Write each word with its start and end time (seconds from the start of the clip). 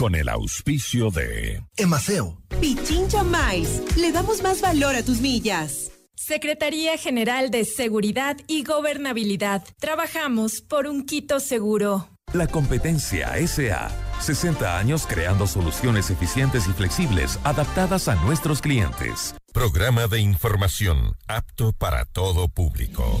con 0.00 0.14
el 0.14 0.30
auspicio 0.30 1.10
de 1.10 1.62
Emaceo. 1.76 2.40
Pichincha 2.58 3.22
Mais. 3.22 3.82
Le 3.98 4.12
damos 4.12 4.42
más 4.42 4.62
valor 4.62 4.94
a 4.94 5.02
tus 5.02 5.20
millas. 5.20 5.92
Secretaría 6.14 6.96
General 6.96 7.50
de 7.50 7.66
Seguridad 7.66 8.38
y 8.46 8.64
Gobernabilidad. 8.64 9.62
Trabajamos 9.78 10.62
por 10.62 10.86
un 10.86 11.04
Quito 11.04 11.38
seguro. 11.38 12.08
La 12.32 12.46
competencia 12.46 13.34
SA. 13.46 13.90
60 14.20 14.78
años 14.78 15.06
creando 15.06 15.46
soluciones 15.46 16.08
eficientes 16.08 16.66
y 16.66 16.72
flexibles 16.72 17.38
adaptadas 17.44 18.08
a 18.08 18.14
nuestros 18.14 18.62
clientes. 18.62 19.34
Programa 19.52 20.06
de 20.06 20.20
información 20.20 21.14
apto 21.28 21.74
para 21.74 22.06
todo 22.06 22.48
público. 22.48 23.20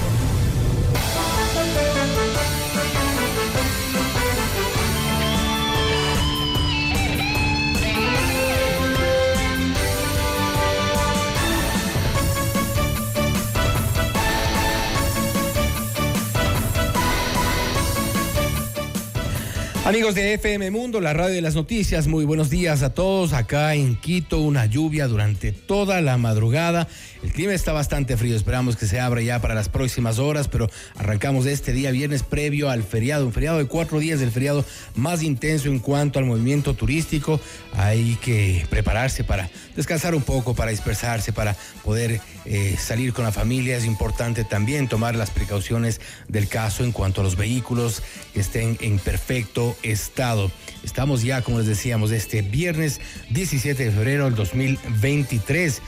Amigos 19.91 20.15
de 20.15 20.35
FM 20.35 20.71
Mundo, 20.71 21.01
la 21.01 21.11
radio 21.11 21.35
de 21.35 21.41
las 21.41 21.53
noticias, 21.53 22.07
muy 22.07 22.23
buenos 22.23 22.49
días 22.49 22.81
a 22.81 22.93
todos. 22.93 23.33
Acá 23.33 23.75
en 23.75 23.97
Quito, 23.97 24.39
una 24.39 24.65
lluvia 24.65 25.05
durante 25.05 25.51
toda 25.51 25.99
la 25.99 26.17
madrugada. 26.17 26.87
El 27.21 27.33
clima 27.33 27.51
está 27.51 27.73
bastante 27.73 28.15
frío, 28.15 28.37
esperamos 28.37 28.77
que 28.77 28.85
se 28.85 29.01
abra 29.01 29.21
ya 29.21 29.41
para 29.41 29.53
las 29.53 29.67
próximas 29.67 30.17
horas, 30.17 30.47
pero 30.47 30.69
arrancamos 30.95 31.45
este 31.45 31.73
día 31.73 31.91
viernes 31.91 32.23
previo 32.23 32.69
al 32.69 32.83
feriado, 32.83 33.25
un 33.25 33.33
feriado 33.33 33.57
de 33.57 33.65
cuatro 33.65 33.99
días, 33.99 34.21
del 34.21 34.31
feriado 34.31 34.63
más 34.95 35.23
intenso 35.23 35.67
en 35.67 35.79
cuanto 35.79 36.19
al 36.19 36.25
movimiento 36.25 36.73
turístico. 36.73 37.41
Hay 37.73 38.17
que 38.21 38.65
prepararse 38.69 39.25
para 39.25 39.49
descansar 39.75 40.15
un 40.15 40.21
poco, 40.21 40.55
para 40.55 40.71
dispersarse, 40.71 41.33
para 41.33 41.53
poder 41.83 42.21
eh, 42.45 42.75
salir 42.79 43.13
con 43.13 43.25
la 43.25 43.31
familia. 43.31 43.77
Es 43.77 43.85
importante 43.85 44.43
también 44.43 44.87
tomar 44.87 45.15
las 45.15 45.29
precauciones 45.29 46.01
del 46.27 46.47
caso 46.47 46.83
en 46.83 46.91
cuanto 46.91 47.21
a 47.21 47.23
los 47.23 47.35
vehículos 47.35 48.01
que 48.33 48.39
estén 48.39 48.77
en 48.81 48.99
perfecto 48.99 49.75
estado. 49.83 50.51
Estamos 50.83 51.23
ya, 51.23 51.41
como 51.41 51.59
les 51.59 51.67
decíamos, 51.67 52.11
este 52.11 52.41
viernes 52.41 52.99
17 53.29 53.85
de 53.85 53.91
febrero 53.91 54.25
del 54.25 54.35
2023. 54.35 55.81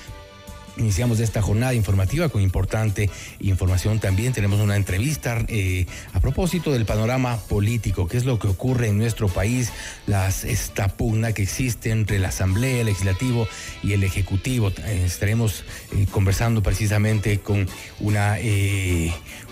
Iniciamos 0.78 1.20
esta 1.20 1.42
jornada 1.42 1.74
informativa 1.76 2.30
con 2.30 2.42
importante 2.42 3.10
información 3.40 4.00
también. 4.00 4.34
Tenemos 4.34 4.60
una 4.60 4.76
entrevista 4.76 5.46
eh, 5.48 5.86
a 6.14 6.20
propósito 6.20 6.72
del 6.72 6.86
panorama 6.86 7.38
político, 7.38 8.08
qué 8.08 8.18
es 8.18 8.26
lo 8.26 8.40
que 8.40 8.48
ocurre 8.48 8.88
en 8.88 8.98
nuestro 8.98 9.28
país, 9.28 9.72
las, 10.08 10.44
esta 10.44 10.88
pugna 10.88 11.34
que 11.34 11.44
existe 11.44 11.92
entre 11.92 12.18
la 12.18 12.30
Asamblea, 12.30 12.80
el 12.80 12.88
Legislativo 12.88 13.48
y 13.84 13.94
el 13.94 14.04
Ejecutivo. 14.04 14.70
Eh, 14.70 15.04
estaremos 15.06 15.64
eh, 15.92 16.08
conversando 16.10 16.64
precisamente 16.64 17.40
con 17.40 17.68
una, 18.00 18.38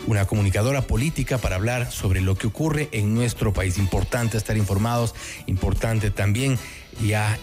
una 0.08 0.26
comunicadora 0.26 0.82
política 0.82 1.38
para 1.38 1.58
hablar 1.58 1.92
sobre 1.92 2.22
lo 2.22 2.36
que 2.36 2.48
ocurre 2.48 2.90
en 2.92 3.14
nuestro 3.14 3.54
país. 3.54 3.78
Importante 3.78 4.38
estar 4.38 4.58
informados, 4.58 5.14
importante 5.46 6.10
también 6.10 6.58
ya 7.02 7.38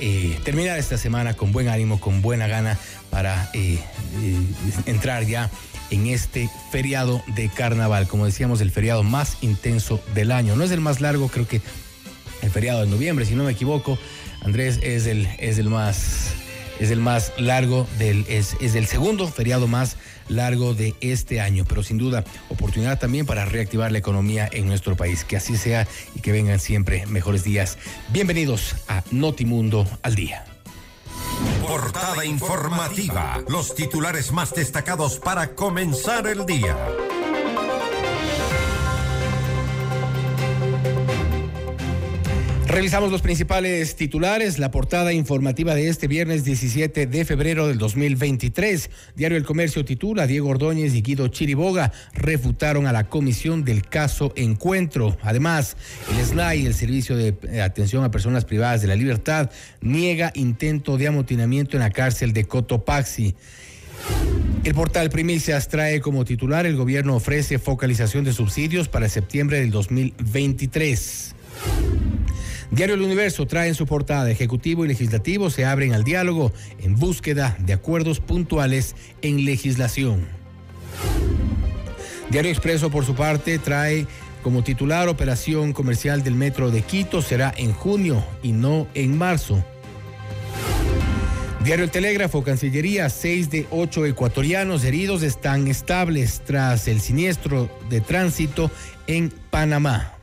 terminar 0.45 0.79
esta 0.79 0.99
semana 0.99 1.35
con 1.35 1.53
buen 1.53 1.69
ánimo, 1.69 2.01
con 2.01 2.23
buena 2.23 2.47
gana 2.47 2.79
para 3.11 3.51
eh, 3.55 3.79
eh, 4.23 4.37
entrar 4.87 5.25
ya 5.25 5.51
en 5.91 6.07
este 6.07 6.51
feriado 6.71 7.23
de 7.35 7.49
carnaval, 7.49 8.07
como 8.07 8.27
decíamos, 8.27 8.61
el 8.61 8.71
feriado 8.71 9.03
más 9.03 9.39
intenso 9.41 10.01
del 10.15 10.33
año. 10.33 10.57
No 10.57 10.65
es 10.65 10.71
el 10.71 10.81
más 10.81 11.01
largo, 11.01 11.29
creo 11.29 11.49
que 11.49 11.61
el 12.43 12.51
feriado 12.51 12.83
de 12.83 12.87
noviembre, 12.89 13.25
si 13.25 13.35
no 13.35 13.45
me 13.45 13.53
equivoco, 13.53 13.99
Andrés 14.43 14.79
es 14.83 15.07
el, 15.07 15.27
es 15.39 15.59
el 15.59 15.69
más 15.69 16.35
es 16.79 16.93
el 16.93 17.01
más 17.01 17.33
largo 17.39 17.89
del 17.99 18.25
es, 18.29 18.57
es 18.61 18.77
el 18.77 18.87
segundo 18.87 19.27
feriado 19.27 19.67
más 19.67 19.97
largo 20.29 20.75
de 20.75 20.95
este 21.01 21.41
año, 21.41 21.65
pero 21.69 21.83
sin 21.83 21.99
duda 21.99 22.25
oportunidad 22.49 22.99
también 22.99 23.27
para 23.27 23.45
reactivar 23.45 23.93
la 23.93 23.99
economía 23.99 24.49
en 24.53 24.67
nuestro 24.67 24.97
país. 24.97 25.25
Que 25.25 25.37
así 25.37 25.57
sea 25.57 25.87
y 26.15 26.21
que 26.21 26.33
vengan 26.33 26.61
siempre 26.61 27.07
mejores 27.07 27.45
días. 27.45 27.79
Bienvenidos 28.11 28.77
a 28.89 29.03
Notimundo 29.11 29.87
al 30.03 30.15
día. 30.15 30.45
Portada 31.67 32.25
informativa. 32.25 33.43
Los 33.49 33.75
titulares 33.75 34.33
más 34.33 34.55
destacados 34.55 35.19
para 35.19 35.55
comenzar 35.55 36.27
el 36.27 36.47
día. 36.47 36.77
Revisamos 42.69 43.11
los 43.11 43.23
principales 43.23 43.97
titulares, 43.97 44.59
la 44.59 44.71
portada 44.71 45.15
informativa 45.15 45.75
de 45.75 45.89
este 45.89 46.07
viernes 46.07 46.45
17 46.45 47.07
de 47.07 47.25
febrero 47.25 47.67
del 47.67 47.79
2023. 47.79 48.91
Diario 49.17 49.39
El 49.39 49.47
Comercio 49.47 49.87
titula, 49.87 50.27
Diego 50.27 50.51
Ordóñez 50.51 50.95
y 50.95 51.01
Guido 51.01 51.29
Chiriboga 51.29 51.93
refutaron 52.13 52.87
a 52.87 52.93
la 52.93 53.09
comisión 53.09 53.65
del 53.65 53.89
caso 53.89 54.35
Encuentro. 54.37 55.17
Además, 55.23 55.79
el 56.11 56.23
SLAI, 56.23 56.67
el 56.67 56.75
Servicio 56.75 57.17
de 57.17 57.63
Atención 57.63 58.05
a 58.05 58.11
Personas 58.11 58.45
Privadas 58.45 58.83
de 58.83 58.89
la 58.89 58.97
Libertad, 58.97 59.51
niega 59.81 60.31
intento 60.35 60.99
de 60.99 61.09
amotinamiento 61.09 61.79
en 61.79 61.81
la 61.81 61.91
cárcel 61.91 62.35
de 62.35 62.45
Cotopaxi. 62.45 63.35
El 64.65 64.75
portal 64.75 65.09
Primicias 65.09 65.69
trae 65.69 66.03
como 66.03 66.27
titular, 66.27 66.67
el 66.67 66.77
gobierno 66.77 67.17
ofrece 67.17 67.59
focalización 67.59 68.25
de 68.25 68.35
subsidios 68.35 68.89
para 68.89 69.09
septiembre 69.09 69.59
del 69.59 69.71
2023. 69.71 71.35
Diario 72.71 72.97
El 72.97 73.03
Universo 73.03 73.47
trae 73.47 73.69
en 73.69 73.75
su 73.75 73.87
portada 73.87 74.31
Ejecutivo 74.31 74.85
y 74.85 74.89
Legislativo 74.89 75.49
se 75.51 75.65
abren 75.65 75.95
al 75.95 76.05
diálogo 76.05 76.53
en 76.83 76.97
búsqueda 76.97 77.57
de 77.61 77.73
acuerdos 77.73 78.21
puntuales 78.21 78.95
en 79.23 79.45
legislación. 79.45 80.27
Diario 82.31 82.51
Expreso, 82.51 82.91
por 82.91 83.07
su 83.07 83.15
parte, 83.15 83.59
trae 83.59 84.07
como 84.43 84.63
titular 84.63 85.09
Operación 85.09 85.73
Comercial 85.73 86.23
del 86.23 86.35
Metro 86.35 86.71
de 86.71 86.83
Quito 86.83 87.23
será 87.23 87.53
en 87.57 87.73
junio 87.73 88.23
y 88.43 88.53
no 88.53 88.87
en 88.95 89.17
marzo. 89.17 89.65
Diario 91.65 91.85
El 91.85 91.91
Telégrafo, 91.91 92.45
Cancillería, 92.45 93.09
seis 93.09 93.51
de 93.51 93.67
ocho 93.71 94.07
ecuatorianos 94.07 94.85
heridos 94.85 95.23
están 95.23 95.69
estables 95.69 96.43
tras 96.45 96.87
el 96.87 97.01
siniestro 97.01 97.69
de 97.89 98.01
tránsito 98.01 98.71
en 99.07 99.33
Panamá. 99.51 100.15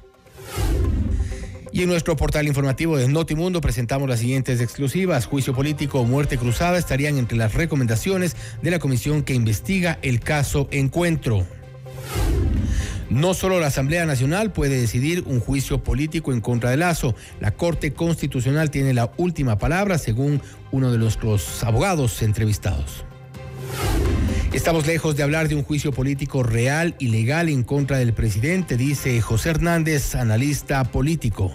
Y 1.76 1.84
en 1.84 1.90
nuestro 1.90 2.16
portal 2.16 2.48
informativo 2.48 2.96
de 2.96 3.10
Notimundo 3.10 3.60
presentamos 3.60 4.08
las 4.08 4.20
siguientes 4.20 4.62
exclusivas. 4.62 5.26
Juicio 5.26 5.54
político 5.54 6.00
o 6.00 6.06
muerte 6.06 6.38
cruzada 6.38 6.78
estarían 6.78 7.18
entre 7.18 7.38
las 7.38 7.54
recomendaciones 7.54 8.38
de 8.62 8.72
la 8.72 8.80
comisión 8.80 9.24
que 9.24 9.34
investiga 9.34 10.00
el 10.02 10.22
caso 10.22 10.70
Encuentro. 10.72 11.46
No 13.10 13.34
solo 13.34 13.60
la 13.60 13.68
Asamblea 13.68 14.06
Nacional 14.06 14.54
puede 14.54 14.80
decidir 14.80 15.26
un 15.28 15.42
juicio 15.42 15.84
político 15.84 16.32
en 16.32 16.40
contra 16.40 16.70
de 16.70 16.78
Lazo. 16.78 17.14
La 17.42 17.52
Corte 17.52 17.92
Constitucional 17.92 18.72
tiene 18.72 18.94
la 18.94 19.12
última 19.18 19.58
palabra, 19.58 19.98
según 19.98 20.42
uno 20.72 20.94
de 20.94 20.98
nuestros 20.98 21.62
abogados 21.62 22.22
entrevistados. 22.22 23.04
Estamos 24.54 24.88
lejos 24.88 25.18
de 25.18 25.24
hablar 25.24 25.50
de 25.50 25.56
un 25.56 25.64
juicio 25.64 25.92
político 25.92 26.42
real 26.42 26.96
y 27.00 27.10
legal 27.10 27.50
en 27.50 27.64
contra 27.64 27.98
del 27.98 28.14
presidente, 28.14 28.78
dice 28.78 29.20
José 29.20 29.50
Hernández, 29.50 30.16
analista 30.16 30.82
político. 30.86 31.52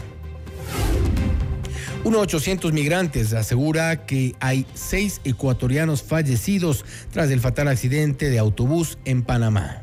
Uno 2.02 2.20
800 2.20 2.73
migrantes 2.73 3.35
asegura 3.35 4.06
que 4.06 4.35
hay 4.41 4.67
seis 4.75 5.20
ecuatorianos 5.25 6.02
fallecidos 6.02 6.85
tras 7.12 7.31
el 7.31 7.41
fatal 7.41 7.69
accidente 7.69 8.31
de 8.31 8.38
autobús 8.38 8.99
en 9.05 9.23
Panamá. 9.23 9.82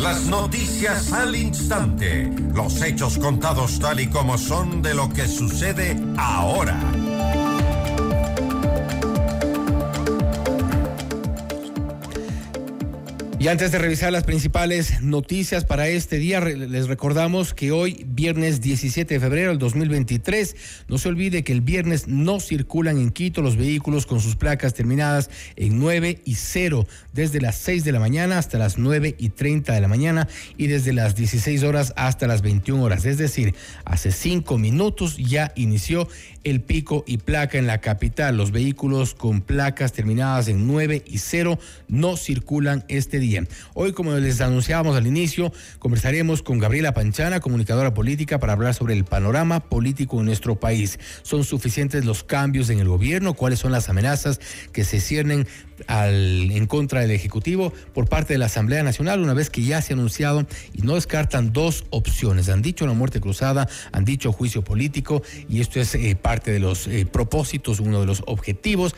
Las 0.00 0.24
noticias 0.24 1.12
al 1.12 1.36
instante, 1.36 2.28
los 2.54 2.82
hechos 2.82 3.18
contados 3.18 3.78
tal 3.78 4.00
y 4.00 4.08
como 4.08 4.38
son 4.38 4.80
de 4.80 4.94
lo 4.94 5.10
que 5.10 5.28
sucede 5.28 5.96
ahora. 6.16 6.80
Y 13.42 13.48
antes 13.48 13.72
de 13.72 13.78
revisar 13.78 14.12
las 14.12 14.22
principales 14.22 15.02
noticias 15.02 15.64
para 15.64 15.88
este 15.88 16.18
día, 16.18 16.38
les 16.38 16.86
recordamos 16.86 17.54
que 17.54 17.72
hoy, 17.72 18.06
viernes 18.06 18.60
17 18.60 19.14
de 19.14 19.18
febrero 19.18 19.48
del 19.48 19.58
2023, 19.58 20.54
no 20.86 20.96
se 20.96 21.08
olvide 21.08 21.42
que 21.42 21.50
el 21.50 21.60
viernes 21.60 22.06
no 22.06 22.38
circulan 22.38 22.98
en 22.98 23.10
Quito 23.10 23.42
los 23.42 23.56
vehículos 23.56 24.06
con 24.06 24.20
sus 24.20 24.36
placas 24.36 24.74
terminadas 24.74 25.28
en 25.56 25.80
9 25.80 26.20
y 26.24 26.36
0, 26.36 26.86
desde 27.14 27.40
las 27.40 27.56
6 27.56 27.82
de 27.82 27.90
la 27.90 27.98
mañana 27.98 28.38
hasta 28.38 28.58
las 28.58 28.78
9 28.78 29.16
y 29.18 29.30
30 29.30 29.74
de 29.74 29.80
la 29.80 29.88
mañana 29.88 30.28
y 30.56 30.68
desde 30.68 30.92
las 30.92 31.16
16 31.16 31.64
horas 31.64 31.92
hasta 31.96 32.28
las 32.28 32.42
21 32.42 32.80
horas. 32.80 33.04
Es 33.06 33.18
decir, 33.18 33.56
hace 33.84 34.12
cinco 34.12 34.56
minutos 34.56 35.16
ya 35.16 35.52
inició 35.56 36.06
el 36.44 36.60
pico 36.60 37.04
y 37.06 37.18
placa 37.18 37.58
en 37.58 37.66
la 37.66 37.80
capital. 37.80 38.36
Los 38.36 38.50
vehículos 38.50 39.14
con 39.14 39.40
placas 39.40 39.92
terminadas 39.92 40.48
en 40.48 40.66
9 40.66 41.04
y 41.06 41.18
0 41.18 41.58
no 41.88 42.16
circulan 42.16 42.84
este 42.88 43.18
día. 43.18 43.44
Hoy, 43.74 43.92
como 43.92 44.12
les 44.14 44.40
anunciábamos 44.40 44.96
al 44.96 45.06
inicio, 45.06 45.52
conversaremos 45.78 46.42
con 46.42 46.58
Gabriela 46.58 46.94
Panchana, 46.94 47.40
comunicadora 47.40 47.94
política, 47.94 48.38
para 48.38 48.52
hablar 48.52 48.74
sobre 48.74 48.94
el 48.94 49.04
panorama 49.04 49.60
político 49.60 50.20
en 50.20 50.26
nuestro 50.26 50.58
país. 50.58 50.98
¿Son 51.22 51.44
suficientes 51.44 52.04
los 52.04 52.24
cambios 52.24 52.70
en 52.70 52.80
el 52.80 52.88
gobierno? 52.88 53.34
¿Cuáles 53.34 53.58
son 53.58 53.72
las 53.72 53.88
amenazas 53.88 54.40
que 54.72 54.84
se 54.84 55.00
ciernen 55.00 55.46
en 55.88 56.66
contra 56.66 57.00
del 57.00 57.10
Ejecutivo 57.10 57.72
por 57.94 58.08
parte 58.08 58.34
de 58.34 58.38
la 58.38 58.46
Asamblea 58.46 58.82
Nacional, 58.82 59.20
una 59.20 59.34
vez 59.34 59.50
que 59.50 59.62
ya 59.62 59.80
se 59.82 59.92
ha 59.92 59.96
anunciado 59.96 60.46
y 60.72 60.82
no 60.82 60.94
descartan 60.94 61.52
dos 61.52 61.84
opciones. 61.90 62.48
Han 62.48 62.62
dicho 62.62 62.86
la 62.86 62.94
muerte 62.94 63.20
cruzada, 63.20 63.68
han 63.92 64.04
dicho 64.04 64.32
juicio 64.32 64.62
político 64.62 65.22
y 65.48 65.60
esto 65.60 65.80
es 65.80 65.94
eh, 65.94 66.16
parte 66.20 66.50
de 66.50 66.60
los 66.60 66.86
eh, 66.86 67.06
propósitos, 67.06 67.80
uno 67.80 68.00
de 68.00 68.06
los 68.06 68.22
objetivos 68.26 68.94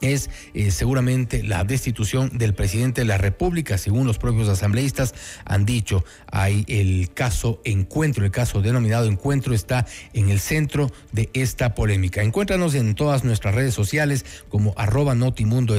es 0.00 0.30
eh, 0.54 0.70
seguramente 0.70 1.42
la 1.42 1.64
destitución 1.64 2.36
del 2.36 2.54
presidente 2.54 3.02
de 3.02 3.06
la 3.06 3.18
República, 3.18 3.78
según 3.78 4.06
los 4.06 4.18
propios 4.18 4.48
asambleístas 4.48 5.14
han 5.44 5.64
dicho. 5.66 6.04
Hay 6.30 6.64
el 6.68 7.10
caso 7.12 7.60
Encuentro, 7.64 8.24
el 8.24 8.30
caso 8.30 8.62
denominado 8.62 9.06
Encuentro 9.06 9.54
está 9.54 9.86
en 10.12 10.30
el 10.30 10.40
centro 10.40 10.90
de 11.12 11.30
esta 11.32 11.74
polémica. 11.74 12.22
Encuéntranos 12.22 12.74
en 12.74 12.94
todas 12.94 13.24
nuestras 13.24 13.54
redes 13.54 13.74
sociales 13.74 14.24
como 14.48 14.74
arroba 14.76 15.14
notimundo 15.14 15.76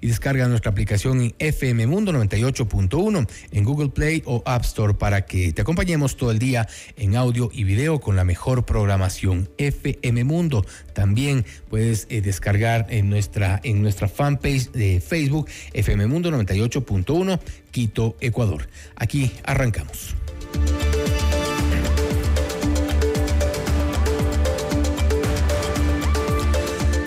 y 0.00 0.06
descarga 0.06 0.48
nuestra 0.48 0.70
aplicación 0.70 1.20
en 1.20 1.34
FM 1.38 1.86
Mundo 1.86 2.12
98.1 2.12 3.28
en 3.52 3.64
Google 3.64 3.88
Play 3.90 4.22
o 4.26 4.42
App 4.46 4.64
Store 4.64 4.94
para 4.94 5.26
que 5.26 5.52
te 5.52 5.62
acompañemos 5.62 6.16
todo 6.16 6.30
el 6.30 6.38
día 6.38 6.68
en 6.96 7.16
audio 7.16 7.50
y 7.52 7.64
video 7.64 8.00
con 8.00 8.16
la 8.16 8.24
mejor 8.24 8.64
programación. 8.64 9.48
FM 9.58 10.24
Mundo 10.24 10.64
también 10.94 11.44
puedes 11.68 12.06
eh, 12.08 12.22
descargar 12.22 12.86
en 12.88 13.10
nuestra 13.10 13.60
en 13.62 13.82
nuestra 13.82 14.08
fanpage 14.08 14.70
de 14.72 15.00
Facebook 15.00 15.48
FM 15.74 16.06
Mundo 16.06 16.30
98.1 16.30 17.40
Quito, 17.70 18.16
Ecuador. 18.20 18.68
Aquí 18.96 19.32
arrancamos. 19.44 20.14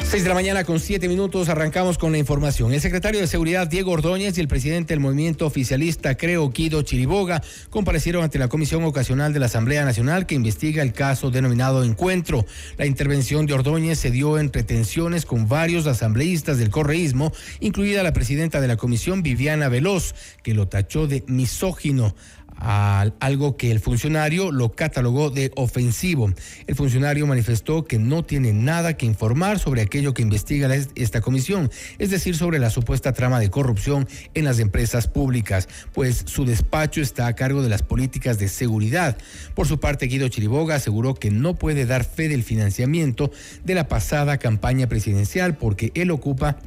6 0.09 0.23
de 0.23 0.29
la 0.29 0.35
mañana 0.35 0.63
con 0.63 0.79
7 0.79 1.05
minutos 1.09 1.49
arrancamos 1.49 1.97
con 1.97 2.13
la 2.13 2.17
información. 2.17 2.71
El 2.71 2.79
secretario 2.79 3.19
de 3.19 3.27
Seguridad 3.27 3.67
Diego 3.67 3.91
Ordóñez 3.91 4.37
y 4.37 4.41
el 4.41 4.47
presidente 4.47 4.93
del 4.93 5.01
movimiento 5.01 5.45
oficialista 5.45 6.15
Creo 6.15 6.49
Guido 6.49 6.81
Chiriboga 6.81 7.43
comparecieron 7.69 8.23
ante 8.23 8.39
la 8.39 8.47
Comisión 8.47 8.85
Ocasional 8.85 9.33
de 9.33 9.39
la 9.39 9.47
Asamblea 9.47 9.83
Nacional 9.83 10.25
que 10.25 10.35
investiga 10.35 10.81
el 10.81 10.93
caso 10.93 11.29
denominado 11.29 11.83
Encuentro. 11.83 12.45
La 12.77 12.85
intervención 12.85 13.47
de 13.47 13.53
Ordóñez 13.53 13.99
se 13.99 14.09
dio 14.09 14.39
entre 14.39 14.63
tensiones 14.63 15.25
con 15.25 15.49
varios 15.49 15.87
asambleístas 15.87 16.57
del 16.57 16.69
correísmo, 16.69 17.33
incluida 17.59 18.01
la 18.01 18.13
presidenta 18.13 18.61
de 18.61 18.69
la 18.69 18.77
comisión 18.77 19.23
Viviana 19.23 19.67
Veloz, 19.67 20.15
que 20.41 20.53
lo 20.53 20.69
tachó 20.69 21.07
de 21.07 21.25
misógino 21.27 22.15
algo 22.57 23.57
que 23.57 23.71
el 23.71 23.79
funcionario 23.79 24.51
lo 24.51 24.71
catalogó 24.73 25.29
de 25.29 25.51
ofensivo. 25.55 26.31
El 26.65 26.75
funcionario 26.75 27.27
manifestó 27.27 27.85
que 27.85 27.99
no 27.99 28.23
tiene 28.23 28.53
nada 28.53 28.97
que 28.97 29.05
informar 29.05 29.59
sobre 29.59 29.81
aquello 29.81 30.13
que 30.13 30.21
investiga 30.21 30.73
esta 30.95 31.21
comisión, 31.21 31.69
es 31.97 32.09
decir, 32.09 32.35
sobre 32.35 32.59
la 32.59 32.69
supuesta 32.69 33.13
trama 33.13 33.39
de 33.39 33.49
corrupción 33.49 34.07
en 34.33 34.45
las 34.45 34.59
empresas 34.59 35.07
públicas, 35.07 35.69
pues 35.93 36.23
su 36.25 36.45
despacho 36.45 37.01
está 37.01 37.27
a 37.27 37.35
cargo 37.35 37.61
de 37.61 37.69
las 37.69 37.83
políticas 37.83 38.39
de 38.39 38.47
seguridad. 38.47 39.17
Por 39.53 39.67
su 39.67 39.79
parte, 39.79 40.07
Guido 40.07 40.27
Chiriboga 40.27 40.75
aseguró 40.75 41.15
que 41.15 41.31
no 41.31 41.55
puede 41.55 41.85
dar 41.85 42.03
fe 42.03 42.27
del 42.27 42.43
financiamiento 42.43 43.31
de 43.63 43.75
la 43.75 43.87
pasada 43.87 44.37
campaña 44.37 44.87
presidencial 44.87 45.57
porque 45.57 45.91
él 45.95 46.11
ocupa 46.11 46.57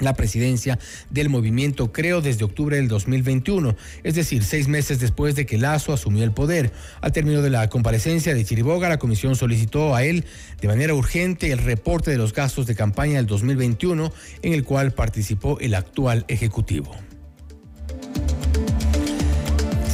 la 0.00 0.14
presidencia 0.14 0.78
del 1.10 1.28
movimiento 1.28 1.92
Creo 1.92 2.20
desde 2.20 2.44
octubre 2.44 2.76
del 2.76 2.88
2021, 2.88 3.76
es 4.02 4.14
decir, 4.14 4.42
seis 4.42 4.68
meses 4.68 5.00
después 5.00 5.34
de 5.34 5.46
que 5.46 5.58
Lazo 5.58 5.92
asumió 5.92 6.24
el 6.24 6.32
poder. 6.32 6.72
Al 7.00 7.12
término 7.12 7.42
de 7.42 7.50
la 7.50 7.68
comparecencia 7.68 8.34
de 8.34 8.44
Chiriboga, 8.44 8.88
la 8.88 8.98
comisión 8.98 9.36
solicitó 9.36 9.94
a 9.94 10.04
él 10.04 10.24
de 10.60 10.68
manera 10.68 10.94
urgente 10.94 11.52
el 11.52 11.58
reporte 11.58 12.10
de 12.10 12.18
los 12.18 12.32
gastos 12.32 12.66
de 12.66 12.74
campaña 12.74 13.16
del 13.16 13.26
2021 13.26 14.12
en 14.42 14.52
el 14.52 14.64
cual 14.64 14.92
participó 14.92 15.58
el 15.60 15.74
actual 15.74 16.24
Ejecutivo. 16.28 17.09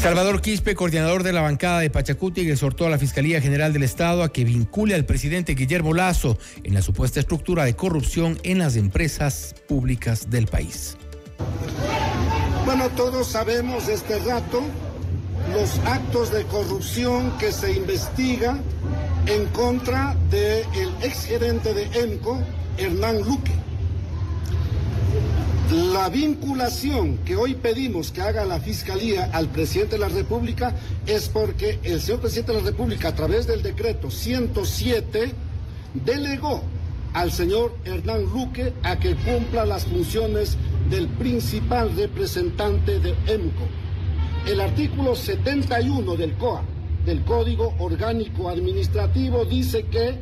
Salvador 0.00 0.40
Quispe, 0.40 0.75
coordinador 0.75 1.22
de 1.22 1.32
la 1.32 1.40
bancada 1.40 1.81
de 1.81 1.90
Pachacuti, 1.90 2.48
exhortó 2.48 2.87
a 2.87 2.90
la 2.90 2.98
Fiscalía 2.98 3.40
General 3.40 3.72
del 3.72 3.82
Estado 3.82 4.22
a 4.22 4.32
que 4.32 4.44
vincule 4.44 4.94
al 4.94 5.04
presidente 5.04 5.54
Guillermo 5.54 5.94
Lazo 5.94 6.38
en 6.62 6.75
la 6.75 6.82
supuesta 6.82 7.19
estructura 7.19 7.64
de 7.64 7.75
corrupción 7.75 8.38
en 8.44 8.58
las 8.58 8.76
empresas 8.76 9.54
públicas 9.66 10.31
del 10.31 10.46
país. 10.46 10.96
Bueno, 12.64 12.88
todos 12.90 13.26
sabemos 13.28 13.88
este 13.88 14.19
rato 14.20 14.62
los 15.52 15.78
actos 15.87 16.32
de 16.32 16.44
corrupción 16.44 17.37
que 17.38 17.52
se 17.52 17.72
investiga 17.72 18.58
en 19.26 19.46
contra 19.46 20.16
del 20.31 20.92
exgerente 21.02 21.75
de 21.75 21.84
ENCO, 22.00 22.40
Hernán 22.78 23.22
Luque. 23.22 23.65
La 25.70 26.08
vinculación 26.08 27.18
que 27.24 27.34
hoy 27.34 27.56
pedimos 27.56 28.12
que 28.12 28.20
haga 28.20 28.44
la 28.44 28.60
Fiscalía 28.60 29.30
al 29.32 29.48
presidente 29.48 29.96
de 29.96 29.98
la 29.98 30.08
República 30.08 30.72
es 31.08 31.28
porque 31.28 31.80
el 31.82 32.00
señor 32.00 32.20
presidente 32.20 32.52
de 32.52 32.58
la 32.60 32.70
República, 32.70 33.08
a 33.08 33.14
través 33.16 33.48
del 33.48 33.64
decreto 33.64 34.08
107, 34.08 35.32
delegó 35.92 36.62
al 37.14 37.32
señor 37.32 37.74
Hernán 37.84 38.26
Luque 38.26 38.74
a 38.84 38.96
que 39.00 39.16
cumpla 39.16 39.66
las 39.66 39.86
funciones 39.86 40.56
del 40.88 41.08
principal 41.08 41.96
representante 41.96 43.00
de 43.00 43.16
EMCO. 43.26 43.66
El 44.46 44.60
artículo 44.60 45.16
71 45.16 46.14
del 46.14 46.34
COA, 46.34 46.62
del 47.04 47.24
Código 47.24 47.74
Orgánico 47.80 48.48
Administrativo, 48.48 49.44
dice 49.44 49.82
que 49.87 50.14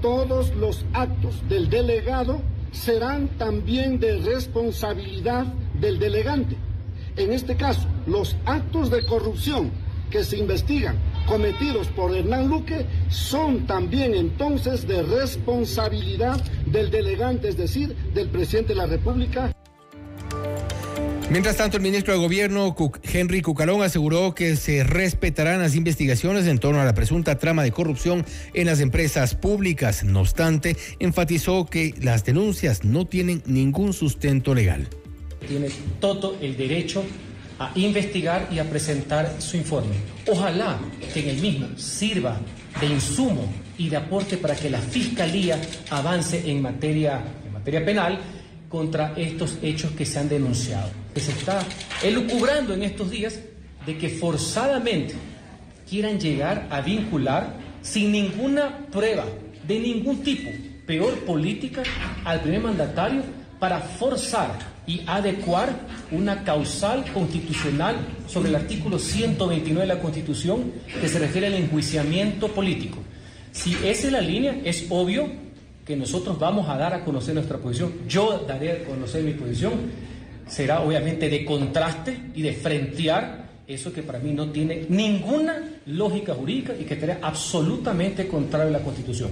todos 0.00 0.54
los 0.54 0.84
actos 0.92 1.42
del 1.48 1.68
delegado 1.68 2.40
serán 2.72 3.28
también 3.38 3.98
de 3.98 4.18
responsabilidad 4.18 5.46
del 5.80 5.98
delegante. 5.98 6.56
En 7.16 7.32
este 7.32 7.56
caso, 7.56 7.86
los 8.06 8.36
actos 8.44 8.90
de 8.90 9.04
corrupción 9.06 9.70
que 10.10 10.22
se 10.22 10.36
investigan 10.36 10.96
cometidos 11.26 11.88
por 11.88 12.14
Hernán 12.14 12.48
Luque 12.48 12.86
son 13.08 13.66
también 13.66 14.14
entonces 14.14 14.86
de 14.86 15.02
responsabilidad 15.02 16.42
del 16.66 16.90
delegante, 16.90 17.48
es 17.48 17.56
decir, 17.56 17.96
del 18.14 18.28
presidente 18.28 18.74
de 18.74 18.76
la 18.76 18.86
República. 18.86 19.55
Mientras 21.28 21.56
tanto, 21.56 21.76
el 21.76 21.82
ministro 21.82 22.12
de 22.12 22.20
Gobierno, 22.20 22.76
Henry 23.02 23.42
Cucalón, 23.42 23.82
aseguró 23.82 24.32
que 24.32 24.54
se 24.54 24.84
respetarán 24.84 25.58
las 25.58 25.74
investigaciones 25.74 26.46
en 26.46 26.58
torno 26.58 26.80
a 26.80 26.84
la 26.84 26.94
presunta 26.94 27.36
trama 27.36 27.64
de 27.64 27.72
corrupción 27.72 28.24
en 28.54 28.66
las 28.66 28.78
empresas 28.78 29.34
públicas. 29.34 30.04
No 30.04 30.20
obstante, 30.20 30.76
enfatizó 31.00 31.66
que 31.66 31.94
las 32.00 32.24
denuncias 32.24 32.84
no 32.84 33.06
tienen 33.06 33.42
ningún 33.44 33.92
sustento 33.92 34.54
legal. 34.54 34.88
Tiene 35.48 35.68
todo 35.98 36.36
el 36.40 36.56
derecho 36.56 37.04
a 37.58 37.72
investigar 37.74 38.48
y 38.52 38.60
a 38.60 38.70
presentar 38.70 39.34
su 39.40 39.56
informe. 39.56 39.96
Ojalá 40.28 40.78
que 41.12 41.20
en 41.20 41.30
el 41.30 41.40
mismo 41.40 41.66
sirva 41.76 42.38
de 42.80 42.86
insumo 42.86 43.52
y 43.76 43.88
de 43.88 43.96
aporte 43.96 44.36
para 44.36 44.54
que 44.54 44.70
la 44.70 44.78
Fiscalía 44.78 45.60
avance 45.90 46.48
en 46.48 46.62
materia, 46.62 47.20
en 47.44 47.52
materia 47.52 47.84
penal 47.84 48.20
contra 48.68 49.12
estos 49.16 49.58
hechos 49.60 49.90
que 49.90 50.06
se 50.06 50.20
han 50.20 50.28
denunciado. 50.28 51.05
Que 51.16 51.22
se 51.22 51.32
está 51.32 51.64
elucubrando 52.02 52.74
en 52.74 52.82
estos 52.82 53.10
días 53.10 53.40
de 53.86 53.96
que 53.96 54.10
forzadamente 54.10 55.14
quieran 55.88 56.20
llegar 56.20 56.66
a 56.68 56.82
vincular 56.82 57.54
sin 57.80 58.12
ninguna 58.12 58.86
prueba 58.92 59.24
de 59.66 59.78
ningún 59.78 60.22
tipo, 60.22 60.50
peor 60.86 61.14
política, 61.20 61.82
al 62.22 62.42
primer 62.42 62.60
mandatario 62.60 63.22
para 63.58 63.80
forzar 63.80 64.58
y 64.86 65.00
adecuar 65.06 65.70
una 66.10 66.44
causal 66.44 67.10
constitucional 67.14 67.96
sobre 68.26 68.50
el 68.50 68.56
artículo 68.56 68.98
129 68.98 69.88
de 69.88 69.94
la 69.94 70.02
Constitución 70.02 70.70
que 71.00 71.08
se 71.08 71.18
refiere 71.18 71.46
al 71.46 71.54
enjuiciamiento 71.54 72.48
político. 72.48 72.98
Si 73.52 73.72
esa 73.72 74.08
es 74.08 74.12
la 74.12 74.20
línea, 74.20 74.60
es 74.66 74.84
obvio 74.90 75.32
que 75.86 75.96
nosotros 75.96 76.38
vamos 76.38 76.68
a 76.68 76.76
dar 76.76 76.92
a 76.92 77.04
conocer 77.06 77.32
nuestra 77.34 77.56
posición. 77.56 77.94
Yo 78.06 78.44
daré 78.46 78.72
a 78.72 78.84
conocer 78.84 79.22
mi 79.22 79.32
posición 79.32 79.72
será 80.46 80.80
obviamente 80.80 81.28
de 81.28 81.44
contraste 81.44 82.16
y 82.34 82.42
de 82.42 82.52
frentear 82.52 83.46
eso 83.66 83.92
que 83.92 84.02
para 84.02 84.18
mí 84.18 84.32
no 84.32 84.50
tiene 84.50 84.86
ninguna 84.88 85.60
lógica 85.86 86.34
jurídica 86.34 86.72
y 86.78 86.84
que 86.84 86.94
estaría 86.94 87.18
absolutamente 87.20 88.28
contrario 88.28 88.68
a 88.68 88.78
la 88.78 88.84
Constitución. 88.84 89.30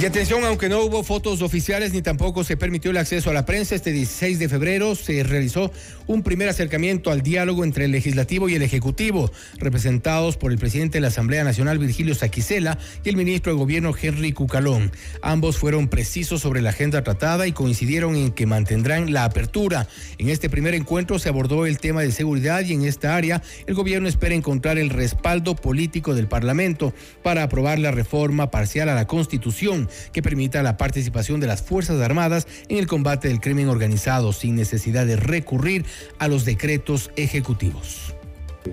Y 0.00 0.06
atención, 0.06 0.44
aunque 0.44 0.68
no 0.68 0.82
hubo 0.82 1.02
fotos 1.02 1.42
oficiales 1.42 1.92
ni 1.92 2.02
tampoco 2.02 2.44
se 2.44 2.56
permitió 2.56 2.92
el 2.92 2.98
acceso 2.98 3.30
a 3.30 3.32
la 3.32 3.44
prensa, 3.44 3.74
este 3.74 3.90
16 3.90 4.38
de 4.38 4.48
febrero 4.48 4.94
se 4.94 5.24
realizó 5.24 5.72
un 6.06 6.22
primer 6.22 6.48
acercamiento 6.48 7.10
al 7.10 7.22
diálogo 7.22 7.64
entre 7.64 7.86
el 7.86 7.90
legislativo 7.90 8.48
y 8.48 8.54
el 8.54 8.62
ejecutivo, 8.62 9.32
representados 9.56 10.36
por 10.36 10.52
el 10.52 10.58
presidente 10.58 10.98
de 10.98 11.00
la 11.02 11.08
Asamblea 11.08 11.42
Nacional, 11.42 11.80
Virgilio 11.80 12.14
Saquicela, 12.14 12.78
y 13.02 13.08
el 13.08 13.16
ministro 13.16 13.52
de 13.52 13.58
Gobierno, 13.58 13.92
Henry 14.00 14.32
Cucalón. 14.32 14.92
Ambos 15.20 15.58
fueron 15.58 15.88
precisos 15.88 16.42
sobre 16.42 16.62
la 16.62 16.70
agenda 16.70 17.02
tratada 17.02 17.48
y 17.48 17.52
coincidieron 17.52 18.14
en 18.14 18.30
que 18.30 18.46
mantendrán 18.46 19.12
la 19.12 19.24
apertura. 19.24 19.88
En 20.18 20.28
este 20.28 20.48
primer 20.48 20.74
encuentro 20.74 21.18
se 21.18 21.28
abordó 21.28 21.66
el 21.66 21.80
tema 21.80 22.02
de 22.02 22.12
seguridad 22.12 22.64
y 22.64 22.72
en 22.72 22.84
esta 22.84 23.16
área 23.16 23.42
el 23.66 23.74
gobierno 23.74 24.08
espera 24.08 24.36
encontrar 24.36 24.78
el 24.78 24.90
respaldo 24.90 25.56
político 25.56 26.14
del 26.14 26.28
Parlamento 26.28 26.94
para 27.24 27.42
aprobar 27.42 27.80
la 27.80 27.90
reforma 27.90 28.52
parcial 28.52 28.88
a 28.88 28.94
la 28.94 29.08
Constitución 29.08 29.87
que 30.12 30.22
permita 30.22 30.62
la 30.62 30.76
participación 30.76 31.40
de 31.40 31.46
las 31.46 31.62
Fuerzas 31.62 32.00
Armadas 32.00 32.46
en 32.68 32.78
el 32.78 32.86
combate 32.86 33.28
del 33.28 33.40
crimen 33.40 33.68
organizado 33.68 34.32
sin 34.32 34.56
necesidad 34.56 35.06
de 35.06 35.16
recurrir 35.16 35.84
a 36.18 36.28
los 36.28 36.44
decretos 36.44 37.10
ejecutivos. 37.16 38.14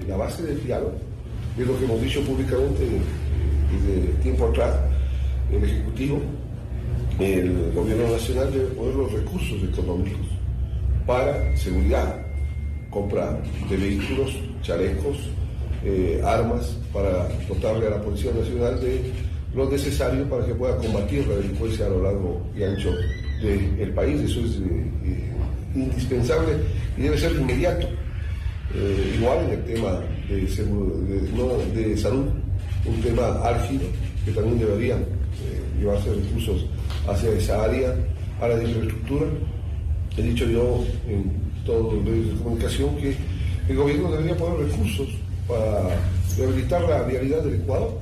La 0.07 0.17
base 0.17 0.43
del 0.43 0.63
diálogo 0.63 0.95
es 1.57 1.67
lo 1.67 1.77
que 1.77 1.85
hemos 1.85 2.01
dicho 2.01 2.21
públicamente 2.21 2.83
desde 3.71 4.07
tiempo 4.21 4.47
atrás. 4.47 4.75
El 5.51 5.63
Ejecutivo, 5.63 6.21
el 7.19 7.71
Gobierno 7.73 8.11
Nacional 8.11 8.51
debe 8.51 8.65
poner 8.67 8.95
los 8.95 9.11
recursos 9.11 9.57
económicos 9.63 10.27
para 11.05 11.55
seguridad, 11.55 12.15
compra 12.89 13.39
de 13.69 13.77
vehículos, 13.77 14.35
chalecos, 14.61 15.17
eh, 15.83 16.21
armas, 16.25 16.77
para 16.91 17.27
dotarle 17.47 17.87
a 17.87 17.91
la 17.91 18.01
Policía 18.01 18.31
Nacional 18.31 18.81
de 18.81 19.11
lo 19.55 19.69
necesario 19.69 20.29
para 20.29 20.45
que 20.45 20.53
pueda 20.53 20.75
combatir 20.77 21.25
la 21.27 21.35
delincuencia 21.35 21.85
a 21.85 21.89
lo 21.89 22.03
largo 22.03 22.41
y 22.55 22.63
ancho 22.63 22.91
del 23.41 23.89
país. 23.91 24.21
Eso 24.21 24.41
es 24.41 24.57
eh, 24.57 24.91
eh, 25.05 25.31
indispensable 25.75 26.53
y 26.97 27.01
debe 27.01 27.17
ser 27.17 27.31
inmediato. 27.31 27.87
Eh, 28.75 29.15
igual 29.17 29.45
en 29.45 29.51
el 29.51 29.63
tema 29.63 30.01
de, 30.27 31.95
salud, 31.97 32.25
un 32.85 33.01
tema 33.01 33.27
álgido 33.43 33.83
que 34.25 34.31
también 34.31 34.59
deberían 34.59 35.05
llevarse 35.79 36.13
recursos 36.13 36.65
hacia 37.07 37.29
esa 37.31 37.63
área, 37.63 37.95
a 38.41 38.47
la 38.47 38.61
infraestructura. 38.61 39.27
He 40.17 40.21
dicho 40.21 40.45
yo 40.45 40.83
en 41.07 41.31
todos 41.65 41.93
los 41.93 42.03
medios 42.03 42.27
de 42.27 42.43
comunicación 42.43 42.95
que 42.97 43.15
el 43.69 43.75
gobierno 43.75 44.11
debería 44.11 44.35
poner 44.35 44.67
recursos 44.67 45.07
para 45.47 45.97
rehabilitar 46.37 46.81
la 46.83 47.03
vialidad 47.03 47.43
del 47.43 47.55
Ecuador 47.55 47.97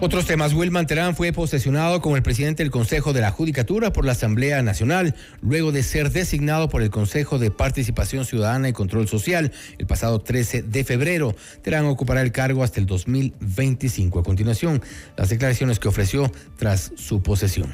otros 0.00 0.26
temas. 0.26 0.52
Wilman 0.52 0.86
Terán 0.86 1.16
fue 1.16 1.32
posesionado 1.32 2.00
como 2.00 2.16
el 2.16 2.22
presidente 2.22 2.62
del 2.62 2.70
Consejo 2.70 3.12
de 3.12 3.20
la 3.20 3.30
Judicatura 3.30 3.92
por 3.92 4.04
la 4.04 4.12
Asamblea 4.12 4.62
Nacional, 4.62 5.14
luego 5.40 5.72
de 5.72 5.82
ser 5.82 6.10
designado 6.10 6.68
por 6.68 6.82
el 6.82 6.90
Consejo 6.90 7.38
de 7.38 7.50
Participación 7.50 8.24
Ciudadana 8.24 8.68
y 8.68 8.72
Control 8.72 9.08
Social 9.08 9.52
el 9.78 9.86
pasado 9.86 10.20
13 10.20 10.62
de 10.62 10.84
febrero. 10.84 11.36
Terán 11.62 11.86
ocupará 11.86 12.22
el 12.22 12.32
cargo 12.32 12.62
hasta 12.62 12.80
el 12.80 12.86
2025. 12.86 14.20
A 14.20 14.22
continuación, 14.22 14.82
las 15.16 15.28
declaraciones 15.28 15.78
que 15.78 15.88
ofreció 15.88 16.30
tras 16.56 16.92
su 16.96 17.22
posesión. 17.22 17.72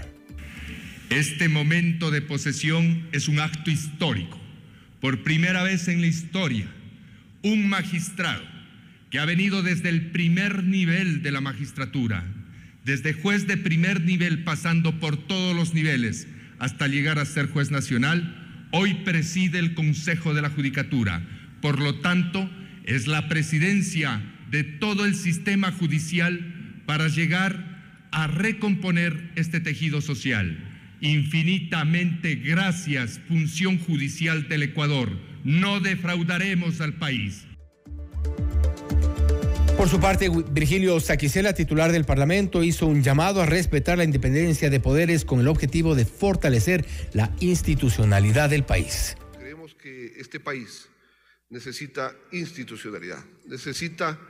Este 1.11 1.49
momento 1.49 2.11
de 2.11 2.23
posesión 2.23 3.09
es 3.13 3.29
un 3.29 3.41
acto 3.41 3.71
histórico. 3.71 4.39
Por 5.01 5.23
primera 5.23 5.63
vez 5.63 5.89
en 5.89 6.01
la 6.01 6.07
historia, 6.07 6.67
un 7.43 7.69
magistrado 7.69 8.50
que 9.11 9.19
ha 9.19 9.25
venido 9.25 9.63
desde 9.63 9.89
el 9.89 10.11
primer 10.13 10.65
nivel 10.65 11.23
de 11.23 11.33
la 11.33 11.41
magistratura, 11.41 12.25
desde 12.85 13.13
juez 13.13 13.47
de 13.47 13.57
primer 13.57 14.01
nivel 14.03 14.45
pasando 14.45 14.99
por 15.01 15.17
todos 15.17 15.55
los 15.55 15.75
niveles 15.75 16.29
hasta 16.59 16.87
llegar 16.87 17.19
a 17.19 17.25
ser 17.25 17.47
juez 17.47 17.71
nacional, 17.71 18.69
hoy 18.71 18.95
preside 19.05 19.59
el 19.59 19.75
Consejo 19.75 20.33
de 20.33 20.43
la 20.43 20.51
Judicatura. 20.51 21.23
Por 21.61 21.81
lo 21.81 21.97
tanto, 21.97 22.49
es 22.85 23.07
la 23.07 23.29
presidencia 23.29 24.23
de 24.51 24.63
todo 24.63 25.05
el 25.05 25.15
sistema 25.15 25.73
judicial 25.73 26.83
para 26.87 27.09
llegar 27.09 28.09
a 28.13 28.27
recomponer 28.27 29.31
este 29.37 29.61
tejido 29.61 30.01
social. 30.01 30.59
Infinitamente 31.01 32.37
gracias, 32.37 33.21
función 33.27 33.79
judicial 33.79 34.49
del 34.49 34.65
Ecuador. 34.65 35.19
No 35.45 35.81
defraudaremos 35.81 36.81
al 36.81 36.95
país. 36.95 37.47
Por 39.81 39.89
su 39.89 39.99
parte, 39.99 40.29
Virgilio 40.29 41.01
Saquicela, 41.01 41.55
titular 41.55 41.91
del 41.91 42.05
Parlamento, 42.05 42.63
hizo 42.63 42.85
un 42.85 43.03
llamado 43.03 43.41
a 43.41 43.47
respetar 43.47 43.97
la 43.97 44.05
independencia 44.05 44.69
de 44.69 44.79
poderes 44.79 45.25
con 45.25 45.41
el 45.41 45.49
objetivo 45.49 45.95
de 45.95 46.05
fortalecer 46.05 46.85
la 47.15 47.35
institucionalidad 47.41 48.51
del 48.51 48.63
país. 48.63 49.17
Creemos 49.39 49.75
que 49.75 50.13
este 50.19 50.39
país 50.39 50.87
necesita 51.49 52.15
institucionalidad, 52.31 53.25
necesita 53.47 54.21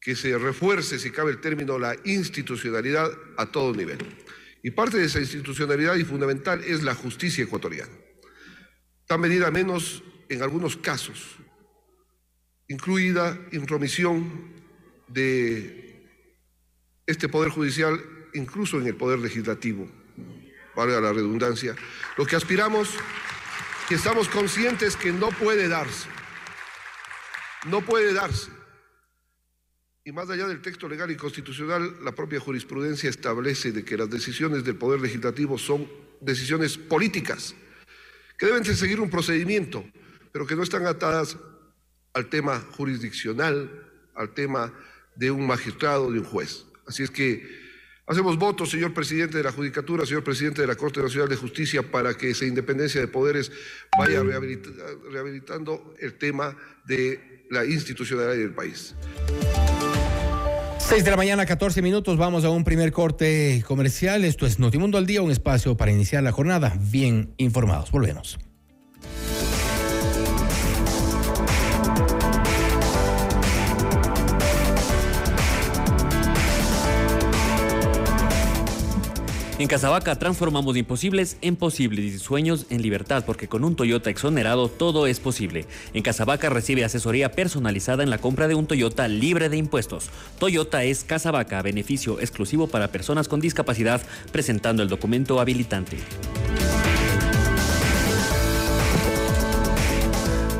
que 0.00 0.16
se 0.16 0.36
refuerce, 0.36 0.98
si 0.98 1.12
cabe 1.12 1.30
el 1.30 1.40
término, 1.40 1.78
la 1.78 1.94
institucionalidad 2.04 3.08
a 3.36 3.46
todo 3.46 3.72
nivel. 3.72 3.98
Y 4.64 4.72
parte 4.72 4.98
de 4.98 5.04
esa 5.04 5.20
institucionalidad 5.20 5.94
y 5.94 6.02
fundamental 6.02 6.64
es 6.64 6.82
la 6.82 6.96
justicia 6.96 7.44
ecuatoriana. 7.44 7.92
Tan 9.06 9.20
medida 9.20 9.48
menos 9.52 10.02
en 10.28 10.42
algunos 10.42 10.76
casos, 10.76 11.36
incluida 12.66 13.38
intromisión 13.52 14.55
de 15.08 16.06
este 17.06 17.28
Poder 17.28 17.50
Judicial, 17.50 18.00
incluso 18.34 18.78
en 18.80 18.86
el 18.86 18.96
Poder 18.96 19.18
Legislativo, 19.18 19.88
valga 20.74 21.00
la 21.00 21.12
redundancia, 21.12 21.74
lo 22.16 22.26
que 22.26 22.36
aspiramos 22.36 22.90
y 23.88 23.94
estamos 23.94 24.28
conscientes 24.28 24.96
que 24.96 25.12
no 25.12 25.28
puede 25.28 25.68
darse, 25.68 26.08
no 27.66 27.82
puede 27.82 28.12
darse. 28.12 28.50
Y 30.04 30.12
más 30.12 30.30
allá 30.30 30.46
del 30.46 30.62
texto 30.62 30.88
legal 30.88 31.10
y 31.10 31.16
constitucional, 31.16 32.04
la 32.04 32.12
propia 32.12 32.38
jurisprudencia 32.38 33.10
establece 33.10 33.72
de 33.72 33.84
que 33.84 33.96
las 33.96 34.08
decisiones 34.08 34.64
del 34.64 34.76
Poder 34.76 35.00
Legislativo 35.00 35.58
son 35.58 35.88
decisiones 36.20 36.78
políticas, 36.78 37.54
que 38.38 38.46
deben 38.46 38.64
seguir 38.64 39.00
un 39.00 39.10
procedimiento, 39.10 39.84
pero 40.30 40.46
que 40.46 40.54
no 40.54 40.62
están 40.62 40.86
atadas 40.86 41.36
al 42.12 42.28
tema 42.28 42.60
jurisdiccional, 42.76 43.68
al 44.14 44.32
tema 44.32 44.72
de 45.16 45.30
un 45.30 45.46
magistrado, 45.46 46.10
de 46.10 46.20
un 46.20 46.24
juez. 46.24 46.66
Así 46.86 47.02
es 47.02 47.10
que 47.10 47.42
hacemos 48.06 48.38
votos, 48.38 48.70
señor 48.70 48.94
presidente 48.94 49.38
de 49.38 49.44
la 49.44 49.52
Judicatura, 49.52 50.06
señor 50.06 50.24
presidente 50.24 50.60
de 50.60 50.68
la 50.68 50.76
Corte 50.76 51.02
Nacional 51.02 51.28
de 51.28 51.36
Justicia, 51.36 51.90
para 51.90 52.14
que 52.14 52.30
esa 52.30 52.44
independencia 52.44 53.00
de 53.00 53.08
poderes 53.08 53.50
vaya 53.98 54.22
rehabilitando 54.22 55.94
el 56.00 56.14
tema 56.14 56.56
de 56.86 57.46
la 57.50 57.64
institucionalidad 57.64 58.36
del 58.36 58.54
país. 58.54 58.94
6 60.78 61.04
de 61.04 61.10
la 61.10 61.16
mañana, 61.16 61.46
14 61.46 61.82
minutos. 61.82 62.16
Vamos 62.16 62.44
a 62.44 62.50
un 62.50 62.62
primer 62.62 62.92
corte 62.92 63.64
comercial. 63.66 64.24
Esto 64.24 64.46
es 64.46 64.60
Notimundo 64.60 64.98
al 64.98 65.06
Día, 65.06 65.20
un 65.20 65.32
espacio 65.32 65.76
para 65.76 65.90
iniciar 65.90 66.22
la 66.22 66.30
jornada 66.30 66.76
bien 66.78 67.34
informados. 67.38 67.90
Volvemos. 67.90 68.38
En 79.58 79.68
Casabaca 79.68 80.18
transformamos 80.18 80.76
imposibles 80.76 81.38
en 81.40 81.56
posibles 81.56 82.04
y 82.04 82.18
sueños 82.18 82.66
en 82.68 82.82
libertad, 82.82 83.24
porque 83.24 83.48
con 83.48 83.64
un 83.64 83.74
Toyota 83.74 84.10
exonerado 84.10 84.68
todo 84.68 85.06
es 85.06 85.18
posible. 85.18 85.64
En 85.94 86.02
Casabaca 86.02 86.50
recibe 86.50 86.84
asesoría 86.84 87.32
personalizada 87.32 88.02
en 88.02 88.10
la 88.10 88.18
compra 88.18 88.48
de 88.48 88.54
un 88.54 88.66
Toyota 88.66 89.08
libre 89.08 89.48
de 89.48 89.56
impuestos. 89.56 90.10
Toyota 90.38 90.84
es 90.84 91.04
Casabaca, 91.04 91.62
beneficio 91.62 92.20
exclusivo 92.20 92.66
para 92.66 92.92
personas 92.92 93.28
con 93.28 93.40
discapacidad, 93.40 94.02
presentando 94.30 94.82
el 94.82 94.90
documento 94.90 95.40
habilitante. 95.40 95.96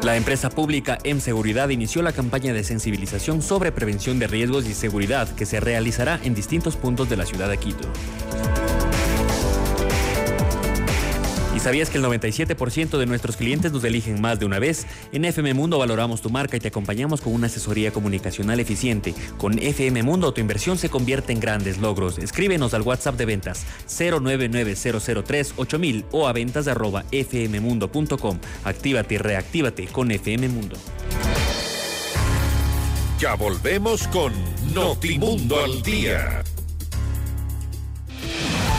La 0.03 0.17
empresa 0.17 0.49
pública 0.50 0.99
M 1.03 1.21
Seguridad 1.21 1.69
inició 1.69 2.00
la 2.00 2.12
campaña 2.12 2.55
de 2.55 2.62
sensibilización 2.65 3.43
sobre 3.43 3.73
prevención 3.73 4.19
de 4.21 4.29
riesgos 4.29 4.67
y 4.67 4.73
seguridad 4.73 5.29
que 5.35 5.45
se 5.45 5.59
realizará 5.61 6.19
en 6.23 6.33
distintos 6.35 6.76
puntos 6.76 7.11
de 7.11 7.17
la 7.17 7.26
ciudad 7.26 7.50
de 7.50 7.59
Quito. 7.59 7.88
¿Sabías 11.66 11.90
que 11.90 11.99
el 11.99 12.04
97% 12.04 12.96
de 12.96 13.06
nuestros 13.06 13.37
clientes 13.37 13.73
nos 13.73 13.82
eligen 13.82 14.20
más 14.20 14.38
de 14.38 14.46
una 14.46 14.61
vez? 14.61 14.87
En 15.11 15.25
FM 15.25 15.52
Mundo 15.52 15.78
valoramos 15.78 16.23
tu 16.23 16.30
marca 16.30 16.56
y 16.56 16.61
te 16.61 16.68
acompañamos 16.68 17.20
con 17.20 17.35
una 17.35 17.49
asesoría 17.49 17.90
comunicacional 17.90 18.61
eficiente. 18.61 19.16
Con 19.37 19.58
FM 19.58 20.04
Mundo 20.04 20.32
tu 20.32 20.40
inversión 20.40 20.78
se 20.78 20.90
convierte 20.90 21.32
en 21.32 21.40
grandes 21.40 21.78
logros. 21.78 22.18
Escríbenos 22.18 22.73
al 22.73 22.82
WhatsApp 22.82 23.16
de 23.16 23.25
ventas 23.25 23.66
099-003-8000 23.88 26.04
o 26.12 26.28
a 26.28 26.32
ventas 26.32 26.68
arroba. 26.68 27.02
Actívate 28.62 29.14
y 29.14 29.18
reactívate 29.18 29.88
con 29.88 30.12
FM 30.12 30.49
Mundo. 30.49 30.76
Ya 33.18 33.35
volvemos 33.35 34.06
con 34.06 34.32
Notimundo 34.73 35.64
al 35.64 35.82
Día. 35.82 36.44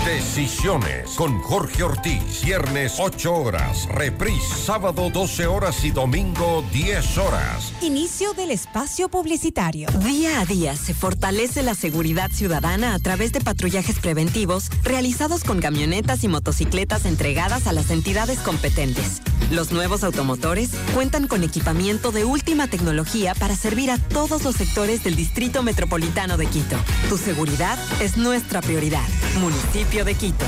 Decisiones 0.08 1.16
con 1.18 1.42
Jorge 1.42 1.84
Ortiz. 1.84 2.42
Viernes 2.42 2.94
8 2.98 3.36
horas. 3.36 3.90
Reprise 3.92 4.56
sábado 4.56 5.10
12 5.10 5.48
horas 5.48 5.84
y 5.84 5.92
domingo 5.92 6.64
10 6.72 7.18
horas. 7.18 7.74
Inicio 7.82 8.32
del 8.32 8.52
espacio 8.52 9.10
publicitario. 9.10 9.90
Día 10.06 10.40
a 10.40 10.46
día 10.46 10.78
se 10.78 10.94
fortalece 10.94 11.62
la 11.62 11.76
seguridad 11.76 12.32
ciudadana 12.32 12.94
a 12.94 13.00
través 13.00 13.34
de 13.34 13.42
patrullajes 13.42 14.00
preventivos 14.00 14.70
realizados 14.82 15.44
con 15.44 15.60
camionetas 15.60 16.24
y 16.24 16.30
motocicletas 16.30 17.04
entregadas 17.04 17.68
a 17.68 17.74
las 17.74 17.92
entidades 17.92 18.40
competentes. 18.40 19.22
Los 19.52 19.74
nuevos 19.74 20.06
automotores 20.06 20.72
cuentan 20.94 21.28
con 21.28 21.44
equipamiento 21.44 22.14
de 22.14 22.24
última 22.24 22.68
tecnología 22.68 23.36
para 23.36 23.58
servir 23.58 23.92
a 23.92 23.98
todos 23.98 24.44
los 24.44 24.56
sectores 24.56 25.04
del 25.04 25.18
Distrito 25.18 25.64
Metropolitano 25.64 26.38
de 26.38 26.46
Quito. 26.48 26.78
Tu 27.10 27.18
seguridad 27.18 27.78
es 28.02 28.16
nuestra 28.16 28.62
prioridad. 28.62 29.06
Municipio 29.40 29.97
de 30.04 30.14
Quito. 30.14 30.46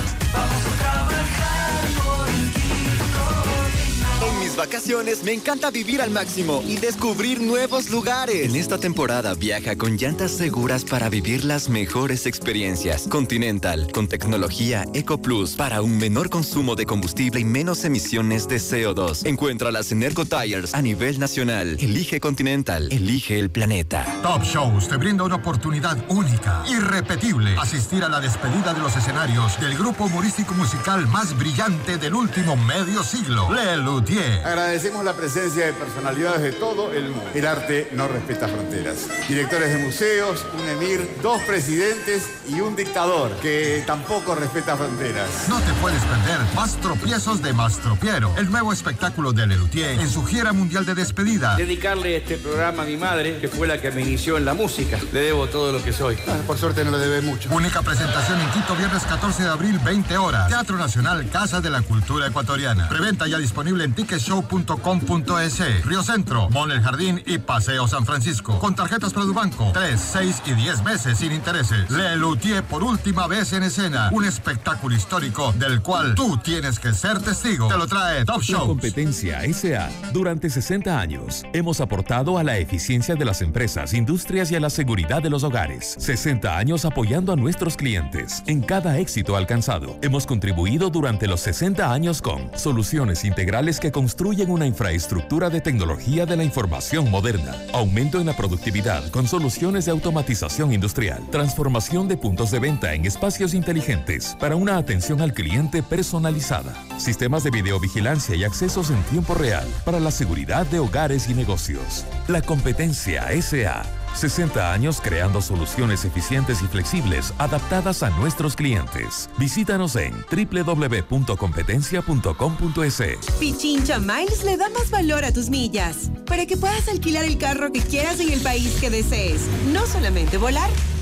Vacaciones 4.60 5.24
me 5.24 5.32
encanta 5.32 5.72
vivir 5.72 6.02
al 6.02 6.12
máximo 6.12 6.62
y 6.68 6.76
descubrir 6.76 7.40
nuevos 7.40 7.90
lugares. 7.90 8.50
En 8.50 8.58
esta 8.58 8.78
temporada 8.78 9.34
viaja 9.34 9.78
con 9.78 9.96
llantas 9.96 10.32
seguras 10.32 10.84
para 10.84 11.08
vivir 11.08 11.46
las 11.46 11.70
mejores 11.70 12.26
experiencias. 12.26 13.08
Continental, 13.08 13.90
con 13.94 14.10
tecnología 14.10 14.84
Eco 14.94 15.22
Plus 15.22 15.52
para 15.56 15.82
un 15.82 15.98
menor 15.98 16.30
consumo 16.30 16.76
de 16.76 16.86
combustible 16.86 17.40
y 17.40 17.46
menos 17.46 17.86
emisiones 17.86 18.50
de 18.50 18.58
CO2. 18.58 19.26
Encuéntralas 19.26 19.94
en 19.94 20.04
Ergo 20.04 20.26
Tires 20.26 20.76
a 20.76 20.82
nivel 20.82 21.20
nacional. 21.20 21.78
Elige 21.80 22.20
Continental, 22.20 22.92
elige 22.92 23.40
el 23.40 23.50
planeta. 23.50 24.06
Top 24.22 24.44
Shows 24.44 24.90
te 24.90 24.98
brinda 24.98 25.24
una 25.24 25.36
oportunidad 25.36 25.98
única, 26.10 26.66
irrepetible, 26.68 27.56
asistir 27.58 28.04
a 28.04 28.10
la 28.10 28.20
despedida 28.20 28.74
de 28.74 28.82
los 28.82 28.94
escenarios 28.98 29.58
del 29.62 29.78
grupo 29.78 30.04
humorístico 30.04 30.54
musical 30.54 31.08
más 31.08 31.38
brillante 31.38 31.98
del 31.98 32.14
último 32.14 32.58
medio 32.58 33.04
siglo, 33.04 33.54
Le 33.54 33.78
Luthier. 33.78 34.49
Agradecemos 34.50 35.06
la 35.06 35.14
presencia 35.14 35.68
de 35.68 35.74
personalidades 35.74 36.42
de 36.42 36.52
todo 36.54 36.92
el 36.92 37.10
mundo. 37.10 37.30
El 37.36 37.46
arte 37.46 37.88
no 37.92 38.08
respeta 38.08 38.48
fronteras. 38.48 39.08
Directores 39.28 39.72
de 39.72 39.78
museos, 39.86 40.44
un 40.60 40.68
emir, 40.68 41.08
dos 41.22 41.40
presidentes 41.44 42.28
y 42.48 42.60
un 42.60 42.76
dictador 42.76 43.32
que 43.44 43.84
tampoco 43.86 44.34
respeta 44.34 44.76
fronteras. 44.76 45.30
No 45.48 45.60
te 45.60 45.72
puedes 45.74 46.02
perder 46.02 46.40
Más 46.56 46.78
tropiezos 46.78 47.44
de 47.44 47.54
Mastropiero, 47.54 48.34
el 48.38 48.50
nuevo 48.50 48.74
espectáculo 48.74 49.34
de 49.34 49.46
Lelutier 49.46 50.00
en 50.00 50.10
su 50.10 50.26
gira 50.26 50.52
mundial 50.52 50.84
de 50.84 50.96
despedida. 50.96 51.56
Dedicarle 51.56 52.18
este 52.18 52.38
programa 52.38 52.82
a 52.82 52.86
mi 52.88 52.98
madre, 52.98 53.38
que 53.38 53.50
fue 53.50 53.68
la 53.68 53.80
que 53.80 53.92
me 53.92 54.02
inició 54.02 54.38
en 54.38 54.46
la 54.46 54.56
música. 54.56 54.98
Le 55.12 55.22
debo 55.22 55.46
todo 55.46 55.72
lo 55.72 55.84
que 55.84 55.94
soy. 55.94 56.18
Ah, 56.28 56.38
por 56.48 56.58
suerte 56.58 56.84
no 56.84 56.90
le 56.90 56.98
debe 56.98 57.22
mucho. 57.22 57.50
Única 57.54 57.84
presentación 57.84 58.42
en 58.42 58.50
Quito, 58.50 58.76
viernes 58.76 59.04
14 59.04 59.44
de 59.44 59.50
abril, 59.50 59.78
20 59.78 60.18
horas. 60.18 60.48
Teatro 60.48 60.76
Nacional, 60.78 61.30
Casa 61.30 61.62
de 61.62 61.70
la 61.70 61.84
Cultura 61.84 62.26
Ecuatoriana. 62.26 62.90
Preventa 62.90 63.28
ya 63.28 63.38
disponible 63.38 63.84
en 63.84 63.94
ticketshow.com.es. 64.42 65.86
Río 65.86 66.04
Centro, 66.04 66.50
Mall 66.50 66.72
El 66.72 66.82
Jardín 66.82 67.22
y 67.26 67.38
Paseo 67.38 67.88
San 67.88 68.06
Francisco. 68.06 68.60
Con 68.60 68.76
tarjetas 68.76 69.14
Produbanco. 69.14 69.72
3, 69.74 70.00
6 70.00 70.44
y 70.48 70.54
10 70.54 70.84
meses 70.84 71.18
sin 71.18 71.32
intereses. 71.32 71.90
Le 71.90 72.16
Luthier 72.16 72.64
por 72.64 72.84
última 72.84 73.28
vez 73.28 73.54
en 73.54 73.64
escena. 73.64 74.10
Un 74.12 74.26
espectáculo 74.26 74.96
histórico 74.96 75.54
del 75.54 75.82
cual 75.82 76.16
tú 76.16 76.38
tienes 76.38 76.80
que 76.80 76.94
ser 76.94 77.20
testigo. 77.22 77.68
Te 77.68 77.78
lo 77.78 77.88
trae 77.88 78.26
Top 78.26 78.42
Show. 78.42 78.68
competencia 78.68 79.42
SA. 79.54 79.90
Durante 80.14 80.50
60 80.50 81.00
años 81.00 81.46
hemos 81.54 81.82
aportado 81.82 82.38
a 82.38 82.44
la 82.44 82.58
eficiencia 82.58 83.16
de 83.16 83.26
las 83.26 83.42
empresas, 83.42 83.94
industrias 83.94 84.52
y 84.52 84.56
a 84.56 84.60
la 84.60 84.70
seguridad 84.70 85.22
de 85.22 85.30
los 85.30 85.44
hogares. 85.44 85.96
60 86.00 86.58
años 86.58 86.86
apoyando 86.86 87.34
a 87.34 87.36
nuestros 87.36 87.76
clientes. 87.76 88.44
En 88.48 88.62
cada 88.62 88.98
éxito 89.00 89.36
alcanzado, 89.36 89.98
hemos 90.02 90.26
contribuido 90.26 90.90
durante 90.90 91.28
los 91.28 91.42
60 91.42 91.92
años 91.92 92.22
con 92.22 92.50
soluciones 92.58 93.26
integrales 93.26 93.80
que 93.80 93.92
construyen 93.92 94.29
una 94.30 94.68
infraestructura 94.68 95.50
de 95.50 95.60
tecnología 95.60 96.26
de 96.26 96.38
la 96.38 96.44
información 96.44 97.10
moderna, 97.10 97.56
aumento 97.74 98.20
en 98.20 98.28
la 98.28 98.38
productividad 98.38 99.10
con 99.10 99.28
soluciones 99.28 99.86
de 99.86 99.92
automatización 99.92 100.72
industrial, 100.72 101.24
transformación 101.32 102.08
de 102.08 102.16
puntos 102.16 102.52
de 102.52 102.60
venta 102.60 102.94
en 102.94 103.06
espacios 103.06 103.56
inteligentes 103.56 104.38
para 104.40 104.56
una 104.56 104.78
atención 104.78 105.22
al 105.22 105.34
cliente 105.34 105.82
personalizada, 105.82 106.76
sistemas 107.00 107.44
de 107.44 107.50
videovigilancia 107.50 108.36
y 108.36 108.44
accesos 108.44 108.92
en 108.92 109.02
tiempo 109.04 109.34
real 109.34 109.68
para 109.84 110.00
la 110.00 110.12
seguridad 110.12 110.68
de 110.68 110.80
hogares 110.80 111.28
y 111.28 111.34
negocios. 111.34 112.06
La 112.28 112.42
competencia 112.44 113.28
SA. 113.42 113.99
60 114.14 114.74
años 114.74 115.00
creando 115.02 115.42
soluciones 115.42 116.06
eficientes 116.06 116.62
y 116.62 116.68
flexibles 116.68 117.34
adaptadas 117.38 118.04
a 118.04 118.10
nuestros 118.12 118.56
clientes. 118.56 119.30
Visítanos 119.38 119.96
en 119.96 120.14
www.competencia.com.es. 120.32 123.26
Pichincha 123.40 124.00
Miles 124.00 124.44
le 124.44 124.58
da 124.58 124.70
más 124.70 124.90
valor 124.90 125.26
a 125.26 125.32
tus 125.32 125.50
millas 125.50 126.12
para 126.26 126.46
que 126.46 126.58
puedas 126.58 126.88
alquilar 126.88 127.26
el 127.26 127.38
carro 127.38 127.72
que 127.72 127.82
quieras 127.82 128.20
en 128.20 128.32
el 128.32 128.42
país 128.42 128.78
que 128.80 128.90
desees. 128.90 129.48
No 129.74 129.86
solamente 129.86 130.38
volar, 130.38 130.70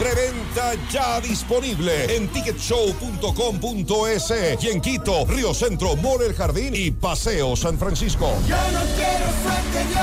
Preventa 0.00 0.72
ya 0.90 1.20
disponible 1.20 2.16
en 2.16 2.26
ticketshow.com.es 2.28 4.32
y 4.62 4.68
en 4.68 4.80
Quito, 4.80 5.26
Río 5.26 5.52
Centro, 5.52 5.94
Mall 5.96 6.22
El 6.22 6.32
Jardín 6.32 6.74
y 6.74 6.90
Paseo 6.90 7.54
San 7.54 7.76
Francisco. 7.76 8.32
Yo 8.48 8.56
no 8.56 8.80
quiero 8.96 9.26
suerte, 9.42 9.84
yo 9.94 10.00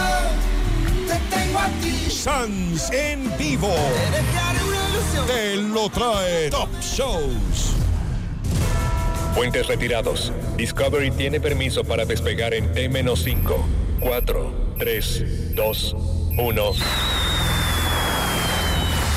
te 1.08 1.18
tengo 1.36 1.58
a 1.58 1.68
ti. 1.82 2.12
Sans 2.12 2.92
en 2.92 3.36
vivo. 3.40 3.74
Te 5.26 5.56
lo 5.56 5.90
trae 5.90 6.52
Top 6.52 6.70
Shows. 6.80 7.74
Puentes 9.34 9.66
retirados. 9.66 10.32
Discovery 10.58 11.10
tiene 11.10 11.42
permiso 11.42 11.84
para 11.84 12.06
despegar 12.06 12.54
en 12.54 12.72
T-5, 12.72 13.66
4, 14.00 14.76
3, 14.78 15.56
2, 15.56 15.96
1. 16.38 16.74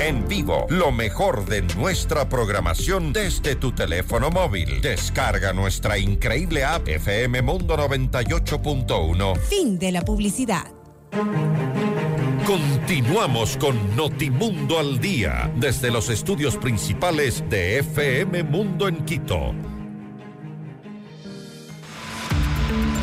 En 0.00 0.28
vivo, 0.28 0.66
lo 0.68 0.92
mejor 0.92 1.46
de 1.46 1.62
nuestra 1.62 2.28
programación 2.28 3.14
desde 3.14 3.56
tu 3.56 3.72
teléfono 3.72 4.30
móvil. 4.30 4.82
Descarga 4.82 5.54
nuestra 5.54 5.96
increíble 5.96 6.64
app 6.64 6.86
FM 6.86 7.40
Mundo 7.40 7.78
98.1. 7.78 9.38
Fin 9.38 9.78
de 9.78 9.92
la 9.92 10.02
publicidad. 10.02 10.66
Continuamos 12.46 13.56
con 13.56 13.96
Notimundo 13.96 14.78
al 14.78 15.00
Día 15.00 15.50
desde 15.56 15.90
los 15.90 16.10
estudios 16.10 16.56
principales 16.56 17.42
de 17.48 17.78
FM 17.78 18.42
Mundo 18.42 18.88
en 18.88 19.02
Quito. 19.06 19.54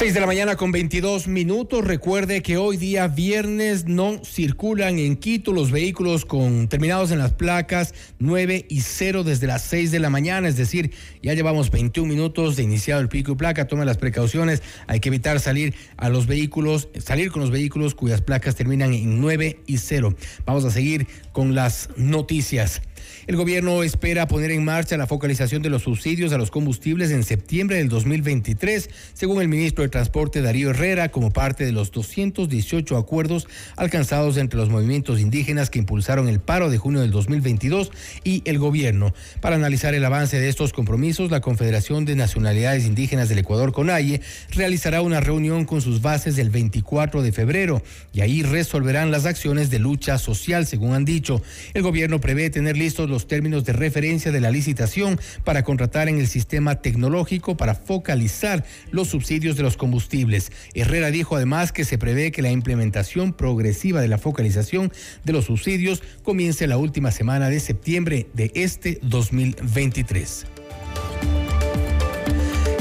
6 0.00 0.14
de 0.14 0.20
la 0.20 0.26
mañana 0.26 0.56
con 0.56 0.72
22 0.72 1.28
minutos. 1.28 1.84
Recuerde 1.84 2.40
que 2.40 2.56
hoy 2.56 2.78
día 2.78 3.06
viernes 3.06 3.84
no 3.84 4.24
circulan 4.24 4.98
en 4.98 5.14
Quito 5.14 5.52
los 5.52 5.70
vehículos 5.70 6.24
con 6.24 6.68
terminados 6.68 7.10
en 7.10 7.18
las 7.18 7.34
placas 7.34 7.92
9 8.18 8.64
y 8.70 8.80
0 8.80 9.24
desde 9.24 9.46
las 9.46 9.60
6 9.64 9.90
de 9.90 9.98
la 9.98 10.08
mañana. 10.08 10.48
Es 10.48 10.56
decir, 10.56 10.92
ya 11.22 11.34
llevamos 11.34 11.70
21 11.70 12.08
minutos 12.08 12.56
de 12.56 12.62
iniciado 12.62 13.02
el 13.02 13.10
pico 13.10 13.32
y 13.32 13.34
placa. 13.34 13.68
Tome 13.68 13.84
las 13.84 13.98
precauciones. 13.98 14.62
Hay 14.86 15.00
que 15.00 15.10
evitar 15.10 15.38
salir 15.38 15.74
a 15.98 16.08
los 16.08 16.26
vehículos, 16.26 16.88
salir 16.98 17.30
con 17.30 17.42
los 17.42 17.50
vehículos 17.50 17.94
cuyas 17.94 18.22
placas 18.22 18.56
terminan 18.56 18.94
en 18.94 19.20
9 19.20 19.60
y 19.66 19.76
0. 19.76 20.16
Vamos 20.46 20.64
a 20.64 20.70
seguir 20.70 21.08
con 21.32 21.54
las 21.54 21.90
noticias. 21.98 22.80
El 23.26 23.36
gobierno 23.36 23.82
espera 23.82 24.28
poner 24.28 24.50
en 24.50 24.64
marcha 24.64 24.96
la 24.96 25.06
focalización 25.06 25.62
de 25.62 25.70
los 25.70 25.82
subsidios 25.82 26.32
a 26.32 26.38
los 26.38 26.50
combustibles 26.50 27.10
en 27.10 27.22
septiembre 27.22 27.76
del 27.76 27.88
2023, 27.88 28.90
según 29.12 29.40
el 29.40 29.48
ministro 29.48 29.82
de 29.82 29.88
Transporte 29.88 30.42
Darío 30.42 30.70
Herrera, 30.70 31.10
como 31.10 31.30
parte 31.30 31.64
de 31.64 31.72
los 31.72 31.90
218 31.92 32.96
acuerdos 32.96 33.46
alcanzados 33.76 34.36
entre 34.36 34.58
los 34.58 34.68
movimientos 34.68 35.20
indígenas 35.20 35.70
que 35.70 35.78
impulsaron 35.78 36.28
el 36.28 36.40
paro 36.40 36.70
de 36.70 36.78
junio 36.78 37.00
del 37.00 37.10
2022 37.10 37.90
y 38.24 38.42
el 38.44 38.58
gobierno. 38.58 39.14
Para 39.40 39.56
analizar 39.56 39.94
el 39.94 40.04
avance 40.04 40.40
de 40.40 40.48
estos 40.48 40.72
compromisos, 40.72 41.30
la 41.30 41.40
Confederación 41.40 42.04
de 42.04 42.16
Nacionalidades 42.16 42.84
Indígenas 42.84 43.28
del 43.28 43.38
Ecuador, 43.38 43.72
CONAIE, 43.72 44.20
realizará 44.50 45.02
una 45.02 45.20
reunión 45.20 45.64
con 45.64 45.80
sus 45.80 46.02
bases 46.02 46.38
el 46.38 46.50
24 46.50 47.22
de 47.22 47.32
febrero 47.32 47.82
y 48.12 48.20
ahí 48.20 48.42
resolverán 48.42 49.10
las 49.10 49.26
acciones 49.26 49.70
de 49.70 49.78
lucha 49.78 50.18
social, 50.18 50.66
según 50.66 50.94
han 50.94 51.04
dicho. 51.04 51.42
El 51.74 51.82
gobierno 51.82 52.20
prevé 52.20 52.50
tener 52.50 52.76
listos 52.90 53.08
los 53.08 53.28
términos 53.28 53.64
de 53.64 53.72
referencia 53.72 54.32
de 54.32 54.40
la 54.40 54.50
licitación 54.50 55.20
para 55.44 55.62
contratar 55.62 56.08
en 56.08 56.18
el 56.18 56.26
sistema 56.26 56.82
tecnológico 56.82 57.56
para 57.56 57.76
focalizar 57.76 58.64
los 58.90 59.06
subsidios 59.06 59.56
de 59.56 59.62
los 59.62 59.76
combustibles. 59.76 60.50
Herrera 60.74 61.12
dijo 61.12 61.36
además 61.36 61.70
que 61.70 61.84
se 61.84 61.98
prevé 61.98 62.32
que 62.32 62.42
la 62.42 62.50
implementación 62.50 63.32
progresiva 63.32 64.00
de 64.00 64.08
la 64.08 64.18
focalización 64.18 64.92
de 65.22 65.32
los 65.32 65.44
subsidios 65.44 66.02
comience 66.24 66.66
la 66.66 66.78
última 66.78 67.12
semana 67.12 67.48
de 67.48 67.60
septiembre 67.60 68.26
de 68.34 68.50
este 68.56 68.98
2023. 69.02 70.46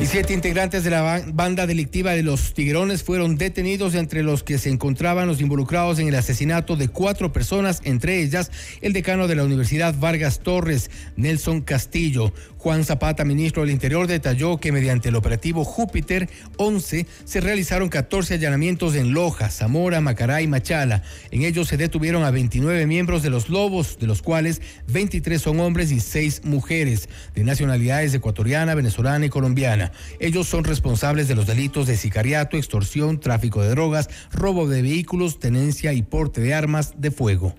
Y 0.01 0.05
siete 0.05 0.33
integrantes 0.33 0.85
de 0.85 0.91
la 0.91 1.25
banda 1.33 1.67
delictiva 1.67 2.11
de 2.11 2.23
los 2.23 2.53
Tigrones 2.53 3.03
fueron 3.03 3.37
detenidos, 3.37 3.95
entre 3.95 4.23
los 4.23 4.43
que 4.43 4.57
se 4.57 4.69
encontraban 4.69 5.27
los 5.27 5.41
involucrados 5.41 5.99
en 5.99 6.07
el 6.07 6.15
asesinato 6.15 6.77
de 6.77 6.87
cuatro 6.87 7.33
personas, 7.33 7.81
entre 7.83 8.21
ellas 8.21 8.49
el 8.79 8.93
decano 8.93 9.27
de 9.27 9.35
la 9.35 9.43
Universidad 9.43 9.93
Vargas 9.99 10.39
Torres, 10.39 10.89
Nelson 11.17 11.59
Castillo. 11.61 12.31
Juan 12.59 12.83
Zapata, 12.83 13.23
ministro 13.23 13.61
del 13.61 13.71
Interior, 13.71 14.05
detalló 14.05 14.57
que 14.57 14.73
mediante 14.73 15.07
el 15.07 15.15
operativo 15.15 15.63
Júpiter 15.63 16.29
11 16.57 17.07
se 17.23 17.39
realizaron 17.39 17.87
14 17.87 18.33
allanamientos 18.33 18.95
en 18.95 19.13
Loja, 19.13 19.49
Zamora, 19.49 20.01
Macará 20.01 20.41
y 20.41 20.47
Machala. 20.47 21.01
En 21.31 21.43
ellos 21.43 21.69
se 21.69 21.77
detuvieron 21.77 22.23
a 22.23 22.31
29 22.31 22.85
miembros 22.85 23.23
de 23.23 23.29
los 23.29 23.47
Lobos, 23.47 23.97
de 23.97 24.07
los 24.07 24.21
cuales 24.21 24.61
23 24.89 25.41
son 25.41 25.61
hombres 25.61 25.89
y 25.93 26.01
6 26.01 26.41
mujeres, 26.43 27.07
de 27.33 27.45
nacionalidades 27.45 28.13
ecuatoriana, 28.13 28.75
venezolana 28.75 29.25
y 29.25 29.29
colombiana. 29.29 29.93
Ellos 30.19 30.45
son 30.47 30.65
responsables 30.65 31.29
de 31.29 31.35
los 31.35 31.47
delitos 31.47 31.87
de 31.87 31.95
sicariato, 31.95 32.57
extorsión, 32.57 33.21
tráfico 33.21 33.61
de 33.61 33.69
drogas, 33.69 34.09
robo 34.33 34.67
de 34.67 34.81
vehículos, 34.81 35.39
tenencia 35.39 35.93
y 35.93 36.01
porte 36.01 36.41
de 36.41 36.53
armas 36.53 36.93
de 36.97 37.11
fuego. 37.11 37.55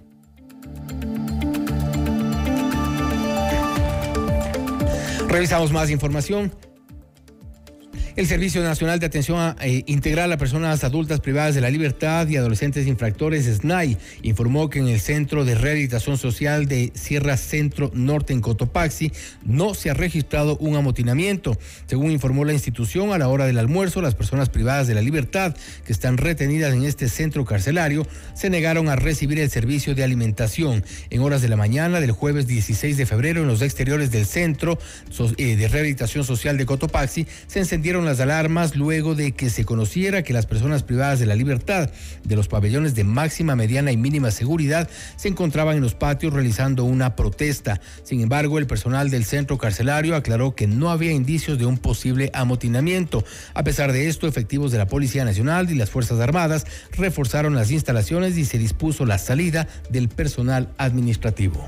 Revisamos 5.30 5.70
más 5.70 5.90
información. 5.90 6.52
El 8.20 8.26
Servicio 8.26 8.62
Nacional 8.62 9.00
de 9.00 9.06
Atención 9.06 9.56
eh, 9.62 9.82
Integral 9.86 10.30
a 10.30 10.36
Personas 10.36 10.84
Adultas 10.84 11.20
Privadas 11.20 11.54
de 11.54 11.62
la 11.62 11.70
Libertad 11.70 12.28
y 12.28 12.36
Adolescentes 12.36 12.86
Infractores, 12.86 13.46
SNAI, 13.46 13.96
informó 14.20 14.68
que 14.68 14.78
en 14.78 14.88
el 14.88 15.00
Centro 15.00 15.46
de 15.46 15.54
Rehabilitación 15.54 16.18
Social 16.18 16.68
de 16.68 16.92
Sierra 16.94 17.38
Centro 17.38 17.90
Norte 17.94 18.34
en 18.34 18.42
Cotopaxi 18.42 19.10
no 19.42 19.72
se 19.72 19.88
ha 19.88 19.94
registrado 19.94 20.58
un 20.58 20.76
amotinamiento. 20.76 21.56
Según 21.86 22.10
informó 22.10 22.44
la 22.44 22.52
institución, 22.52 23.10
a 23.14 23.16
la 23.16 23.26
hora 23.26 23.46
del 23.46 23.58
almuerzo, 23.58 24.02
las 24.02 24.14
personas 24.14 24.50
privadas 24.50 24.86
de 24.86 24.94
la 24.94 25.00
libertad 25.00 25.56
que 25.86 25.92
están 25.94 26.18
retenidas 26.18 26.74
en 26.74 26.84
este 26.84 27.08
centro 27.08 27.46
carcelario 27.46 28.06
se 28.34 28.50
negaron 28.50 28.90
a 28.90 28.96
recibir 28.96 29.40
el 29.40 29.48
servicio 29.48 29.94
de 29.94 30.04
alimentación. 30.04 30.84
En 31.08 31.22
horas 31.22 31.40
de 31.40 31.48
la 31.48 31.56
mañana 31.56 32.00
del 32.00 32.12
jueves 32.12 32.46
16 32.46 32.98
de 32.98 33.06
febrero, 33.06 33.40
en 33.40 33.48
los 33.48 33.62
exteriores 33.62 34.10
del 34.10 34.26
Centro 34.26 34.78
eh, 35.38 35.56
de 35.56 35.68
Rehabilitación 35.68 36.24
Social 36.24 36.58
de 36.58 36.66
Cotopaxi, 36.66 37.26
se 37.46 37.60
encendieron 37.60 38.09
las 38.10 38.18
alarmas 38.18 38.74
luego 38.74 39.14
de 39.14 39.30
que 39.30 39.50
se 39.50 39.64
conociera 39.64 40.24
que 40.24 40.32
las 40.32 40.44
personas 40.44 40.82
privadas 40.82 41.20
de 41.20 41.26
la 41.26 41.36
libertad 41.36 41.90
de 42.24 42.34
los 42.34 42.48
pabellones 42.48 42.96
de 42.96 43.04
máxima, 43.04 43.54
mediana 43.54 43.92
y 43.92 43.96
mínima 43.96 44.32
seguridad 44.32 44.90
se 45.14 45.28
encontraban 45.28 45.76
en 45.76 45.82
los 45.82 45.94
patios 45.94 46.32
realizando 46.32 46.82
una 46.82 47.14
protesta. 47.14 47.80
Sin 48.02 48.20
embargo, 48.20 48.58
el 48.58 48.66
personal 48.66 49.10
del 49.10 49.24
centro 49.24 49.58
carcelario 49.58 50.16
aclaró 50.16 50.56
que 50.56 50.66
no 50.66 50.90
había 50.90 51.12
indicios 51.12 51.56
de 51.56 51.66
un 51.66 51.78
posible 51.78 52.32
amotinamiento. 52.34 53.24
A 53.54 53.62
pesar 53.62 53.92
de 53.92 54.08
esto, 54.08 54.26
efectivos 54.26 54.72
de 54.72 54.78
la 54.78 54.88
Policía 54.88 55.24
Nacional 55.24 55.70
y 55.70 55.76
las 55.76 55.90
Fuerzas 55.90 56.18
Armadas 56.18 56.66
reforzaron 56.90 57.54
las 57.54 57.70
instalaciones 57.70 58.36
y 58.36 58.44
se 58.44 58.58
dispuso 58.58 59.06
la 59.06 59.18
salida 59.18 59.68
del 59.88 60.08
personal 60.08 60.68
administrativo. 60.78 61.64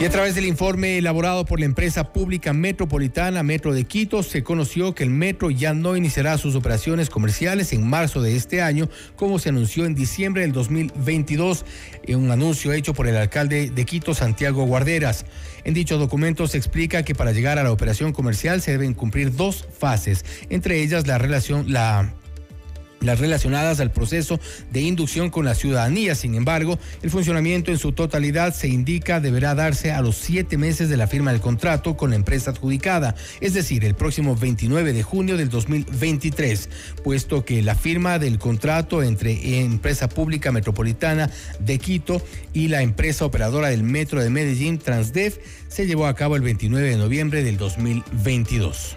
Y 0.00 0.04
a 0.04 0.10
través 0.10 0.36
del 0.36 0.44
informe 0.44 0.96
elaborado 0.96 1.44
por 1.44 1.58
la 1.58 1.66
empresa 1.66 2.12
pública 2.12 2.52
metropolitana 2.52 3.42
Metro 3.42 3.74
de 3.74 3.82
Quito, 3.82 4.22
se 4.22 4.44
conoció 4.44 4.94
que 4.94 5.02
el 5.02 5.10
metro 5.10 5.50
ya 5.50 5.74
no 5.74 5.96
iniciará 5.96 6.38
sus 6.38 6.54
operaciones 6.54 7.10
comerciales 7.10 7.72
en 7.72 7.84
marzo 7.84 8.22
de 8.22 8.36
este 8.36 8.62
año, 8.62 8.88
como 9.16 9.40
se 9.40 9.48
anunció 9.48 9.86
en 9.86 9.96
diciembre 9.96 10.42
del 10.42 10.52
2022, 10.52 11.64
en 12.04 12.20
un 12.20 12.30
anuncio 12.30 12.72
hecho 12.72 12.94
por 12.94 13.08
el 13.08 13.16
alcalde 13.16 13.70
de 13.70 13.84
Quito, 13.84 14.14
Santiago 14.14 14.64
Guarderas. 14.66 15.26
En 15.64 15.74
dicho 15.74 15.98
documento 15.98 16.46
se 16.46 16.58
explica 16.58 17.02
que 17.02 17.16
para 17.16 17.32
llegar 17.32 17.58
a 17.58 17.64
la 17.64 17.72
operación 17.72 18.12
comercial 18.12 18.62
se 18.62 18.70
deben 18.70 18.94
cumplir 18.94 19.34
dos 19.34 19.66
fases, 19.76 20.24
entre 20.48 20.80
ellas 20.80 21.08
la 21.08 21.18
relación, 21.18 21.72
la 21.72 22.14
las 23.00 23.18
relacionadas 23.18 23.80
al 23.80 23.90
proceso 23.90 24.40
de 24.72 24.80
inducción 24.80 25.30
con 25.30 25.44
la 25.44 25.54
ciudadanía. 25.54 26.14
Sin 26.14 26.34
embargo, 26.34 26.78
el 27.02 27.10
funcionamiento 27.10 27.70
en 27.70 27.78
su 27.78 27.92
totalidad 27.92 28.54
se 28.54 28.68
indica 28.68 29.20
deberá 29.20 29.54
darse 29.54 29.92
a 29.92 30.00
los 30.00 30.16
siete 30.16 30.56
meses 30.56 30.88
de 30.88 30.96
la 30.96 31.06
firma 31.06 31.32
del 31.32 31.40
contrato 31.40 31.96
con 31.96 32.10
la 32.10 32.16
empresa 32.16 32.50
adjudicada, 32.50 33.14
es 33.40 33.54
decir, 33.54 33.84
el 33.84 33.94
próximo 33.94 34.36
29 34.36 34.92
de 34.92 35.02
junio 35.02 35.36
del 35.36 35.48
2023, 35.48 36.68
puesto 37.02 37.44
que 37.44 37.62
la 37.62 37.74
firma 37.74 38.18
del 38.18 38.38
contrato 38.38 39.02
entre 39.02 39.60
Empresa 39.60 40.08
Pública 40.08 40.52
Metropolitana 40.52 41.30
de 41.60 41.78
Quito 41.78 42.22
y 42.52 42.68
la 42.68 42.82
empresa 42.82 43.24
operadora 43.24 43.68
del 43.68 43.82
Metro 43.82 44.22
de 44.22 44.30
Medellín, 44.30 44.78
Transdev, 44.78 45.40
se 45.68 45.86
llevó 45.86 46.06
a 46.06 46.14
cabo 46.14 46.36
el 46.36 46.42
29 46.42 46.90
de 46.90 46.96
noviembre 46.96 47.42
del 47.42 47.56
2022. 47.56 48.96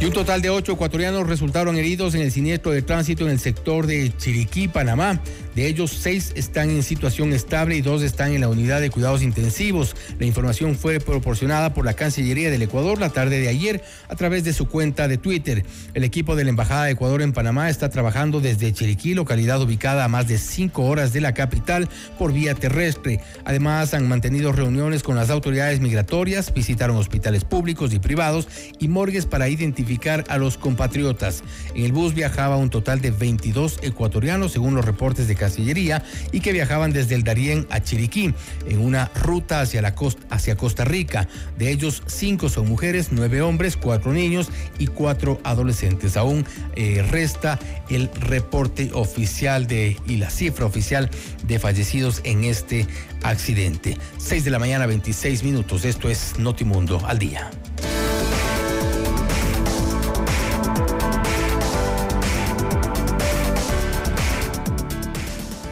Y 0.00 0.04
un 0.06 0.12
total 0.12 0.42
de 0.42 0.50
ocho 0.50 0.72
ecuatorianos 0.72 1.26
resultaron 1.26 1.76
heridos 1.76 2.14
en 2.14 2.22
el 2.22 2.32
siniestro 2.32 2.72
de 2.72 2.82
tránsito 2.82 3.24
en 3.24 3.30
el 3.30 3.38
sector 3.38 3.86
de 3.86 4.12
Chiriquí, 4.16 4.68
Panamá. 4.68 5.20
De 5.54 5.68
ellos, 5.68 5.92
seis 5.92 6.32
están 6.34 6.70
en 6.70 6.82
situación 6.82 7.32
estable 7.32 7.76
y 7.76 7.80
dos 7.80 8.02
están 8.02 8.32
en 8.32 8.40
la 8.40 8.48
unidad 8.48 8.80
de 8.80 8.90
cuidados 8.90 9.22
intensivos. 9.22 9.94
La 10.18 10.26
información 10.26 10.74
fue 10.74 10.98
proporcionada 10.98 11.72
por 11.72 11.84
la 11.84 11.94
Cancillería 11.94 12.50
del 12.50 12.62
Ecuador 12.62 12.98
la 12.98 13.10
tarde 13.10 13.38
de 13.38 13.48
ayer 13.48 13.84
a 14.08 14.16
través 14.16 14.42
de 14.42 14.52
su 14.52 14.66
cuenta 14.66 15.06
de 15.06 15.16
Twitter. 15.16 15.64
El 15.94 16.02
equipo 16.02 16.34
de 16.34 16.42
la 16.42 16.50
Embajada 16.50 16.86
de 16.86 16.92
Ecuador 16.92 17.22
en 17.22 17.32
Panamá 17.32 17.70
está 17.70 17.88
trabajando 17.88 18.40
desde 18.40 18.72
Chiriquí, 18.72 19.14
localidad 19.14 19.62
ubicada 19.62 20.04
a 20.04 20.08
más 20.08 20.26
de 20.26 20.38
cinco 20.38 20.86
horas 20.86 21.12
de 21.12 21.20
la 21.20 21.34
capital, 21.34 21.88
por 22.18 22.32
vía 22.32 22.54
terrestre. 22.54 23.20
Además, 23.44 23.94
han 23.94 24.08
mantenido 24.08 24.50
reuniones 24.50 25.04
con 25.04 25.14
las 25.14 25.30
autoridades 25.30 25.80
migratorias, 25.80 26.52
visitaron 26.52 26.96
hospitales 26.96 27.44
públicos 27.44 27.94
y 27.94 28.00
privados 28.00 28.48
y 28.80 28.88
morgues 28.88 29.26
para 29.26 29.48
identificar 29.48 30.24
a 30.28 30.36
los 30.36 30.58
compatriotas. 30.58 31.44
En 31.76 31.84
el 31.84 31.92
bus 31.92 32.14
viajaba 32.14 32.56
un 32.56 32.70
total 32.70 33.00
de 33.00 33.12
22 33.12 33.78
ecuatorianos, 33.82 34.50
según 34.50 34.74
los 34.74 34.84
reportes 34.84 35.28
de 35.28 35.43
Cancillería 35.44 36.02
y 36.32 36.40
que 36.40 36.52
viajaban 36.52 36.92
desde 36.92 37.14
el 37.14 37.22
Darién 37.22 37.66
a 37.70 37.80
Chiriquí 37.80 38.34
en 38.66 38.80
una 38.80 39.10
ruta 39.14 39.60
hacia, 39.60 39.82
la 39.82 39.94
costa, 39.94 40.24
hacia 40.30 40.56
Costa 40.56 40.84
Rica. 40.84 41.28
De 41.58 41.70
ellos, 41.70 42.02
cinco 42.06 42.48
son 42.48 42.66
mujeres, 42.66 43.08
nueve 43.10 43.42
hombres, 43.42 43.76
cuatro 43.76 44.12
niños 44.12 44.48
y 44.78 44.86
cuatro 44.86 45.40
adolescentes. 45.44 46.16
Aún 46.16 46.46
eh, 46.76 47.04
resta 47.10 47.58
el 47.90 48.10
reporte 48.14 48.90
oficial 48.94 49.66
de 49.66 49.98
y 50.06 50.16
la 50.16 50.30
cifra 50.30 50.64
oficial 50.64 51.10
de 51.46 51.58
fallecidos 51.58 52.22
en 52.24 52.44
este 52.44 52.86
accidente. 53.22 53.98
6 54.18 54.44
de 54.44 54.50
la 54.50 54.58
mañana, 54.58 54.86
26 54.86 55.42
minutos. 55.42 55.84
Esto 55.84 56.08
es 56.08 56.38
Notimundo 56.38 57.04
al 57.06 57.18
día. 57.18 57.50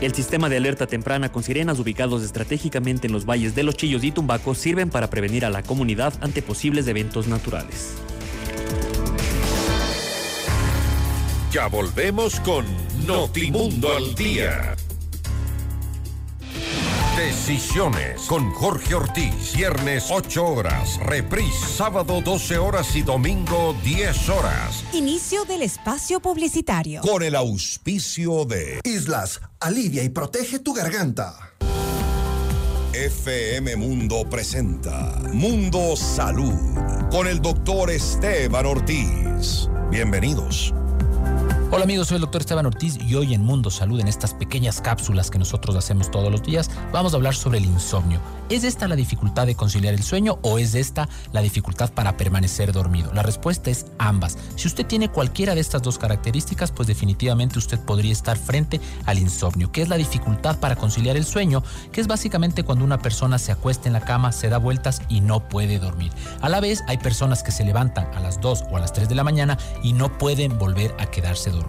El 0.03 0.12
sistema 0.15 0.49
de 0.49 0.57
alerta 0.57 0.88
temprana 0.88 1.31
con 1.31 1.45
sirenas 1.45 1.79
ubicados 1.79 2.25
estratégicamente 2.25 3.07
en 3.07 3.12
los 3.12 3.25
valles 3.25 3.55
de 3.55 3.62
Los 3.62 3.77
Chillos 3.77 4.03
y 4.03 4.11
Tumbaco 4.11 4.53
sirven 4.57 4.91
para 4.91 5.09
prevenir 5.09 5.45
a 5.45 5.51
la 5.51 5.62
comunidad 5.62 6.12
ante 6.21 6.43
posibles 6.43 6.88
eventos 6.88 7.29
naturales. 7.29 7.95
Ya 11.53 11.69
volvemos 11.69 12.41
con 12.41 12.67
Notimundo 13.07 13.97
al 13.97 14.12
Día. 14.17 14.75
Decisiones 17.16 18.22
con 18.22 18.51
Jorge 18.53 18.94
Ortiz. 18.94 19.55
Viernes 19.55 20.07
8 20.11 20.46
horas. 20.46 20.98
Reprise 21.05 21.66
sábado 21.66 22.22
12 22.22 22.57
horas 22.57 22.96
y 22.96 23.03
domingo 23.03 23.77
10 23.85 24.29
horas. 24.31 24.83
Inicio 24.94 25.44
del 25.44 25.61
espacio 25.62 26.20
publicitario. 26.20 27.03
Con 27.03 27.22
el 27.22 27.37
auspicio 27.37 28.46
de 28.46 28.81
Islas, 28.85 29.42
alivia 29.61 30.03
y 30.03 30.09
protege 30.09 30.59
tu 30.59 30.72
garganta. 30.72 31.53
FM 32.94 33.77
Mundo 33.77 34.25
presenta 34.31 35.18
Mundo 35.33 35.96
Salud 35.96 36.55
con 37.11 37.27
el 37.27 37.42
doctor 37.42 37.90
Esteban 37.90 38.64
Ortiz. 38.64 39.68
Bienvenidos. 39.90 40.72
Hola 41.75 41.85
amigos, 41.85 42.09
soy 42.09 42.17
el 42.17 42.21
doctor 42.21 42.43
Esteban 42.43 42.67
Ortiz 42.67 42.99
y 43.01 43.15
hoy 43.15 43.33
en 43.33 43.47
Mundo 43.47 43.71
Salud, 43.71 43.99
en 43.99 44.07
estas 44.07 44.35
pequeñas 44.35 44.83
cápsulas 44.83 45.31
que 45.31 45.39
nosotros 45.39 45.75
hacemos 45.75 46.11
todos 46.11 46.31
los 46.31 46.43
días, 46.43 46.71
vamos 46.93 47.15
a 47.15 47.17
hablar 47.17 47.35
sobre 47.35 47.61
el 47.61 47.65
insomnio. 47.65 48.21
¿Es 48.51 48.63
esta 48.65 48.87
la 48.87 48.95
dificultad 48.95 49.47
de 49.47 49.55
conciliar 49.55 49.95
el 49.95 50.03
sueño 50.03 50.39
o 50.43 50.59
es 50.59 50.75
esta 50.75 51.09
la 51.33 51.41
dificultad 51.41 51.91
para 51.91 52.19
permanecer 52.19 52.73
dormido? 52.73 53.11
La 53.15 53.23
respuesta 53.23 53.71
es 53.71 53.87
ambas. 53.97 54.37
Si 54.57 54.69
usted 54.69 54.85
tiene 54.85 55.09
cualquiera 55.09 55.55
de 55.55 55.63
estas 55.63 55.81
dos 55.81 55.97
características, 55.97 56.73
pues 56.73 56.89
definitivamente 56.89 57.59
usted 57.59 57.81
podría 57.81 58.13
estar 58.13 58.37
frente 58.37 58.79
al 59.07 59.19
insomnio, 59.19 59.73
que 59.73 59.81
es 59.81 59.89
la 59.89 59.97
dificultad 59.97 60.61
para 60.61 60.77
conciliar 60.77 61.17
el 61.17 61.25
sueño, 61.25 61.63
que 61.91 62.03
es 62.03 62.07
básicamente 62.07 62.65
cuando 62.65 62.85
una 62.85 62.99
persona 62.99 63.39
se 63.39 63.51
acuesta 63.51 63.89
en 63.89 63.95
la 63.95 64.03
cama, 64.03 64.33
se 64.33 64.51
da 64.51 64.59
vueltas 64.59 65.01
y 65.09 65.23
no 65.23 65.49
puede 65.49 65.79
dormir. 65.79 66.13
A 66.43 66.51
la 66.51 66.61
vez, 66.61 66.83
hay 66.87 66.99
personas 66.99 67.43
que 67.43 67.51
se 67.51 67.65
levantan 67.65 68.13
a 68.15 68.21
las 68.21 68.43
2 68.43 68.65
o 68.71 68.77
a 68.77 68.81
las 68.81 68.93
3 68.93 69.09
de 69.09 69.15
la 69.15 69.25
mañana 69.25 69.57
y 69.83 69.95
no 69.95 70.19
pueden 70.19 70.59
volver 70.59 70.95
a 70.99 71.07
quedarse 71.07 71.49
dormidos. 71.49 71.62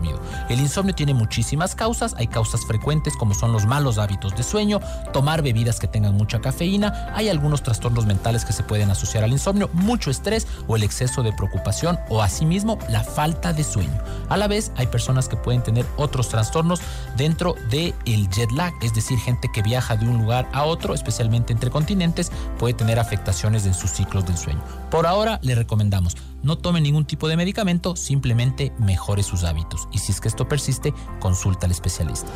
El 0.50 0.60
insomnio 0.60 0.94
tiene 0.94 1.14
muchísimas 1.14 1.76
causas, 1.76 2.16
hay 2.18 2.28
causas 2.28 2.66
frecuentes 2.66 3.16
como 3.18 3.34
son 3.34 3.52
los 3.52 3.66
malos 3.66 3.98
hábitos 3.98 4.36
de 4.36 4.44
sueño, 4.44 4.80
tomar 5.12 5.42
bebidas 5.42 5.80
que 5.80 5.88
tengan 5.88 6.16
mucha 6.16 6.40
cafeína, 6.40 7.12
hay 7.16 7.30
algunos 7.30 7.64
trastornos 7.64 8.06
mentales 8.06 8.46
que 8.46 8.54
se 8.54 8.64
pueden 8.64 8.90
asociar 8.90 9.24
al 9.24 9.32
insomnio, 9.32 9.70
mucho 9.74 10.12
estrés 10.12 10.48
o 10.68 10.76
el 10.76 10.84
exceso 10.84 11.24
de 11.24 11.34
preocupación 11.34 12.00
o 12.10 12.22
asimismo 12.22 12.78
la 12.90 13.04
falta 13.04 13.54
de 13.54 13.64
sueño. 13.64 13.98
A 14.30 14.38
la 14.38 14.48
vez 14.48 14.72
hay 14.76 14.88
personas 14.88 15.28
que 15.28 15.36
pueden 15.36 15.64
tener 15.64 15.86
otros 15.98 16.30
trastornos 16.30 16.82
dentro 17.18 17.56
del 17.70 17.94
el 18.06 18.30
jet 18.30 18.52
lag, 18.52 18.74
es 18.82 18.94
decir, 18.94 19.18
gente 19.20 19.50
que 19.54 19.62
viaja 19.62 19.96
de 19.96 20.08
un 20.08 20.18
lugar 20.18 20.48
a 20.54 20.64
otro, 20.64 20.94
especialmente 20.94 21.54
entre 21.54 21.70
continentes, 21.70 22.32
puede 22.58 22.74
tener 22.74 23.00
afectaciones 23.00 23.66
en 23.66 23.74
sus 23.74 23.92
ciclos 23.92 24.26
del 24.26 24.38
sueño. 24.38 24.62
Por 24.90 25.08
ahora 25.08 25.40
le 25.42 25.56
recomendamos 25.56 26.16
no 26.44 26.58
tome 26.58 26.82
ningún 26.82 27.06
tipo 27.06 27.28
de 27.28 27.38
medicamento, 27.38 27.96
simplemente 27.96 28.72
mejore 28.78 29.24
sus 29.24 29.44
hábitos. 29.44 29.88
Y 29.92 29.98
si 30.00 30.12
es 30.12 30.22
que 30.22 30.28
esto 30.28 30.48
persiste, 30.48 30.94
consulta 31.20 31.66
al 31.66 31.72
especialista. 31.72 32.30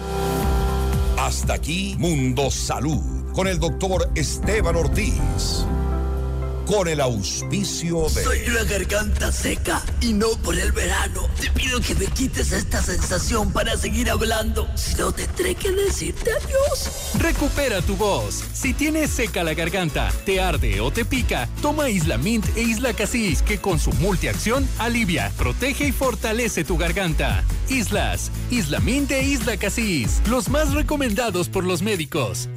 Hasta 1.18 1.54
aquí 1.54 1.96
Mundo 2.00 2.50
Salud 2.50 3.32
con 3.34 3.48
el 3.48 3.60
doctor 3.60 4.10
Esteban 4.16 4.76
Ortiz 4.76 5.66
con 6.68 6.88
el 6.88 7.00
auspicio 7.00 8.04
de... 8.10 8.24
Soy 8.24 8.40
una 8.50 8.64
garganta 8.66 9.32
seca 9.32 9.82
y 10.02 10.12
no 10.12 10.28
por 10.44 10.60
el 10.60 10.74
verano. 10.74 11.28
Te 11.40 11.50
pido 11.52 11.80
que 11.80 11.96
me 11.96 12.06
quites 12.08 12.52
esta 12.52 12.82
sensación 12.84 13.52
para 13.54 13.78
seguir 13.78 14.10
hablando. 14.10 14.68
Si 14.76 14.96
no, 14.96 15.14
tendré 15.14 15.56
que 15.56 15.72
decirte 15.72 16.30
adiós. 16.30 17.14
Recupera 17.18 17.82
tu 17.82 17.96
voz. 17.96 18.44
Si 18.54 18.74
tienes 18.74 19.12
seca 19.12 19.44
la 19.46 19.54
garganta, 19.54 20.12
te 20.26 20.42
arde 20.42 20.82
o 20.82 20.92
te 20.92 21.06
pica, 21.06 21.48
toma 21.62 21.90
Isla 21.90 22.18
Mint 22.18 22.46
e 22.58 22.62
Isla 22.64 22.94
Casis, 22.94 23.42
que 23.42 23.60
con 23.60 23.80
su 23.80 23.94
multiacción 23.94 24.68
alivia, 24.78 25.32
protege 25.38 25.88
y 25.88 25.92
fortalece 25.94 26.66
tu 26.66 26.78
garganta. 26.78 27.46
Islas, 27.70 28.30
Isla 28.52 28.82
Mint 28.82 29.12
e 29.12 29.24
Isla 29.24 29.56
Casis, 29.56 30.22
los 30.28 30.50
más 30.50 30.74
recomendados 30.74 31.48
por 31.48 31.64
los 31.64 31.82
médicos. 31.82 32.50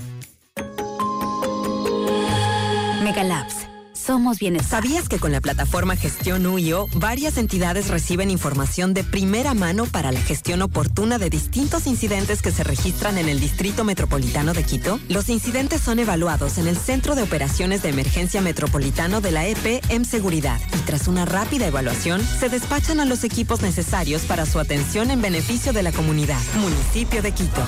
Megalabs 3.05 3.69
somos 4.00 4.38
bienes. 4.38 4.66
¿Sabías 4.66 5.08
que 5.08 5.18
con 5.18 5.32
la 5.32 5.40
plataforma 5.40 5.96
Gestión 5.96 6.46
UIO, 6.46 6.88
varias 6.94 7.36
entidades 7.36 7.88
reciben 7.88 8.30
información 8.30 8.94
de 8.94 9.04
primera 9.04 9.54
mano 9.54 9.86
para 9.86 10.12
la 10.12 10.20
gestión 10.20 10.62
oportuna 10.62 11.18
de 11.18 11.30
distintos 11.30 11.86
incidentes 11.86 12.42
que 12.42 12.50
se 12.50 12.64
registran 12.64 13.18
en 13.18 13.28
el 13.28 13.40
Distrito 13.40 13.84
Metropolitano 13.84 14.52
de 14.52 14.64
Quito? 14.64 14.98
Los 15.08 15.28
incidentes 15.28 15.80
son 15.80 15.98
evaluados 15.98 16.58
en 16.58 16.66
el 16.66 16.76
Centro 16.76 17.14
de 17.14 17.22
Operaciones 17.22 17.82
de 17.82 17.90
Emergencia 17.90 18.40
Metropolitano 18.40 19.20
de 19.20 19.30
la 19.30 19.46
EP 19.46 19.82
en 19.88 20.04
Seguridad 20.04 20.60
y 20.74 20.78
tras 20.80 21.06
una 21.06 21.24
rápida 21.24 21.66
evaluación 21.66 22.22
se 22.22 22.48
despachan 22.48 23.00
a 23.00 23.04
los 23.04 23.24
equipos 23.24 23.62
necesarios 23.62 24.22
para 24.22 24.46
su 24.46 24.58
atención 24.58 25.10
en 25.10 25.20
beneficio 25.20 25.72
de 25.72 25.82
la 25.82 25.92
comunidad. 25.92 26.40
Municipio 26.56 27.22
de 27.22 27.32
Quito. 27.32 27.66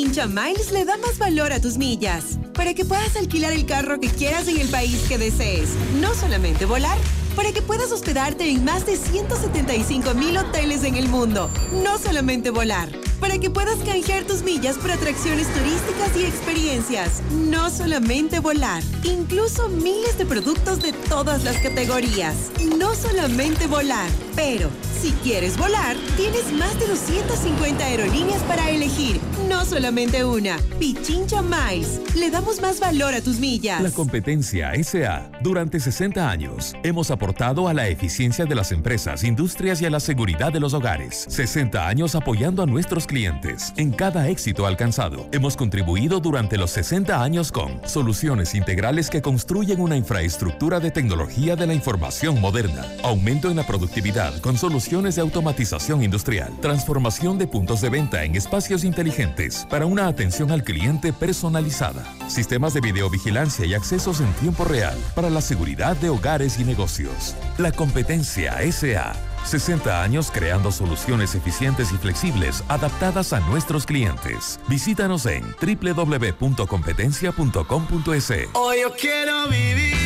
Pichincha 0.00 0.26
Miles 0.26 0.72
le 0.72 0.86
da 0.86 0.96
más 0.96 1.18
valor 1.18 1.52
a 1.52 1.60
tus 1.60 1.76
millas 1.76 2.38
para 2.54 2.72
que 2.72 2.86
puedas 2.86 3.16
alquilar 3.16 3.52
el 3.52 3.66
carro 3.66 4.00
que 4.00 4.08
quieras 4.08 4.48
en 4.48 4.58
el 4.58 4.66
país 4.68 5.04
que 5.06 5.18
desees. 5.18 5.68
No 6.00 6.14
solamente 6.14 6.64
volar, 6.64 6.96
para 7.36 7.52
que 7.52 7.60
puedas 7.60 7.92
hospedarte 7.92 8.48
en 8.48 8.64
más 8.64 8.86
de 8.86 8.96
175 8.96 10.14
mil 10.14 10.38
hoteles 10.38 10.84
en 10.84 10.96
el 10.96 11.06
mundo. 11.06 11.50
No 11.84 11.98
solamente 11.98 12.48
volar 12.48 12.88
para 13.20 13.38
que 13.38 13.50
puedas 13.50 13.78
canjear 13.78 14.24
tus 14.24 14.42
millas 14.42 14.76
por 14.78 14.90
atracciones 14.90 15.46
turísticas 15.52 16.16
y 16.16 16.24
experiencias. 16.24 17.22
No 17.30 17.70
solamente 17.70 18.40
volar, 18.40 18.82
incluso 19.04 19.68
miles 19.68 20.18
de 20.18 20.26
productos 20.26 20.82
de 20.82 20.92
todas 20.92 21.44
las 21.44 21.56
categorías. 21.58 22.50
No 22.78 22.94
solamente 22.94 23.66
volar, 23.66 24.08
pero 24.34 24.70
si 25.00 25.12
quieres 25.22 25.56
volar, 25.56 25.96
tienes 26.18 26.52
más 26.52 26.78
de 26.78 26.86
250 26.86 27.82
aerolíneas 27.82 28.42
para 28.42 28.68
elegir. 28.68 29.18
No 29.48 29.64
solamente 29.64 30.24
una. 30.24 30.58
Pichincha 30.78 31.40
Miles. 31.40 32.00
Le 32.14 32.30
damos 32.30 32.60
más 32.60 32.80
valor 32.80 33.14
a 33.14 33.22
tus 33.22 33.38
millas. 33.38 33.80
La 33.82 33.90
competencia 33.90 34.72
SA. 34.84 35.30
Durante 35.42 35.80
60 35.80 36.30
años 36.30 36.76
hemos 36.82 37.10
aportado 37.10 37.66
a 37.66 37.72
la 37.72 37.88
eficiencia 37.88 38.44
de 38.44 38.54
las 38.54 38.72
empresas, 38.72 39.24
industrias 39.24 39.80
y 39.80 39.86
a 39.86 39.90
la 39.90 40.00
seguridad 40.00 40.52
de 40.52 40.60
los 40.60 40.74
hogares. 40.74 41.24
60 41.28 41.88
años 41.88 42.14
apoyando 42.14 42.62
a 42.62 42.66
nuestros 42.66 43.06
clientes. 43.10 43.72
En 43.76 43.90
cada 43.90 44.28
éxito 44.28 44.66
alcanzado, 44.66 45.28
hemos 45.32 45.56
contribuido 45.56 46.20
durante 46.20 46.56
los 46.56 46.70
60 46.70 47.20
años 47.20 47.50
con 47.50 47.80
soluciones 47.84 48.54
integrales 48.54 49.10
que 49.10 49.20
construyen 49.20 49.80
una 49.80 49.96
infraestructura 49.96 50.78
de 50.78 50.92
tecnología 50.92 51.56
de 51.56 51.66
la 51.66 51.74
información 51.74 52.40
moderna, 52.40 52.86
aumento 53.02 53.50
en 53.50 53.56
la 53.56 53.66
productividad 53.66 54.40
con 54.40 54.56
soluciones 54.56 55.16
de 55.16 55.22
automatización 55.22 56.04
industrial, 56.04 56.52
transformación 56.62 57.36
de 57.36 57.48
puntos 57.48 57.80
de 57.80 57.90
venta 57.90 58.22
en 58.22 58.36
espacios 58.36 58.84
inteligentes 58.84 59.66
para 59.68 59.86
una 59.86 60.06
atención 60.06 60.52
al 60.52 60.62
cliente 60.62 61.12
personalizada, 61.12 62.04
sistemas 62.28 62.74
de 62.74 62.80
videovigilancia 62.80 63.66
y 63.66 63.74
accesos 63.74 64.20
en 64.20 64.32
tiempo 64.34 64.64
real 64.64 64.96
para 65.16 65.30
la 65.30 65.40
seguridad 65.40 65.96
de 65.96 66.10
hogares 66.10 66.60
y 66.60 66.64
negocios. 66.64 67.34
La 67.58 67.72
competencia 67.72 68.56
SA 68.70 69.29
60 69.44 70.02
años 70.02 70.30
creando 70.32 70.72
soluciones 70.72 71.34
eficientes 71.34 71.92
y 71.92 71.98
flexibles 71.98 72.64
adaptadas 72.68 73.32
a 73.32 73.40
nuestros 73.40 73.86
clientes. 73.86 74.60
Visítanos 74.68 75.26
en 75.26 75.42
www.competencia.com.es. 75.60 78.30
Hoy 78.54 78.76
yo 78.82 78.92
quiero 78.94 79.48
vivir, 79.48 79.96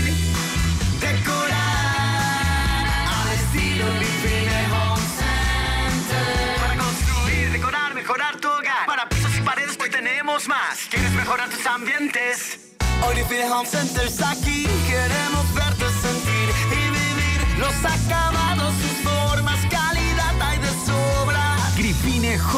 decorar 1.00 2.86
al 3.06 3.32
estilo 3.32 3.84
Home 3.86 5.02
Center. 5.18 6.56
Para 6.60 6.76
construir, 6.78 7.52
decorar, 7.52 7.94
mejorar 7.94 8.40
tu 8.40 8.48
hogar. 8.48 8.86
Para 8.86 9.06
pisos 9.08 9.36
y 9.38 9.42
paredes 9.42 9.78
hoy 9.82 9.90
tenemos 9.90 10.48
más. 10.48 10.86
¿Quieres 10.90 11.12
mejorar 11.12 11.48
tus 11.50 11.66
ambientes? 11.66 12.60
Hoy 13.06 13.16
Living 13.16 13.50
Home 13.50 13.68
Center 13.68 14.06
está 14.06 14.30
aquí. 14.30 14.66
Queremos 14.86 15.52
verte 15.54 15.84
sentir 16.00 16.48
y 16.70 16.90
vivir 16.90 17.58
los 17.58 17.74
acabados, 17.84 18.23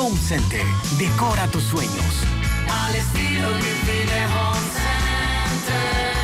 Home 0.06 0.16
Center. 0.18 0.62
Decora 1.00 1.48
tus 1.48 1.64
sueños. 1.64 2.22
Al 2.70 2.94
estilo 2.94 3.48
Home 3.48 4.60
Center. 5.56 6.14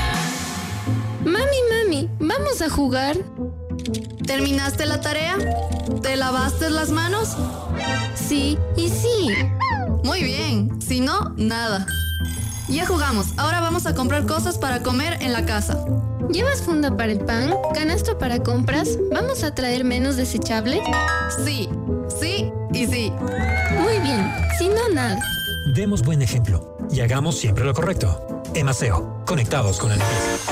Mami, 1.25 1.57
mami, 1.68 2.09
¿vamos 2.21 2.62
a 2.62 2.71
jugar? 2.71 3.16
¿Terminaste 4.25 4.87
la 4.87 5.01
tarea? 5.01 5.37
¿Te 6.01 6.14
lavaste 6.14 6.71
las 6.71 6.90
manos? 6.90 7.37
Sí, 8.14 8.57
y 8.77 8.88
sí. 8.88 9.31
Muy 10.05 10.23
bien, 10.23 10.81
si 10.81 11.01
no, 11.01 11.35
nada. 11.37 11.85
Ya 12.68 12.87
jugamos, 12.87 13.37
ahora 13.37 13.59
vamos 13.59 13.87
a 13.87 13.97
comprar 13.97 14.27
cosas 14.27 14.59
para 14.59 14.85
comer 14.85 15.21
en 15.21 15.33
la 15.33 15.45
casa. 15.45 15.85
¿Llevas 16.31 16.62
funda 16.62 16.97
para 16.97 17.11
el 17.11 17.18
pan? 17.18 17.53
¿Canasto 17.75 18.16
para 18.16 18.45
compras? 18.45 18.97
¿Vamos 19.12 19.42
a 19.42 19.53
traer 19.57 19.83
menos 19.83 20.14
desechable? 20.14 20.81
Sí, 21.45 21.68
sí 22.21 22.53
y 22.72 22.87
sí. 22.87 23.12
Muy 23.78 23.98
bien, 24.00 24.30
si 24.58 24.68
no, 24.68 24.88
nada. 24.92 25.18
Demos 25.74 26.02
buen 26.02 26.22
ejemplo 26.22 26.76
y 26.90 27.00
hagamos 27.00 27.38
siempre 27.38 27.64
lo 27.64 27.74
correcto. 27.74 28.42
Emaseo, 28.54 29.22
conectados 29.26 29.78
con 29.78 29.90
la 29.90 29.96
limpieza. 29.96 30.52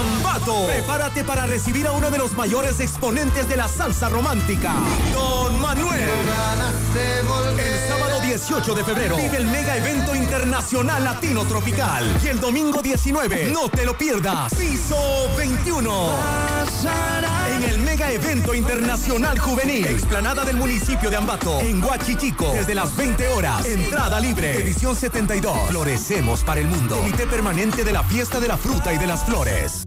Ambato. 0.00 0.66
Prepárate 0.66 1.24
para 1.24 1.46
recibir 1.46 1.86
a 1.86 1.92
uno 1.92 2.10
de 2.10 2.16
los 2.16 2.32
mayores 2.32 2.80
exponentes 2.80 3.46
de 3.48 3.56
la 3.56 3.68
salsa 3.68 4.08
romántica, 4.08 4.72
Don 5.12 5.60
Manuel. 5.60 6.08
El 7.58 7.88
sábado 7.88 8.20
18 8.20 8.74
de 8.74 8.84
febrero 8.84 9.16
vive 9.16 9.36
el 9.36 9.46
mega 9.46 9.76
evento 9.76 10.14
internacional 10.14 11.04
latino 11.04 11.44
tropical. 11.44 12.04
Y 12.24 12.28
el 12.28 12.40
domingo 12.40 12.80
19, 12.80 13.50
no 13.52 13.68
te 13.68 13.84
lo 13.84 13.96
pierdas, 13.96 14.54
piso 14.54 14.96
21. 15.36 16.10
En 17.56 17.62
el 17.64 17.78
mega 17.80 18.10
evento 18.10 18.54
internacional 18.54 19.38
juvenil, 19.38 19.86
explanada 19.86 20.44
del 20.44 20.56
municipio 20.56 21.10
de 21.10 21.16
Ambato, 21.16 21.60
en 21.60 21.82
Huachichico, 21.82 22.52
desde 22.52 22.74
las 22.74 22.96
20 22.96 23.28
horas. 23.28 23.66
Entrada 23.66 24.18
libre, 24.18 24.62
edición 24.62 24.96
72. 24.96 25.68
Florecemos 25.68 26.42
para 26.42 26.60
el 26.60 26.68
mundo. 26.68 26.96
Comité 26.96 27.26
permanente 27.26 27.84
de 27.84 27.92
la 27.92 28.02
fiesta 28.02 28.40
de 28.40 28.48
la 28.48 28.56
fruta 28.56 28.94
y 28.94 28.98
de 28.98 29.06
las 29.06 29.24
flores. 29.24 29.86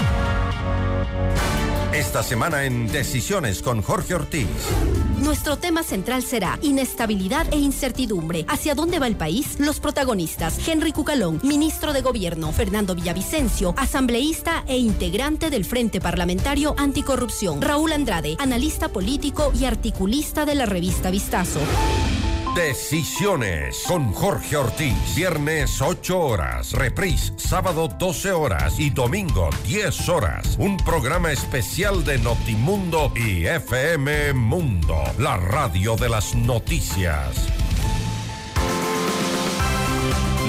Esta 1.93 2.23
semana 2.23 2.63
en 2.63 2.87
Decisiones 2.87 3.61
con 3.61 3.81
Jorge 3.81 4.15
Ortiz. 4.15 4.47
Nuestro 5.17 5.57
tema 5.57 5.83
central 5.83 6.23
será 6.23 6.57
inestabilidad 6.61 7.45
e 7.51 7.57
incertidumbre. 7.57 8.45
¿Hacia 8.47 8.75
dónde 8.75 8.97
va 8.97 9.07
el 9.07 9.17
país? 9.17 9.59
Los 9.59 9.81
protagonistas, 9.81 10.65
Henry 10.65 10.93
Cucalón, 10.93 11.41
ministro 11.43 11.91
de 11.91 12.01
Gobierno, 12.01 12.53
Fernando 12.53 12.95
Villavicencio, 12.95 13.73
asambleísta 13.75 14.63
e 14.67 14.77
integrante 14.77 15.49
del 15.49 15.65
Frente 15.65 15.99
Parlamentario 15.99 16.75
Anticorrupción, 16.77 17.61
Raúl 17.61 17.91
Andrade, 17.91 18.37
analista 18.39 18.87
político 18.87 19.51
y 19.53 19.65
articulista 19.65 20.45
de 20.45 20.55
la 20.55 20.65
revista 20.65 21.11
Vistazo. 21.11 21.59
Decisiones 22.55 23.83
con 23.87 24.11
Jorge 24.11 24.57
Ortiz. 24.57 25.15
Viernes 25.15 25.81
8 25.81 26.19
horas. 26.19 26.73
Reprise 26.73 27.31
sábado 27.37 27.87
12 27.87 28.33
horas 28.33 28.77
y 28.77 28.89
domingo 28.89 29.49
10 29.65 30.09
horas. 30.09 30.57
Un 30.59 30.75
programa 30.75 31.31
especial 31.31 32.03
de 32.03 32.17
Notimundo 32.17 33.13
y 33.15 33.45
FM 33.45 34.33
Mundo. 34.33 35.01
La 35.17 35.37
radio 35.37 35.95
de 35.95 36.09
las 36.09 36.35
noticias. 36.35 37.47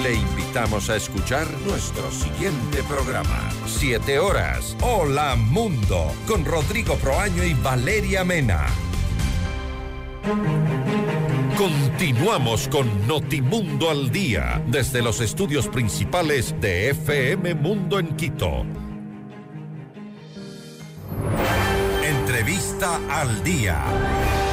Le 0.03 0.15
invitamos 0.15 0.91
a 0.91 0.97
escuchar 0.97 1.47
nuestro 1.65 2.11
siguiente 2.11 2.83
programa. 2.83 3.49
7 3.67 4.19
horas. 4.19 4.77
Hola 4.83 5.37
Mundo. 5.37 6.11
Con 6.27 6.45
Rodrigo 6.45 6.97
Proaño 6.97 7.45
y 7.45 7.55
Valeria 7.55 8.25
Mena. 8.25 8.67
Continuamos 11.63 12.67
con 12.67 13.07
Notimundo 13.07 13.89
al 13.89 14.11
Día 14.11 14.61
desde 14.67 15.01
los 15.01 15.21
estudios 15.21 15.69
principales 15.69 16.61
de 16.61 16.91
FM 16.91 17.55
Mundo 17.55 18.01
en 18.01 18.17
Quito. 18.17 18.67
Entrevista 22.03 23.01
al 23.09 23.45
Día. 23.45 24.52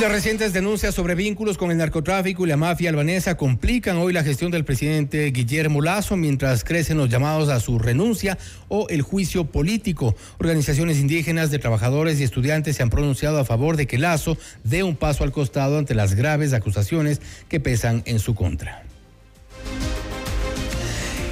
Las 0.00 0.12
recientes 0.12 0.54
denuncias 0.54 0.94
sobre 0.94 1.14
vínculos 1.14 1.58
con 1.58 1.70
el 1.70 1.76
narcotráfico 1.76 2.46
y 2.46 2.48
la 2.48 2.56
mafia 2.56 2.88
albanesa 2.88 3.36
complican 3.36 3.98
hoy 3.98 4.14
la 4.14 4.24
gestión 4.24 4.50
del 4.50 4.64
presidente 4.64 5.30
Guillermo 5.30 5.82
Lazo 5.82 6.16
mientras 6.16 6.64
crecen 6.64 6.96
los 6.96 7.10
llamados 7.10 7.50
a 7.50 7.60
su 7.60 7.78
renuncia 7.78 8.38
o 8.68 8.88
el 8.88 9.02
juicio 9.02 9.44
político. 9.44 10.16
Organizaciones 10.38 10.96
indígenas 10.96 11.50
de 11.50 11.58
trabajadores 11.58 12.18
y 12.18 12.24
estudiantes 12.24 12.76
se 12.76 12.82
han 12.82 12.88
pronunciado 12.88 13.38
a 13.40 13.44
favor 13.44 13.76
de 13.76 13.86
que 13.86 13.98
Lazo 13.98 14.38
dé 14.64 14.82
un 14.82 14.96
paso 14.96 15.22
al 15.22 15.32
costado 15.32 15.76
ante 15.76 15.94
las 15.94 16.14
graves 16.14 16.54
acusaciones 16.54 17.20
que 17.50 17.60
pesan 17.60 18.02
en 18.06 18.20
su 18.20 18.34
contra. 18.34 18.89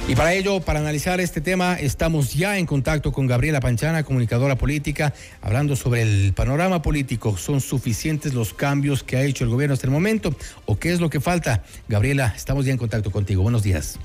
Y 0.09 0.15
para 0.15 0.33
ello, 0.33 0.59
para 0.59 0.79
analizar 0.79 1.19
este 1.19 1.39
tema, 1.39 1.75
estamos 1.75 2.33
ya 2.33 2.57
en 2.57 2.65
contacto 2.65 3.11
con 3.11 3.27
Gabriela 3.27 3.59
Panchana, 3.59 4.01
comunicadora 4.01 4.55
política, 4.55 5.13
hablando 5.39 5.75
sobre 5.75 6.01
el 6.01 6.33
panorama 6.33 6.81
político. 6.81 7.37
¿Son 7.37 7.61
suficientes 7.61 8.33
los 8.33 8.51
cambios 8.51 9.03
que 9.03 9.17
ha 9.17 9.23
hecho 9.23 9.43
el 9.43 9.51
gobierno 9.51 9.75
hasta 9.75 9.85
el 9.85 9.93
momento? 9.93 10.35
¿O 10.65 10.79
qué 10.79 10.91
es 10.93 10.99
lo 10.99 11.11
que 11.11 11.19
falta? 11.19 11.63
Gabriela, 11.87 12.33
estamos 12.35 12.65
ya 12.65 12.71
en 12.71 12.79
contacto 12.79 13.11
contigo. 13.11 13.43
Buenos 13.43 13.61
días. 13.61 13.99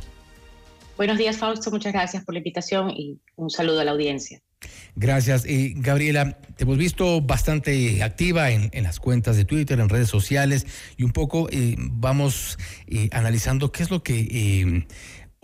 Buenos 0.99 1.17
días, 1.17 1.39
Fausto. 1.39 1.71
Muchas 1.71 1.95
gracias 1.95 2.23
por 2.23 2.35
la 2.35 2.41
invitación 2.41 2.91
y 2.91 3.19
un 3.37 3.49
saludo 3.49 3.81
a 3.81 3.85
la 3.85 3.93
audiencia. 3.93 4.43
Gracias. 4.97 5.47
Eh, 5.47 5.73
Gabriela, 5.75 6.39
te 6.57 6.65
hemos 6.65 6.77
visto 6.77 7.23
bastante 7.23 8.03
activa 8.03 8.51
en, 8.51 8.71
las 8.83 9.01
cuentas 9.01 9.39
de 9.39 9.47
Twitter, 9.47 9.81
en 9.81 9.89
redes 9.89 10.11
sociales, 10.11 10.67
y 10.99 11.05
un 11.05 11.13
poco 11.13 11.49
eh, 11.51 11.77
vamos 11.79 12.59
eh, 12.89 13.09
analizando 13.11 13.73
qué 13.73 13.83
es 13.83 13.91
lo 13.91 14.03
que 14.03 14.87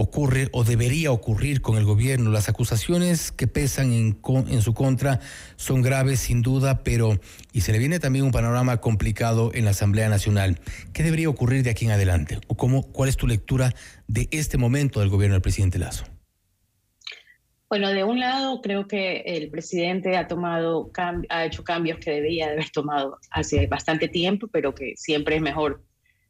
ocurre 0.01 0.49
o 0.53 0.65
debería 0.65 1.13
ocurrir 1.13 1.61
con 1.61 1.77
el 1.77 1.85
gobierno. 1.85 2.31
Las 2.31 2.49
acusaciones 2.49 3.33
que 3.33 3.47
pesan 3.47 3.93
en, 3.93 4.63
su 4.63 4.73
contra 4.73 5.21
son 5.57 5.83
graves 5.83 6.21
sin 6.21 6.41
duda, 6.41 6.83
pero 6.83 7.21
y 7.53 7.61
se 7.61 7.73
le 7.73 7.79
viene 7.79 8.01
también 8.01 8.25
un 8.25 8.33
panorama 8.33 8.79
complicado 8.79 9.51
en 9.53 9.67
la 9.67 9.73
Asamblea 9.73 10.09
Nacional. 10.09 10.59
¿Qué 10.95 11.03
debería 11.03 11.29
ocurrir 11.29 11.63
de 11.63 11.71
aquí 11.71 11.85
en 11.85 11.91
adelante? 11.91 12.39
¿O 12.47 12.57
cómo, 12.57 12.83
cuál 12.83 13.11
es 13.11 13.19
tu 13.19 13.27
lectura 13.27 13.75
de 14.09 14.27
este 14.31 14.57
momento 14.57 15.01
del 15.01 15.11
gobierno 15.11 15.35
del 15.35 15.43
presidente 15.43 15.79
Lazo? 15.79 16.05
Bueno, 17.69 17.91
de 17.91 18.03
un 18.03 18.19
lado 18.19 18.63
creo 18.63 18.89
que 18.89 19.21
el 19.27 19.51
presidente 19.51 20.17
ha 20.17 20.27
tomado 20.27 20.91
ha 21.29 21.45
hecho 21.45 21.63
cambios 21.63 21.99
que 21.99 22.11
debía 22.11 22.47
de 22.47 22.55
haber 22.55 22.71
tomado 22.71 23.19
hace 23.31 23.67
bastante 23.67 24.09
tiempo, 24.09 24.49
pero 24.51 24.75
que 24.75 24.95
siempre 24.97 25.37
es 25.37 25.43
mejor 25.43 25.85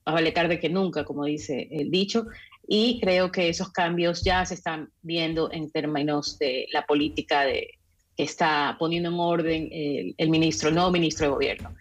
más 0.05 0.14
vale 0.14 0.33
tarde 0.33 0.59
que 0.59 0.68
nunca, 0.68 1.05
como 1.05 1.25
dice 1.25 1.68
el 1.71 1.91
dicho 1.91 2.27
y 2.73 3.01
creo 3.01 3.33
que 3.33 3.49
esos 3.49 3.73
cambios 3.73 4.23
ya 4.23 4.47
se 4.47 4.55
están 4.55 4.93
viendo 5.03 5.51
en 5.51 5.73
términos 5.73 6.39
de 6.39 6.68
la 6.73 6.87
política 6.87 7.45
de, 7.45 7.68
que 8.16 8.23
está 8.23 8.77
poniendo 8.79 9.09
en 9.09 9.16
orden 9.18 9.68
el, 10.16 10.31
ministro, 10.31 10.68
el 10.68 10.77
nuevo 10.77 10.93
ministro 10.93 11.27
de 11.27 11.33
gobierno. 11.33 11.75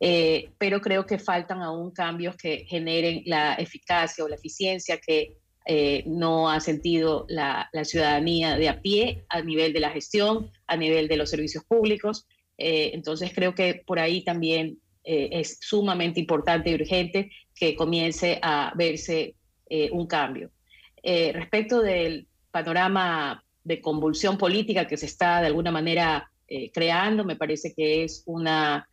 Eh, 0.00 0.50
pero 0.58 0.80
creo 0.80 1.06
que 1.06 1.20
faltan 1.20 1.62
aún 1.62 1.92
cambios 1.92 2.34
que 2.36 2.66
generen 2.66 3.22
la 3.26 3.54
eficacia 3.54 4.24
o 4.24 4.28
la 4.28 4.34
eficiencia 4.34 4.98
que 4.98 5.36
eh, 5.66 6.02
no 6.04 6.50
ha 6.50 6.58
sentido 6.58 7.26
la, 7.28 7.70
ciudadanía 7.84 8.56
de 8.56 8.68
a 8.68 8.82
pie 8.82 9.24
a 9.28 9.40
nivel 9.40 9.72
de 9.72 9.78
la 9.78 9.90
gestión, 9.90 10.50
a 10.66 10.76
nivel 10.76 11.06
de 11.06 11.16
los 11.16 11.30
servicios 11.30 11.62
públicos. 11.62 12.26
Eh, 12.58 12.90
entonces 12.92 13.30
creo 13.32 13.54
que 13.54 13.84
por 13.86 14.00
ahí 14.00 14.24
también 14.24 14.80
es 15.06 15.58
sumamente 15.60 16.18
importante 16.18 16.70
y 16.70 16.74
urgente 16.74 17.30
que 17.54 17.76
comience 17.76 18.38
a 18.42 18.72
verse 18.74 19.36
eh, 19.68 19.90
un 19.92 20.06
cambio. 20.06 20.50
Eh, 21.02 21.32
respecto 21.32 21.80
del 21.80 22.26
panorama 22.50 23.44
de 23.62 23.80
convulsión 23.80 24.38
política 24.38 24.86
que 24.86 24.96
se 24.96 25.06
está 25.06 25.40
de 25.40 25.46
alguna 25.48 25.70
manera 25.70 26.30
eh, 26.48 26.70
creando, 26.72 27.24
me 27.24 27.36
parece 27.36 27.74
que 27.74 28.04
es 28.04 28.22
una 28.26 28.88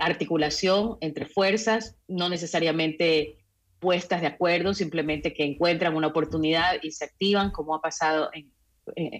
articulación 0.00 0.96
entre 1.00 1.26
fuerzas, 1.26 1.96
no 2.08 2.28
necesariamente 2.28 3.36
puestas 3.78 4.20
de 4.20 4.26
acuerdo, 4.26 4.74
simplemente 4.74 5.32
que 5.32 5.44
encuentran 5.44 5.94
una 5.94 6.08
oportunidad 6.08 6.78
y 6.82 6.90
se 6.90 7.04
activan, 7.04 7.52
como 7.52 7.76
ha 7.76 7.80
pasado 7.80 8.28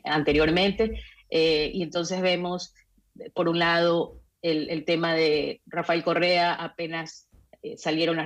anteriormente. 0.02 1.00
y 1.30 1.80
entonces 1.80 2.20
vemos, 2.22 2.74
por 3.34 3.48
un 3.48 3.60
lado, 3.60 4.20
el, 4.42 4.84
tema 4.84 5.14
de 5.14 5.60
Rafael 5.66 6.02
Correa 6.02 6.54
apenas 6.54 7.27
eh, 7.62 7.76
salieron 7.76 8.16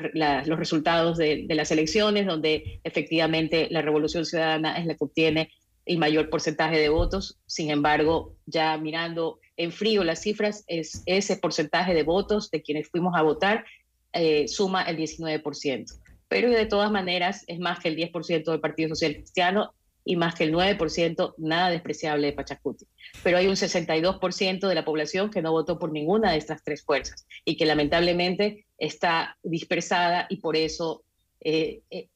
los 0.44 0.58
resultados 0.58 1.16
de, 1.16 1.46
las 1.48 1.70
elecciones, 1.70 2.26
donde 2.26 2.80
efectivamente 2.84 3.68
la 3.70 3.82
Revolución 3.82 4.26
Ciudadana 4.26 4.78
es 4.78 4.86
la 4.86 4.94
que 4.94 5.04
obtiene 5.04 5.50
el 5.86 5.98
mayor 5.98 6.28
porcentaje 6.28 6.78
de 6.78 6.88
votos. 6.88 7.38
Sin 7.46 7.70
embargo, 7.70 8.36
ya 8.46 8.76
mirando 8.76 9.40
en 9.56 9.72
frío 9.72 10.04
las 10.04 10.20
cifras, 10.20 10.64
es 10.66 11.02
ese 11.06 11.36
porcentaje 11.36 11.94
de 11.94 12.02
votos 12.02 12.50
de 12.50 12.62
quienes 12.62 12.88
fuimos 12.88 13.14
a 13.16 13.22
votar 13.22 13.64
eh, 14.12 14.46
suma 14.48 14.82
el 14.82 14.98
19%. 14.98 15.86
Pero 16.28 16.50
de 16.50 16.66
todas 16.66 16.90
maneras 16.90 17.44
es 17.46 17.58
más 17.58 17.78
que 17.78 17.88
el 17.88 17.96
10% 17.96 18.44
del 18.44 18.60
Partido 18.60 18.90
Social 18.90 19.14
Cristiano 19.14 19.72
y 20.04 20.16
más 20.16 20.34
que 20.34 20.44
el 20.44 20.52
9%, 20.52 21.34
nada 21.38 21.70
despreciable 21.70 22.26
de 22.26 22.32
Pachacuti. 22.32 22.86
Pero 23.22 23.38
hay 23.38 23.46
un 23.46 23.54
62% 23.54 24.68
de 24.68 24.74
la 24.74 24.84
población 24.84 25.30
que 25.30 25.42
no 25.42 25.52
votó 25.52 25.78
por 25.78 25.92
ninguna 25.92 26.32
de 26.32 26.38
estas 26.38 26.64
tres 26.64 26.82
fuerzas 26.82 27.26
y 27.44 27.56
que 27.56 27.66
lamentablemente 27.66 28.66
está 28.82 29.38
dispersada 29.44 30.26
y 30.28 30.38
por 30.38 30.56
eso 30.56 31.04
eh, 31.40 31.82
eh, 31.90 32.08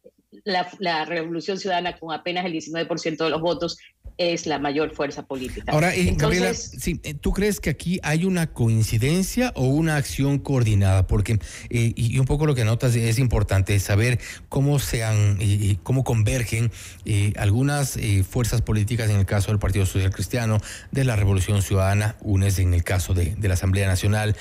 la, 0.45 1.05
Revolución 1.05 1.59
Ciudadana 1.59 1.97
con 1.97 2.12
apenas 2.12 2.45
el 2.45 2.53
19% 2.53 3.17
de 3.17 3.31
los 3.31 3.41
votos 3.41 3.79
es 4.19 4.47
la 4.47 4.59
mayor 4.59 4.95
fuerza 4.95 5.27
política. 5.27 5.73
Ahora, 5.73 5.95
eh, 5.95 6.14
Gabriela, 6.17 6.51
eh, 6.51 7.14
¿tú 7.14 7.33
crees 7.33 7.61
que 7.61 7.69
aquí 7.69 8.01
hay 8.03 8.25
una 8.25 8.47
coincidencia 8.47 9.53
o 9.55 9.67
una 9.67 9.97
acción 9.97 10.39
coordinada? 10.39 11.07
Porque, 11.07 11.39
eh, 11.69 11.93
y, 11.95 12.19
un 12.19 12.25
poco 12.25 12.47
lo 12.47 12.55
que 12.55 12.64
notas 12.64 12.95
es 12.97 13.19
importante 13.19 13.79
saber 13.79 14.19
cómo 14.49 14.79
se 14.79 15.05
han, 15.05 15.39
cómo 15.83 16.03
convergen 16.05 16.71
algunas 17.37 17.99
fuerzas 18.29 18.62
políticas 18.62 19.11
en 19.11 19.17
el 19.17 19.27
caso 19.27 19.49
del 19.49 19.59
Partido 19.59 19.85
Social 19.85 20.11
Cristiano, 20.11 20.59
de 20.93 21.05
la 21.05 21.17
Revolución 21.17 21.62
Ciudadana, 21.62 22.17
UNES 22.23 22.59
en 22.59 22.75
el 22.75 22.85
caso 22.85 23.12
de, 23.12 23.37
la 23.41 23.55
Asamblea 23.55 23.87
Nacional. 23.87 24.37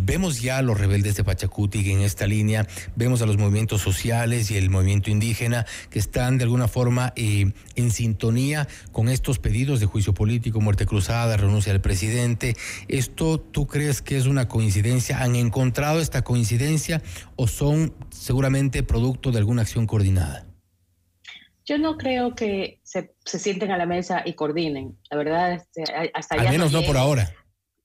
Vemos 0.00 0.40
ya 0.40 0.58
a 0.58 0.62
los 0.62 0.78
rebeldes 0.78 1.16
de 1.16 1.24
Pachacuti 1.24 1.90
en 1.90 2.00
esta 2.00 2.26
línea, 2.26 2.66
vemos 2.96 3.22
a 3.22 3.26
los 3.26 3.36
movimientos 3.36 3.80
sociales 3.80 4.50
y 4.50 4.56
el 4.56 4.70
movimiento 4.70 5.10
indígena 5.10 5.66
que 5.90 5.98
están 5.98 6.38
de 6.38 6.44
alguna 6.44 6.68
forma 6.68 7.12
en 7.16 7.90
sintonía 7.90 8.66
con 8.92 9.08
estos 9.08 9.38
pedidos 9.38 9.80
de 9.80 9.86
juicio 9.86 10.14
político, 10.14 10.60
muerte 10.60 10.86
cruzada, 10.86 11.36
renuncia 11.36 11.72
del 11.72 11.80
presidente. 11.80 12.56
¿Esto 12.88 13.40
tú 13.40 13.66
crees 13.66 14.02
que 14.02 14.16
es 14.16 14.26
una 14.26 14.48
coincidencia? 14.48 15.22
¿Han 15.22 15.36
encontrado 15.36 16.00
esta 16.00 16.22
coincidencia 16.22 17.02
o 17.36 17.46
son 17.46 17.94
seguramente 18.10 18.82
producto 18.82 19.30
de 19.30 19.38
alguna 19.38 19.62
acción 19.62 19.86
coordinada? 19.86 20.44
Yo 21.64 21.76
no 21.76 21.98
creo 21.98 22.34
que 22.34 22.80
se, 22.82 23.12
sienten 23.24 23.70
a 23.70 23.76
la 23.76 23.84
mesa 23.84 24.22
y 24.24 24.32
coordinen. 24.32 24.96
La 25.10 25.18
verdad, 25.18 25.52
este, 25.52 25.84
hasta 26.14 26.36
Al 26.36 26.48
menos 26.48 26.72
no 26.72 26.82
por 26.82 26.96
ahora. 26.96 27.30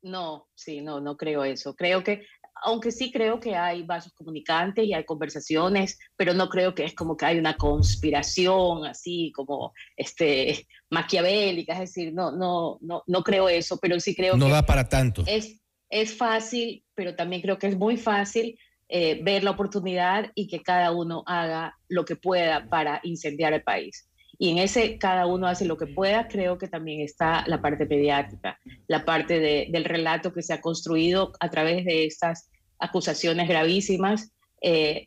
No, 0.04 0.48
sí, 0.54 0.82
no, 0.82 1.00
no 1.00 1.18
creo 1.18 1.44
eso. 1.44 1.76
Creo 1.76 2.04
que 2.04 2.26
aunque 2.64 2.92
sí 2.92 3.12
creo 3.12 3.40
que 3.40 3.56
hay 3.56 3.84
vasos 3.84 4.14
comunicantes 4.14 4.86
y 4.86 4.94
hay 4.94 5.04
conversaciones, 5.04 6.00
pero 6.16 6.34
no 6.34 6.50
creo 6.50 6.74
que 6.74 6.86
es 6.86 6.96
como 6.96 7.18
que 7.18 7.26
hay 7.26 7.38
una 7.38 7.56
conspiración 7.56 8.86
así 8.86 9.32
como 9.36 9.74
este 9.98 10.66
maquiavélica, 10.90 11.74
es 11.74 11.80
decir, 11.80 12.14
no, 12.14 12.32
no, 12.32 12.78
no, 12.82 13.04
no 13.06 13.24
creo 13.24 13.50
eso, 13.50 13.80
pero 13.82 14.00
sí 14.00 14.16
creo 14.16 14.38
no 14.38 14.46
que... 14.46 14.50
No 14.50 14.56
da 14.56 14.66
para 14.66 14.88
tanto. 14.88 15.24
Es, 15.28 15.62
es 15.90 16.16
fácil, 16.16 16.86
pero 16.96 17.16
también 17.16 17.42
creo 17.42 17.58
que 17.58 17.68
es 17.68 17.78
muy 17.78 17.98
fácil 17.98 18.58
eh, 18.88 19.22
ver 19.24 19.44
la 19.44 19.52
oportunidad 19.52 20.32
y 20.36 20.48
que 20.48 20.62
cada 20.62 20.92
uno 20.92 21.24
haga 21.26 21.78
lo 21.88 22.06
que 22.06 22.16
pueda 22.16 22.70
para 22.70 23.00
incendiar 23.04 23.54
el 23.54 23.64
país. 23.64 24.08
Y 24.38 24.50
en 24.50 24.58
ese 24.58 24.98
cada 24.98 25.26
uno 25.26 25.48
hace 25.48 25.66
lo 25.66 25.78
que 25.78 25.88
pueda, 25.88 26.28
creo 26.28 26.58
que 26.58 26.68
también 26.68 27.02
está 27.02 27.44
la 27.48 27.62
parte 27.62 27.86
mediática, 27.86 28.60
la 28.88 29.06
parte 29.06 29.40
de, 29.40 29.68
del 29.70 29.86
relato 29.86 30.34
que 30.34 30.42
se 30.42 30.54
ha 30.54 30.62
construido 30.62 31.32
a 31.40 31.50
través 31.50 31.86
de 31.86 32.06
estas 32.06 32.50
acusaciones 32.80 33.48
gravísimas 33.48 34.34
eh, 34.66 35.06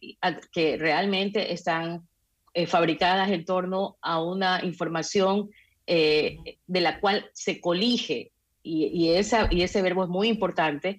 que 0.52 0.76
realmente 0.76 1.52
están 1.54 2.06
eh, 2.52 2.66
fabricadas 2.66 3.30
en 3.30 3.46
torno 3.46 3.96
a 4.02 4.22
una 4.22 4.60
información 4.62 5.50
eh, 5.86 6.36
de 6.66 6.80
la 6.82 7.00
cual 7.00 7.30
se 7.32 7.60
colige. 7.60 8.32
Y, 8.68 9.10
esa, 9.10 9.46
y 9.48 9.62
ese 9.62 9.80
verbo 9.80 10.02
es 10.02 10.08
muy 10.08 10.26
importante 10.26 10.98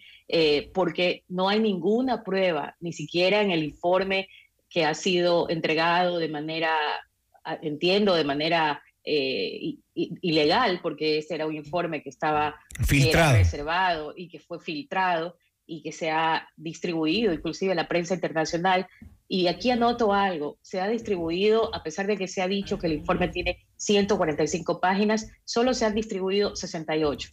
porque 0.73 1.25
no 1.27 1.49
hay 1.49 1.59
ninguna 1.59 2.23
prueba, 2.23 2.77
ni 2.79 2.93
siquiera 2.93 3.41
en 3.41 3.51
el 3.51 3.61
informe 3.61 4.29
que 4.69 4.85
ha 4.85 4.93
sido 4.93 5.49
entregado 5.49 6.17
de 6.17 6.29
manera, 6.29 6.71
entiendo, 7.61 8.15
de 8.15 8.23
manera 8.23 8.81
ilegal, 9.03 10.79
porque 10.81 11.19
ese 11.19 11.35
era 11.35 11.47
un 11.47 11.55
informe 11.55 12.03
que 12.03 12.09
estaba 12.09 12.55
reservado 12.77 14.13
y 14.15 14.27
que 14.27 14.39
fue 14.39 14.59
filtrado 14.59 15.37
y 15.65 15.81
que 15.81 15.91
se 15.91 16.09
ha 16.09 16.47
distribuido 16.55 17.33
inclusive 17.33 17.75
la 17.75 17.87
prensa 17.87 18.13
internacional. 18.13 18.87
Y 19.29 19.47
aquí 19.47 19.71
anoto 19.71 20.13
algo, 20.13 20.57
se 20.61 20.79
ha 20.79 20.87
distribuido, 20.87 21.73
a 21.75 21.83
pesar 21.83 22.07
de 22.07 22.15
que 22.15 22.29
se 22.29 22.41
ha 22.41 22.47
dicho 22.47 22.79
que 22.79 22.87
el 22.87 22.93
informe 22.93 23.27
tiene 23.27 23.65
145 23.75 24.79
páginas, 24.79 25.29
solo 25.43 25.73
se 25.73 25.85
han 25.85 25.95
distribuido 25.95 26.55
68. 26.55 27.29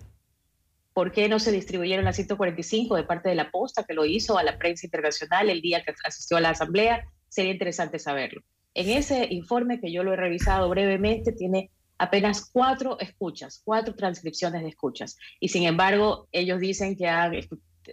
¿Por 0.93 1.12
qué 1.12 1.29
no 1.29 1.39
se 1.39 1.53
distribuyeron 1.53 2.05
las 2.05 2.17
145 2.17 2.97
de 2.97 3.05
parte 3.05 3.29
de 3.29 3.37
la 3.37 3.51
posta 3.51 3.85
que 3.85 3.95
lo 3.95 4.05
hizo 4.05 4.39
a 4.39 4.43
la 4.43 4.59
prensa 4.59 4.87
internacional 4.87 5.51
el 5.51 5.61
día 5.61 5.85
que 5.85 5.95
asistió 6.05 6.37
a 6.37 6.41
la 6.41 6.51
asamblea? 6.51 7.05
Sería 7.29 7.53
interesante 7.53 7.99
saberlo. 7.99 8.43
En 8.75 8.91
ese 8.91 9.27
informe 9.31 9.81
que 9.81 9.93
yo 9.93 10.03
lo 10.03 10.12
he 10.12 10.16
revisado 10.16 10.68
brevemente, 10.68 11.33
tiene 11.33 11.70
apenas 11.99 12.51
cuatro 12.51 12.99
escuchas, 12.99 13.62
cuatro 13.64 13.95
transcripciones 13.95 14.62
de 14.62 14.68
escuchas. 14.68 15.16
Y 15.41 15.49
sin 15.49 15.64
embargo, 15.64 16.29
ellos 16.33 16.61
dicen 16.61 16.97
que 16.97 17.09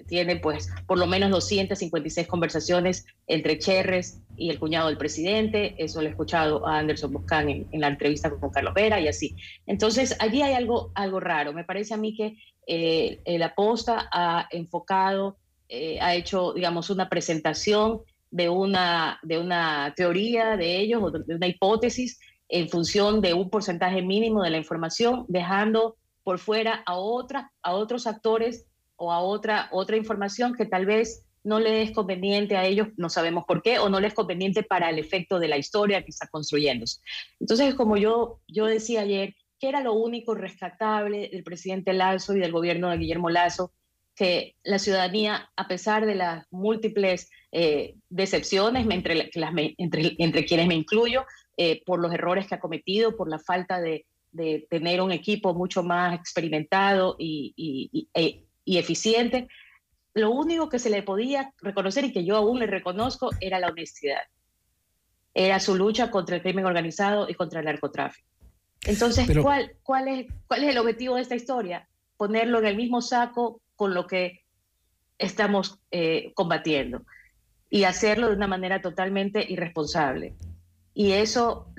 tiene 0.08 0.38
pues 0.38 0.70
por 0.88 0.98
lo 0.98 1.06
menos 1.06 1.30
256 1.32 2.26
conversaciones 2.28 3.06
entre 3.28 3.60
Cherres 3.60 4.22
y 4.38 4.50
el 4.50 4.60
cuñado 4.60 4.88
del 4.88 4.98
presidente. 4.98 5.76
Eso 5.78 6.02
lo 6.02 6.08
he 6.08 6.12
escuchado 6.12 6.66
a 6.68 6.80
Anderson 6.80 7.14
Boscan 7.14 7.50
en, 7.50 7.68
la 7.74 7.88
entrevista 7.88 8.30
con 8.30 8.50
Carlos 8.50 8.74
Vera 8.74 9.00
y 9.00 9.08
así. 9.08 9.36
Entonces, 9.66 10.16
allí 10.20 10.42
hay 10.42 10.54
algo, 10.54 10.92
algo 10.96 11.20
raro. 11.20 11.54
Me 11.54 11.64
parece 11.64 11.94
a 11.94 11.98
mí 11.98 12.16
que 12.16 12.38
eh, 12.68 13.22
la 13.38 13.54
posta 13.54 14.10
ha 14.12 14.48
enfocado, 14.52 15.38
eh, 15.68 16.00
ha 16.02 16.16
hecho, 16.16 16.54
digamos, 16.54 16.90
una 16.90 17.10
presentación 17.10 18.02
de 18.32 18.50
una, 18.50 19.20
de 19.22 19.38
una 19.38 19.94
teoría 19.96 20.58
de 20.58 20.78
ellos 20.80 21.04
o 21.04 21.12
de 21.12 21.36
una 21.36 21.48
hipótesis 21.48 22.20
en 22.50 22.70
función 22.70 23.22
de 23.22 23.34
un 23.34 23.50
porcentaje 23.50 24.02
mínimo 24.02 24.44
de 24.44 24.50
la 24.50 24.58
información, 24.58 25.26
dejando 25.28 25.98
por 26.24 26.40
fuera 26.40 26.84
a, 26.86 26.96
otras, 26.96 27.46
a 27.62 27.74
otros 27.74 28.08
actores 28.08 28.66
o 28.96 29.12
a 29.12 29.20
otra, 29.20 29.70
otra 29.72 29.98
información 29.98 30.54
que 30.54 30.66
tal 30.66 30.86
vez 30.86 31.26
no 31.44 31.60
le 31.60 31.82
es 31.82 31.92
conveniente 31.92 32.56
a 32.56 32.66
ellos, 32.66 32.90
no 32.98 33.10
sabemos 33.10 33.46
por 33.48 33.62
qué, 33.62 33.80
o 33.80 33.90
no 33.90 34.00
les 34.00 34.10
es 34.10 34.14
conveniente 34.14 34.64
para 34.64 34.90
el 34.90 35.00
efecto 35.00 35.40
de 35.40 35.48
la 35.48 35.58
historia 35.58 36.04
que 36.04 36.12
está 36.12 36.28
construyéndose. 36.28 37.02
Entonces, 37.40 37.74
como 37.74 37.98
yo, 37.98 38.42
yo 38.48 38.66
decía 38.66 39.02
ayer, 39.02 39.34
que 39.60 39.70
era 39.70 39.82
lo 39.82 39.94
único 39.94 40.36
rescatable 40.36 41.30
del 41.32 41.44
presidente 41.44 41.94
Lazo 41.94 42.36
y 42.36 42.40
del 42.40 42.52
gobierno 42.52 42.90
de 42.90 42.98
Guillermo 42.98 43.30
Lazo, 43.30 43.74
que 44.16 44.56
la 44.64 44.80
ciudadanía, 44.80 45.50
a 45.56 45.68
pesar 45.68 46.06
de 46.06 46.16
las 46.16 46.46
múltiples 46.52 47.30
eh, 47.52 47.96
decepciones 48.10 48.86
entre, 48.90 49.30
entre, 49.78 50.16
entre, 50.18 50.46
quienes 50.46 50.68
me 50.68 50.76
incluyo, 50.76 51.26
eh, 51.58 51.82
por 51.86 52.00
los 52.00 52.14
errores 52.14 52.48
que 52.48 52.56
ha 52.56 52.60
cometido, 52.60 53.16
por 53.16 53.30
la 53.30 53.40
falta 53.40 53.80
de, 53.80 54.06
de 54.32 54.68
tener 54.70 55.02
un 55.02 55.12
equipo 55.12 55.54
mucho 55.54 55.84
más 55.84 56.18
experimentado 56.18 57.16
y, 57.20 57.54
y, 57.56 58.10
e, 58.14 58.46
y, 58.66 58.78
eficiente, 58.78 59.48
lo 60.14 60.32
único 60.32 60.70
que 60.70 60.80
se 60.80 60.90
le 60.90 61.04
podía 61.04 61.54
reconocer 61.62 62.06
y 62.06 62.14
que 62.14 62.26
yo 62.26 62.36
aún 62.36 62.60
le 62.60 62.68
reconozco 62.68 63.30
era 63.40 63.60
la 63.60 63.68
honestidad. 63.68 64.22
Era 65.34 65.60
su 65.60 65.76
lucha 65.76 66.12
contra 66.12 66.36
el 66.36 66.42
crimen 66.42 66.66
organizado 66.66 67.30
y 67.30 67.34
contra 67.34 67.60
el 67.60 67.66
narcotráfico. 67.66 68.28
Entonces, 68.84 69.28
¿cuál, 69.42 69.74
cuál, 69.84 70.08
es, 70.08 70.28
¿cuál 70.48 70.64
es 70.64 70.72
el 70.72 70.78
objetivo 70.78 71.16
de 71.16 71.22
esta 71.22 71.36
historia? 71.36 71.88
Ponerlo 72.18 72.60
en 72.60 72.66
el 72.66 72.76
mismo 72.76 73.02
saco 73.02 73.61
con 73.82 73.96
lo 73.96 74.06
que 74.06 74.44
estamos 75.18 75.80
eh, 75.90 76.34
combatiendo 76.36 77.02
y 77.68 77.86
hacerlo 77.86 78.30
de 78.30 78.36
una 78.36 78.46
manera 78.46 78.80
totalmente 78.80 79.44
irresponsable. 79.52 80.36
Y 80.94 81.14
eso 81.14 81.74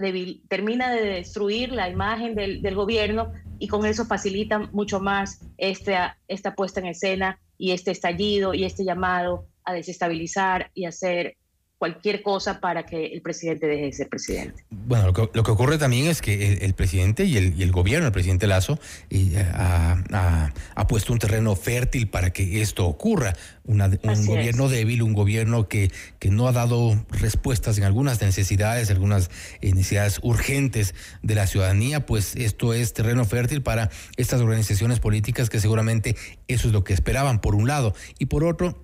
termina 0.49 0.91
de 0.91 1.03
destruir 1.03 1.71
la 1.71 1.89
imagen 1.89 2.35
del, 2.35 2.61
del, 2.61 2.75
gobierno 2.75 3.31
y 3.61 3.69
con 3.69 3.87
eso 3.87 4.05
facilita 4.05 4.59
mucho 4.73 4.99
más 4.99 5.47
esta, 5.59 6.19
esta 6.27 6.57
puesta 6.57 6.81
en 6.81 6.87
escena 6.87 7.39
y 7.57 7.71
este 7.71 7.93
estallido 7.93 8.53
y 8.53 8.65
este 8.65 8.85
llamado 8.85 9.47
a 9.63 9.73
desestabilizar 9.73 10.73
y 10.75 10.87
hacer 10.87 11.37
cualquier 11.83 12.23
cosa 12.23 12.61
para 12.61 12.87
que 12.87 13.07
el 13.07 13.23
presidente 13.23 13.67
deje 13.67 13.87
de 13.87 13.93
ser 13.93 14.09
presidente. 14.09 14.63
Bueno, 14.71 15.07
lo 15.07 15.43
que, 15.43 15.51
ocurre 15.51 15.79
también 15.79 16.07
es 16.07 16.23
que 16.23 16.59
el, 16.63 16.75
presidente 16.75 17.25
y 17.25 17.37
el, 17.37 17.59
y 17.59 17.65
el, 17.65 17.73
gobierno, 17.73 18.07
el 18.07 18.13
presidente 18.13 18.47
Lazo, 18.47 18.79
eh, 19.11 19.35
ha, 19.53 20.87
puesto 20.87 21.13
un 21.13 21.19
terreno 21.19 21.57
fértil 21.57 22.09
para 22.09 22.33
que 22.33 22.63
esto 22.63 22.87
ocurra. 22.87 23.35
un 23.65 23.81
gobierno 24.27 24.69
débil, 24.69 25.03
un 25.03 25.13
gobierno 25.13 25.67
que, 25.67 25.91
que 26.21 26.31
no 26.31 26.47
ha 26.47 26.53
dado 26.53 27.05
respuestas 27.11 27.79
en 27.79 27.83
algunas 27.83 28.21
necesidades, 28.21 28.89
algunas 28.89 29.29
necesidades 29.61 30.21
urgentes 30.23 30.95
de 31.23 31.35
la 31.35 31.49
ciudadanía, 31.49 32.07
pues 32.07 32.37
esto 32.37 32.75
es 32.75 32.93
terreno 32.93 33.25
fértil 33.25 33.61
para 33.61 33.91
estas 34.17 34.41
organizaciones 34.41 35.01
políticas 35.01 35.51
que 35.51 35.59
seguramente 35.59 36.15
eso 36.47 36.69
es 36.69 36.73
lo 36.73 36.85
que 36.85 36.95
esperaban, 36.95 37.41
por 37.41 37.57
un 37.57 37.67
lado. 37.67 37.93
Y 38.21 38.27
por 38.27 38.45
otro, 38.45 38.79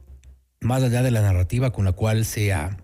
más 0.60 0.82
allá 0.82 1.02
de 1.02 1.10
la 1.10 1.22
narrativa 1.22 1.70
con 1.70 1.84
la 1.84 1.92
cual 1.92 2.24
se 2.24 2.52
ha, 2.52 2.76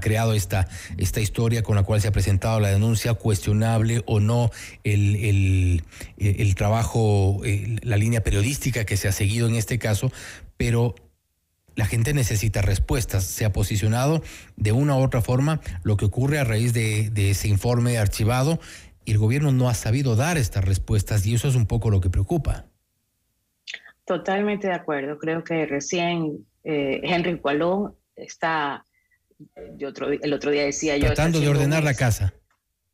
creado 0.00 0.34
esta, 0.34 0.66
esta 0.98 1.20
historia, 1.20 1.62
con 1.62 1.76
la 1.76 1.84
cual 1.84 2.00
se 2.00 2.08
ha 2.08 2.12
presentado 2.12 2.58
la 2.60 2.70
denuncia, 2.70 3.14
cuestionable 3.14 4.02
o 4.06 4.20
no 4.20 4.50
el, 4.82 5.82
el, 6.18 6.54
trabajo, 6.54 7.40
la 7.82 7.96
línea 7.96 8.22
periodística 8.22 8.84
que 8.84 8.96
se 8.96 9.08
ha 9.08 9.12
seguido 9.12 9.46
en 9.46 9.54
este 9.54 9.78
caso, 9.78 10.10
pero 10.56 10.94
la 11.76 11.86
gente 11.86 12.14
necesita 12.14 12.62
respuestas. 12.62 13.24
Se 13.24 13.44
ha 13.44 13.52
posicionado 13.52 14.22
de 14.56 14.72
una 14.72 14.96
u 14.96 15.02
otra 15.02 15.22
forma 15.22 15.60
lo 15.82 15.96
que 15.96 16.04
ocurre 16.04 16.38
a 16.38 16.44
raíz 16.44 16.72
de, 16.72 17.10
de 17.10 17.30
ese 17.30 17.48
informe 17.48 17.98
archivado 17.98 18.60
y 19.04 19.12
el 19.12 19.18
gobierno 19.18 19.52
no 19.52 19.68
ha 19.68 19.74
sabido 19.74 20.16
dar 20.16 20.36
estas 20.36 20.64
respuestas 20.64 21.26
y 21.26 21.34
eso 21.34 21.48
es 21.48 21.54
un 21.54 21.66
poco 21.66 21.90
lo 21.90 22.00
que 22.00 22.10
preocupa. 22.10 22.66
Totalmente 24.04 24.66
de 24.68 24.74
acuerdo. 24.74 25.18
Creo 25.18 25.44
que 25.44 25.64
recién 25.66 26.46
eh, 26.64 27.00
Henry 27.02 27.38
Cualón 27.38 27.94
está, 28.16 28.84
yo 29.76 29.88
otro, 29.88 30.10
el 30.10 30.32
otro 30.32 30.50
día 30.50 30.64
decía 30.64 30.96
yo... 30.96 31.06
Tratando 31.06 31.40
de 31.40 31.48
ordenar 31.48 31.84
la 31.84 31.94
casa. 31.94 32.34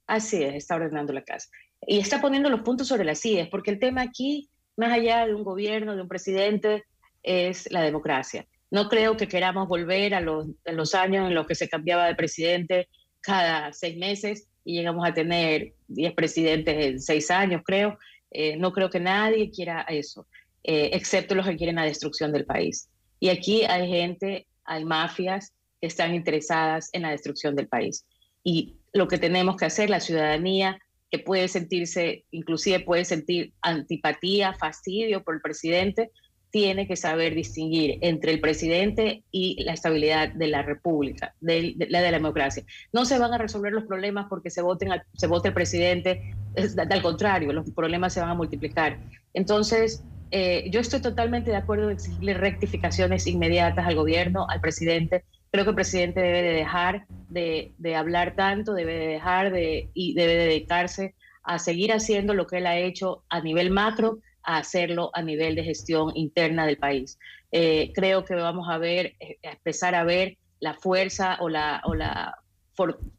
Así 0.07 0.43
es, 0.43 0.55
está 0.55 0.75
ordenando 0.75 1.13
la 1.13 1.23
casa. 1.23 1.49
Y 1.87 1.99
está 1.99 2.21
poniendo 2.21 2.51
los 2.51 2.61
puntos 2.61 2.89
sobre 2.89 3.05
las 3.05 3.21
sillas, 3.21 3.49
porque 3.49 3.71
el 3.71 3.79
tema 3.79 4.03
aquí, 4.03 4.51
más 4.77 4.93
allá 4.93 5.27
de 5.27 5.35
un 5.35 5.45
gobierno, 5.45 5.97
de 5.97 6.03
un 6.03 6.09
presidente, 6.09 6.85
es 7.23 7.71
la 7.71 7.83
democracia. 7.83 8.47
No 8.71 8.89
creo 8.89 9.17
que 9.17 9.29
queramos 9.29 9.69
volver 9.69 10.15
a 10.15 10.21
los, 10.21 10.47
los 10.65 10.95
años 10.95 11.29
en 11.29 11.35
los 11.35 11.47
que 11.47 11.55
se 11.55 11.69
cambiaba 11.69 12.07
de 12.07 12.15
presidente 12.15 12.89
cada 13.21 13.73
seis 13.73 13.97
meses 13.97 14.49
y 14.65 14.77
llegamos 14.77 15.09
a 15.09 15.15
tener 15.15 15.75
diez 15.89 16.13
presidentes 16.15 16.87
en 16.87 17.01
seis 17.01 17.31
años, 17.31 17.63
creo. 17.65 17.99
Eh, 18.31 18.57
no 18.57 18.73
creo 18.73 18.91
que 18.91 19.01
nadie 19.01 19.51
quiera 19.51 19.83
eso, 19.89 20.27
eh, 20.63 20.91
excepto 20.93 21.35
los 21.35 21.47
que 21.47 21.57
quieren 21.57 21.77
la 21.77 21.85
destrucción 21.85 22.33
del 22.33 22.45
país. 22.45 22.89
Y 23.21 23.29
aquí 23.29 23.65
hay 23.65 23.89
gente, 23.89 24.47
hay 24.65 24.85
mafias 24.85 25.53
que 25.81 25.87
están 25.87 26.15
interesadas 26.15 26.89
en 26.93 27.03
la 27.03 27.11
destrucción 27.11 27.55
del 27.55 27.69
país. 27.69 28.07
Y 28.43 28.77
lo 28.93 29.07
que 29.07 29.19
tenemos 29.19 29.57
que 29.57 29.67
hacer, 29.67 29.91
la 29.91 30.01
ciudadanía, 30.01 30.79
que 31.11 31.19
puede 31.19 31.49
sentirse, 31.49 32.25
inclusive 32.31 32.81
puede 32.81 33.05
sentir 33.05 33.53
antipatía, 33.63 34.55
fastidio 34.55 35.23
por 35.23 35.35
el 35.35 35.41
presidente, 35.41 36.11
tiene 36.51 36.87
que 36.87 36.97
saber 36.97 37.35
distinguir 37.35 37.99
entre 38.01 38.33
el 38.33 38.41
presidente 38.41 39.23
y 39.31 39.63
la 39.63 39.73
estabilidad 39.73 40.33
de 40.33 40.49
la 40.49 40.63
república, 40.63 41.35
de, 41.41 41.75
la 41.89 42.01
de 42.01 42.11
la 42.11 42.19
democracia. 42.19 42.65
No 42.93 43.05
se 43.05 43.19
van 43.19 43.33
a 43.33 43.39
resolver 43.39 43.73
los 43.73 43.85
problemas 43.85 44.27
porque 44.29 44.51
se, 44.51 44.61
voten 44.61 44.91
vote 45.29 45.49
el 45.49 45.55
presidente, 45.55 46.35
al 46.77 47.03
contrario, 47.03 47.53
los 47.53 47.71
problemas 47.71 48.15
se 48.15 48.21
van 48.21 48.31
a 48.31 48.35
multiplicar. 48.35 48.99
Entonces, 49.33 50.03
eh, 50.31 50.71
yo 50.71 50.81
estoy 50.81 51.01
totalmente 51.01 51.51
de 51.51 51.57
acuerdo 51.57 51.87
en 51.87 51.97
exigirle 51.97 52.35
rectificaciones 52.35 53.27
inmediatas 53.27 53.87
al 53.87 53.97
gobierno, 53.97 54.47
al 54.49 54.61
presidente. 54.61 55.25
Creo 55.51 55.65
que 55.65 55.71
el 55.71 55.77
presidente 55.77 56.21
debe 56.21 56.43
de 56.43 56.53
dejar 56.53 57.07
de, 57.29 57.97
hablar 57.97 58.37
tanto, 58.37 58.73
debe 58.75 58.95
de 58.95 59.07
dejar 59.09 59.53
de, 59.53 59.91
y 59.95 60.15
debe 60.15 60.35
dedicarse 60.35 61.15
a 61.43 61.59
seguir 61.59 61.93
haciendo 61.93 62.35
lo 62.35 62.47
que 62.47 62.59
él 62.59 62.67
ha 62.67 62.79
hecho 62.79 63.25
a 63.29 63.41
nivel 63.41 63.71
macro, 63.71 64.19
a 64.43 64.59
hacerlo 64.59 65.11
a 65.15 65.23
nivel 65.23 65.57
de 65.57 65.65
gestión 65.65 66.13
interna 66.15 66.67
del 66.67 66.77
país. 66.77 67.19
Eh, 67.51 67.91
creo 67.95 68.25
que 68.25 68.35
vamos 68.35 68.69
a 68.71 68.79
ver, 68.79 69.15
eh, 69.19 69.39
a 69.45 69.53
empezar 69.53 69.97
a 69.97 70.05
ver 70.05 70.39
la 70.61 70.75
fuerza 70.75 71.39
o 71.41 71.49
la, 71.49 71.83
o 71.85 71.95
la, 71.95 72.37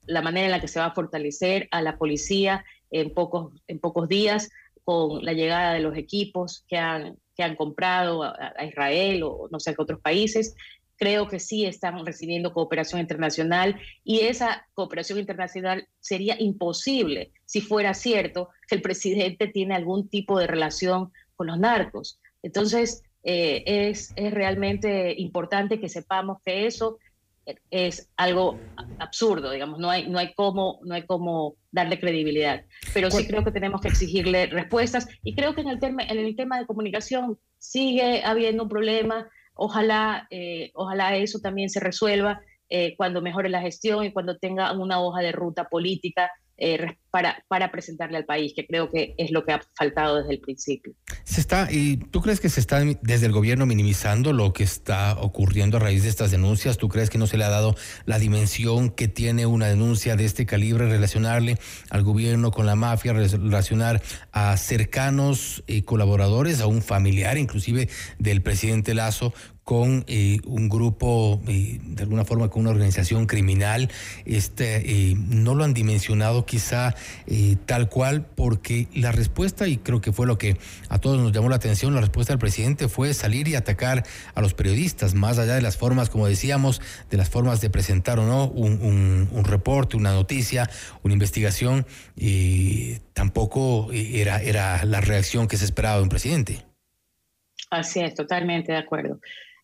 la 0.05 0.21
manera 0.21 0.45
en 0.45 0.51
la 0.51 0.61
que 0.61 0.69
se 0.69 0.79
va 0.79 0.85
a 0.87 0.93
fortalecer 0.93 1.67
a 1.71 1.81
la 1.81 1.97
policía 1.97 2.63
en 2.89 3.13
pocos, 3.13 3.53
en 3.67 3.79
pocos 3.79 4.07
días 4.07 4.49
con 4.91 5.23
la 5.23 5.33
llegada 5.33 5.73
de 5.73 5.79
los 5.79 5.95
equipos 5.97 6.65
que 6.67 6.77
han, 6.77 7.17
que 7.35 7.43
han 7.43 7.55
comprado 7.55 8.23
a, 8.23 8.65
Israel 8.65 9.23
o 9.23 9.47
no 9.51 9.59
sé 9.59 9.73
qué 9.73 9.81
otros 9.81 10.01
países. 10.01 10.55
Creo 10.97 11.27
que 11.27 11.39
sí 11.39 11.65
están 11.65 12.05
recibiendo 12.05 12.53
cooperación 12.53 13.01
internacional 13.01 13.79
y 14.03 14.19
esa 14.21 14.67
cooperación 14.73 15.17
internacional 15.19 15.87
sería 15.99 16.35
imposible 16.39 17.31
si 17.45 17.61
fuera 17.61 17.93
cierto 17.93 18.49
que 18.67 18.75
el 18.75 18.81
presidente 18.81 19.47
tiene 19.47 19.75
algún 19.75 20.09
tipo 20.09 20.37
de 20.37 20.47
relación 20.47 21.11
con 21.35 21.47
los 21.47 21.57
narcos. 21.57 22.19
Entonces, 22.43 23.03
eh, 23.23 23.63
es, 23.65 24.13
es 24.15 24.33
realmente 24.33 25.13
importante 25.17 25.79
que 25.79 25.89
sepamos 25.89 26.37
que 26.43 26.65
eso 26.67 26.97
es 27.71 28.09
algo 28.17 28.59
absurdo, 28.99 29.51
digamos, 29.51 29.79
no 29.79 29.89
hay, 29.89 30.07
no 30.07 30.19
hay, 30.19 30.33
cómo, 30.33 30.79
no 30.83 30.93
hay 30.95 31.05
cómo 31.05 31.55
darle 31.71 31.99
credibilidad. 31.99 32.63
Pero 32.93 33.09
sí 33.09 33.27
creo 33.27 33.43
que 33.43 33.51
tenemos 33.51 33.81
que 33.81 33.87
exigirle 33.87 34.47
respuestas 34.47 35.07
y 35.23 35.35
creo 35.35 35.55
que 35.55 35.61
en 35.61 35.69
el, 35.69 35.79
tema, 35.79 36.03
en 36.03 36.19
el 36.19 36.35
tema 36.35 36.59
de 36.59 36.65
comunicación 36.65 37.37
sigue 37.57 38.23
habiendo 38.23 38.63
un 38.63 38.69
problema. 38.69 39.27
Ojalá, 39.53 40.27
eh, 40.29 40.71
ojalá 40.75 41.15
eso 41.15 41.39
también 41.39 41.69
se 41.69 41.79
resuelva 41.79 42.41
eh, 42.69 42.95
cuando 42.95 43.21
mejore 43.21 43.49
la 43.49 43.61
gestión 43.61 44.05
y 44.05 44.13
cuando 44.13 44.37
tenga 44.37 44.71
una 44.73 45.01
hoja 45.01 45.21
de 45.21 45.31
ruta 45.31 45.65
política 45.65 46.31
eh, 46.57 46.97
para, 47.09 47.43
para 47.47 47.71
presentarle 47.71 48.17
al 48.17 48.25
país, 48.25 48.53
que 48.55 48.65
creo 48.65 48.89
que 48.89 49.13
es 49.17 49.31
lo 49.31 49.43
que 49.43 49.51
ha 49.51 49.61
faltado 49.75 50.17
desde 50.17 50.33
el 50.33 50.39
principio. 50.39 50.93
Se 51.23 51.41
está, 51.41 51.67
¿Y 51.71 51.97
tú 51.97 52.21
crees 52.21 52.39
que 52.39 52.49
se 52.49 52.59
está 52.59 52.81
desde 53.01 53.25
el 53.25 53.31
gobierno 53.31 53.65
minimizando 53.65 54.31
lo 54.31 54.53
que 54.53 54.63
está 54.63 55.17
ocurriendo 55.19 55.77
a 55.77 55.79
raíz 55.79 56.03
de 56.03 56.09
estas 56.09 56.31
denuncias? 56.31 56.77
¿Tú 56.77 56.87
crees 56.87 57.09
que 57.09 57.17
no 57.17 57.27
se 57.27 57.37
le 57.37 57.43
ha 57.43 57.49
dado 57.49 57.75
la 58.05 58.19
dimensión 58.19 58.89
que 58.89 59.07
tiene 59.07 59.45
una 59.45 59.67
denuncia 59.67 60.15
de 60.15 60.25
este 60.25 60.45
calibre, 60.45 60.87
relacionarle 60.87 61.57
al 61.89 62.03
gobierno 62.03 62.51
con 62.51 62.65
la 62.65 62.75
mafia, 62.75 63.13
relacionar 63.13 64.01
a 64.31 64.55
cercanos 64.57 65.63
y 65.67 65.81
colaboradores, 65.81 66.61
a 66.61 66.67
un 66.67 66.81
familiar 66.81 67.37
inclusive 67.37 67.89
del 68.19 68.41
presidente 68.41 68.93
Lazo 68.93 69.33
con 69.71 70.03
eh, 70.07 70.41
un 70.47 70.67
grupo, 70.67 71.41
eh, 71.47 71.79
de 71.81 72.03
alguna 72.03 72.25
forma 72.25 72.49
con 72.49 72.63
una 72.63 72.71
organización 72.71 73.25
criminal. 73.25 73.89
Este, 74.25 75.11
eh, 75.11 75.15
no 75.15 75.55
lo 75.55 75.63
han 75.63 75.73
dimensionado 75.73 76.45
quizá 76.45 76.93
tal 77.67 77.87
cual, 77.87 78.25
porque 78.35 78.89
la 78.93 79.13
respuesta, 79.13 79.69
y 79.69 79.77
creo 79.77 80.01
que 80.01 80.11
fue 80.11 80.27
lo 80.27 80.37
que 80.37 80.57
a 80.89 80.99
todos 80.99 81.21
nos 81.21 81.31
llamó 81.31 81.47
la 81.47 81.55
atención, 81.55 81.95
la 81.95 82.01
respuesta 82.01 82.33
del 82.33 82.39
presidente 82.39 82.89
fue 82.89 83.13
salir 83.13 83.47
y 83.47 83.55
atacar 83.55 84.03
a 84.35 84.41
los 84.41 84.53
periodistas, 84.53 85.13
más 85.13 85.37
allá 85.37 85.55
de 85.55 85.61
las 85.61 85.77
formas, 85.77 86.09
como 86.09 86.27
decíamos, 86.27 86.81
de 87.09 87.15
las 87.15 87.29
formas 87.29 87.61
de 87.61 87.69
presentar 87.69 88.19
o 88.19 88.25
no 88.25 88.47
un, 88.49 89.29
un 89.31 89.45
reporte, 89.45 89.95
una 89.95 90.11
noticia, 90.11 90.69
una 91.01 91.13
investigación, 91.13 91.85
tampoco 93.13 93.89
era, 93.93 94.41
era 94.41 94.83
la 94.83 94.99
reacción 94.99 95.47
que 95.47 95.55
se 95.55 95.63
esperaba 95.63 95.95
de 95.95 96.03
un 96.03 96.09
presidente. 96.09 96.65
Así 97.69 98.01
es, 98.01 98.15
totalmente 98.15 98.73
de 98.73 98.79
acuerdo. 98.79 99.21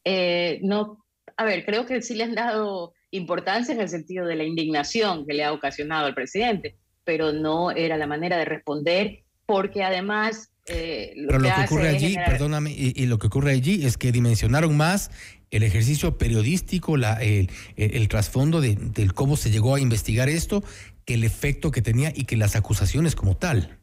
Eh, 0.09 0.61
no, 0.63 1.03
a 1.35 1.43
ver, 1.43 1.65
creo 1.65 1.85
que 1.85 2.01
sí 2.01 2.15
le 2.15 2.23
han 2.23 2.33
dado 2.33 2.93
importancia 3.11 3.75
en 3.75 3.81
el 3.81 3.89
sentido 3.89 4.25
de 4.25 4.37
la 4.37 4.45
indignación 4.45 5.25
que 5.27 5.33
le 5.33 5.43
ha 5.43 5.51
ocasionado 5.51 6.05
al 6.05 6.15
presidente, 6.15 6.77
pero 7.03 7.33
no 7.33 7.71
era 7.71 7.97
la 7.97 8.07
manera 8.07 8.37
de 8.37 8.45
responder, 8.45 9.25
porque 9.45 9.83
además... 9.83 10.53
Eh, 10.65 11.11
lo 11.17 11.27
pero 11.27 11.41
que 11.41 11.49
lo 11.49 11.55
que 11.55 11.61
ocurre 11.61 11.89
allí, 11.89 12.15
perdóname, 12.15 12.71
y, 12.71 13.05
lo 13.05 13.19
que 13.19 13.27
ocurre 13.27 13.51
allí 13.51 13.85
es 13.85 13.97
que 13.97 14.13
dimensionaron 14.13 14.77
más 14.77 15.11
el 15.51 15.63
ejercicio 15.63 16.17
periodístico, 16.17 16.95
la, 16.95 17.21
el, 17.21 17.49
el, 17.75 18.07
trasfondo 18.07 18.61
de, 18.61 18.75
del 18.75 19.13
cómo 19.13 19.35
se 19.35 19.51
llegó 19.51 19.75
a 19.75 19.81
investigar 19.81 20.29
esto, 20.29 20.63
que 21.03 21.15
el 21.15 21.25
efecto 21.25 21.71
que 21.71 21.81
tenía 21.81 22.13
y 22.15 22.23
que 22.23 22.37
las 22.37 22.55
acusaciones 22.55 23.13
como 23.15 23.35
tal. 23.35 23.77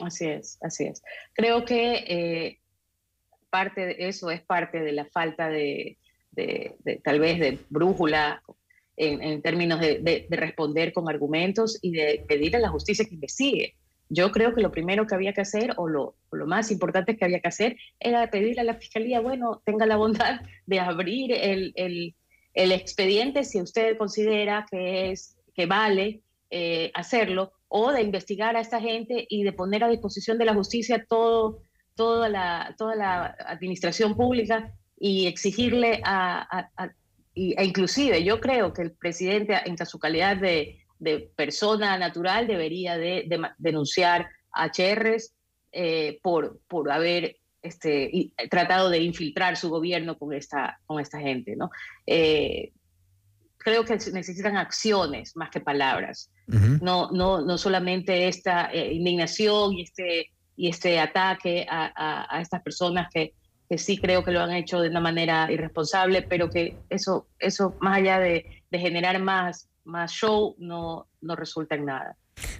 Así 0.00 0.26
es, 0.26 0.58
así 0.62 0.84
es. 0.84 1.02
Creo 1.34 1.64
que 1.64 1.94
eh, 2.08 2.59
parte 3.50 3.86
de 3.86 3.96
eso 3.98 4.30
es 4.30 4.40
parte 4.42 4.80
de 4.80 4.92
la 4.92 5.04
falta 5.04 5.48
de, 5.48 5.98
tal 7.04 7.20
vez 7.20 7.38
de 7.38 7.58
brújula 7.68 8.42
en, 8.96 9.42
términos 9.42 9.80
de, 9.80 10.26
responder 10.30 10.92
con 10.92 11.08
argumentos 11.08 11.78
y 11.82 11.92
de 11.92 12.24
pedir 12.28 12.56
a 12.56 12.60
la 12.60 12.68
justicia 12.68 13.04
que 13.04 13.14
investigue. 13.14 13.74
Yo 14.08 14.32
creo 14.32 14.54
que 14.54 14.60
lo 14.60 14.72
primero 14.72 15.06
que 15.06 15.14
había 15.14 15.32
que 15.32 15.40
hacer, 15.42 15.74
o 15.76 15.88
lo, 15.88 16.16
más 16.46 16.70
importante 16.70 17.16
que 17.16 17.24
había 17.24 17.40
que 17.40 17.48
hacer, 17.48 17.76
era 17.98 18.28
pedirle 18.30 18.62
a 18.62 18.64
la 18.64 18.74
fiscalía, 18.74 19.20
bueno, 19.20 19.62
tenga 19.64 19.86
la 19.86 19.96
bondad 19.96 20.40
de 20.66 20.80
abrir 20.80 21.32
el 21.32 22.14
expediente 22.54 23.44
si 23.44 23.60
usted 23.60 23.96
considera 23.96 24.66
que, 24.70 25.12
es, 25.12 25.36
que 25.54 25.66
vale 25.66 26.22
eh, 26.52 26.90
hacerlo, 26.94 27.52
o 27.68 27.92
de 27.92 28.02
investigar 28.02 28.56
a 28.56 28.60
esta 28.60 28.80
gente 28.80 29.24
y 29.28 29.44
de 29.44 29.52
poner 29.52 29.84
a 29.84 29.88
disposición 29.88 30.36
de 30.36 30.46
la 30.46 30.54
justicia 30.54 31.06
todo 31.08 31.62
toda 31.94 32.28
la, 32.28 32.74
toda 32.78 32.96
la 32.96 33.36
administración 33.46 34.16
pública 34.16 34.72
y 34.98 35.26
exigirle 35.26 36.00
a, 36.04 36.68
e 37.34 37.64
inclusive 37.64 38.22
yo 38.22 38.40
creo 38.40 38.72
que 38.72 38.82
el 38.82 38.92
presidente 38.92 39.56
en 39.64 39.76
su 39.86 39.98
calidad 39.98 40.36
de, 40.36 40.76
persona 41.34 41.96
natural 41.96 42.46
debería 42.46 42.98
de, 42.98 43.26
denunciar 43.56 44.28
a 44.52 44.70
Cherres 44.70 45.34
eh, 45.72 46.18
por, 46.22 46.60
por 46.68 46.90
haber 46.90 47.36
este, 47.62 48.32
tratado 48.50 48.90
de 48.90 48.98
infiltrar 48.98 49.56
su 49.56 49.70
gobierno 49.70 50.18
con 50.18 50.34
esta, 50.34 50.78
con 50.84 51.00
esta 51.00 51.18
gente. 51.18 51.56
¿no? 51.56 51.70
Eh, 52.06 52.72
creo 53.56 53.84
que 53.84 53.96
necesitan 54.12 54.56
acciones 54.56 55.36
más 55.36 55.50
que 55.50 55.60
palabras, 55.60 56.30
no, 56.46 57.10
no, 57.12 57.42
no 57.42 57.58
solamente 57.58 58.26
esta 58.26 58.72
eh, 58.72 58.92
indignación 58.92 59.74
y 59.74 59.82
este 59.82 60.30
y 60.60 60.68
este 60.68 61.00
ataque 61.00 61.66
a, 61.70 62.38
estas 62.38 62.60
personas 62.60 63.08
que, 63.10 63.32
sí 63.78 63.96
creo 63.96 64.22
que 64.22 64.32
lo 64.32 64.40
han 64.40 64.50
hecho 64.50 64.80
de 64.80 64.90
una 64.90 65.00
manera 65.00 65.50
irresponsable, 65.50 66.20
pero 66.22 66.50
que 66.50 66.76
eso, 66.90 67.28
eso 67.38 67.76
más 67.80 67.96
allá 67.96 68.18
de, 68.18 68.62
de 68.70 68.78
generar 68.78 69.22
más, 69.22 69.70
más 69.84 70.12
show, 70.12 70.56
no, 70.58 71.06
no 71.22 71.34
resulta 71.34 71.76
en 71.76 71.86
nada. 71.86 72.16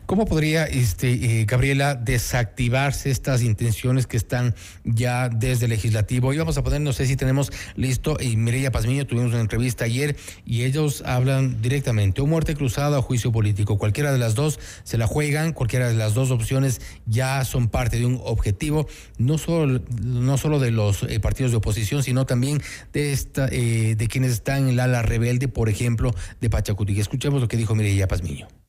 ¿Cómo 0.07 0.25
podría, 0.25 0.65
este, 0.65 1.13
eh, 1.13 1.45
Gabriela, 1.45 1.95
desactivarse 1.95 3.11
estas 3.11 3.43
intenciones 3.43 4.09
que 4.09 4.17
están 4.17 4.57
ya 4.83 5.29
desde 5.29 5.67
el 5.67 5.71
legislativo? 5.71 6.33
Y 6.33 6.39
vamos 6.39 6.59
a 6.59 6.65
poner, 6.65 6.81
no 6.81 6.93
sé 6.93 7.07
si 7.07 7.15
tenemos 7.15 7.53
listo, 7.77 8.17
y 8.21 8.37
Mireya 8.37 8.73
Pazmiño, 8.73 9.07
tuvimos 9.07 9.31
una 9.31 9.41
entrevista 9.41 9.85
ayer 9.85 10.17
y 10.45 10.65
ellos 10.65 11.05
hablan 11.07 11.63
directamente, 11.63 12.21
o 12.21 12.27
muerte 12.27 12.57
cruzada 12.57 12.99
o 12.99 13.03
juicio 13.03 13.31
político. 13.31 13.79
Cualquiera 13.79 14.13
de 14.13 14.19
las 14.19 14.35
dos 14.35 14.59
se 14.83 14.99
la 14.99 15.07
juegan, 15.07 15.53
cualquiera 15.53 15.89
de 15.89 15.95
las 15.95 16.15
dos 16.15 16.33
opciones 16.33 16.81
ya 17.07 17.45
son 17.45 17.69
parte 17.69 17.99
de 17.99 18.07
un 18.07 18.21
objetivo, 18.25 18.89
no 19.19 19.39
solo, 19.39 19.81
no 20.03 20.39
solo 20.39 20.59
de 20.59 20.73
los 20.73 21.05
eh, 21.05 21.21
partidos 21.21 21.53
de 21.53 21.59
oposición, 21.59 22.03
sino 22.03 22.27
también 22.27 22.61
de, 22.93 23.13
esta, 23.13 23.49
eh, 23.53 23.95
de 23.97 24.09
quienes 24.09 24.33
están 24.33 24.65
en 24.65 24.69
el 24.71 24.81
ala 24.81 25.03
rebelde, 25.03 25.47
por 25.49 25.69
ejemplo, 25.69 26.15
de 26.41 26.51
Pachacuti. 26.51 26.99
Escuchemos 26.99 27.41
lo 27.41 27.49
que 27.49 27.57
dijo 27.57 27.75
Mireya 27.75 28.09
Pazmiño. 28.09 28.60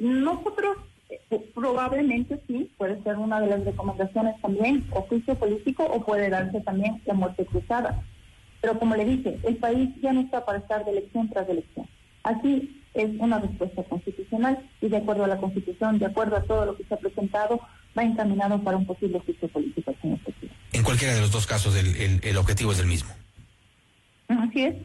Nosotros 0.00 0.78
eh, 1.10 1.52
probablemente 1.54 2.40
sí, 2.46 2.70
puede 2.78 3.02
ser 3.02 3.16
una 3.16 3.38
de 3.38 3.48
las 3.48 3.64
recomendaciones 3.66 4.40
también, 4.40 4.86
oficio 4.92 5.34
político 5.34 5.84
o 5.84 6.02
puede 6.02 6.30
darse 6.30 6.62
también 6.62 7.02
la 7.04 7.12
muerte 7.12 7.44
cruzada. 7.44 8.02
Pero 8.62 8.78
como 8.78 8.96
le 8.96 9.04
dije, 9.04 9.38
el 9.42 9.56
país 9.56 9.90
ya 10.00 10.14
no 10.14 10.22
está 10.22 10.46
para 10.46 10.58
estar 10.58 10.86
de 10.86 10.92
elección 10.92 11.28
tras 11.28 11.46
elección. 11.50 11.86
Así 12.22 12.82
es 12.94 13.10
una 13.18 13.40
respuesta 13.40 13.82
constitucional 13.84 14.66
y 14.80 14.88
de 14.88 14.96
acuerdo 14.96 15.24
a 15.24 15.28
la 15.28 15.36
constitución, 15.36 15.98
de 15.98 16.06
acuerdo 16.06 16.36
a 16.36 16.44
todo 16.44 16.64
lo 16.64 16.76
que 16.78 16.84
se 16.84 16.94
ha 16.94 16.98
presentado, 16.98 17.60
va 17.96 18.02
encaminado 18.02 18.58
para 18.62 18.78
un 18.78 18.86
posible 18.86 19.18
oficio 19.18 19.48
político, 19.48 19.94
señor 20.00 20.18
presidente. 20.20 20.56
En 20.72 20.82
cualquiera 20.82 21.14
de 21.14 21.20
los 21.20 21.30
dos 21.30 21.46
casos 21.46 21.76
el, 21.76 22.20
el 22.22 22.36
objetivo 22.38 22.72
es 22.72 22.80
el 22.80 22.86
mismo. 22.86 23.10
Así 24.28 24.62
es, 24.62 24.76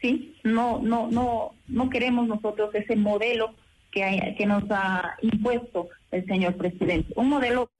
sí. 0.00 0.34
No, 0.44 0.78
no, 0.78 1.08
no, 1.10 1.52
no 1.68 1.90
queremos 1.90 2.26
nosotros 2.26 2.74
ese 2.74 2.96
modelo 2.96 3.54
que, 3.92 4.46
nos 4.46 4.64
ha 4.70 5.16
impuesto 5.20 5.88
el 6.10 6.26
señor 6.26 6.56
presidente. 6.56 7.12
Un 7.16 7.28
modelo. 7.28 7.70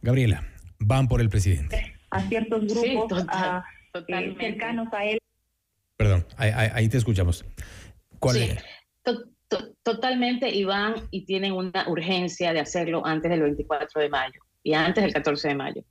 Gabriela, 0.00 0.44
van 0.78 1.08
por 1.08 1.20
el 1.20 1.28
presidente. 1.28 1.94
A 2.10 2.22
ciertos 2.22 2.66
grupos 2.66 3.24
eh, 4.08 4.34
cercanos 4.38 4.88
a 4.92 5.04
él. 5.04 5.18
Perdón, 5.96 6.26
ahí, 6.36 6.88
te 6.88 6.96
escuchamos. 6.96 7.44
¿Cuál 8.18 8.36
es? 8.36 8.64
totalmente, 9.82 10.48
y 10.48 10.62
van 10.62 10.94
y 11.10 11.24
tienen 11.24 11.52
una 11.52 11.88
urgencia 11.88 12.52
de 12.52 12.60
hacerlo 12.60 13.04
antes 13.04 13.32
del 13.32 13.42
24 13.42 14.00
de 14.00 14.08
mayo 14.08 14.40
y 14.62 14.74
antes 14.74 15.02
del 15.02 15.12
14 15.12 15.48
de 15.48 15.54
mayo. 15.56 15.84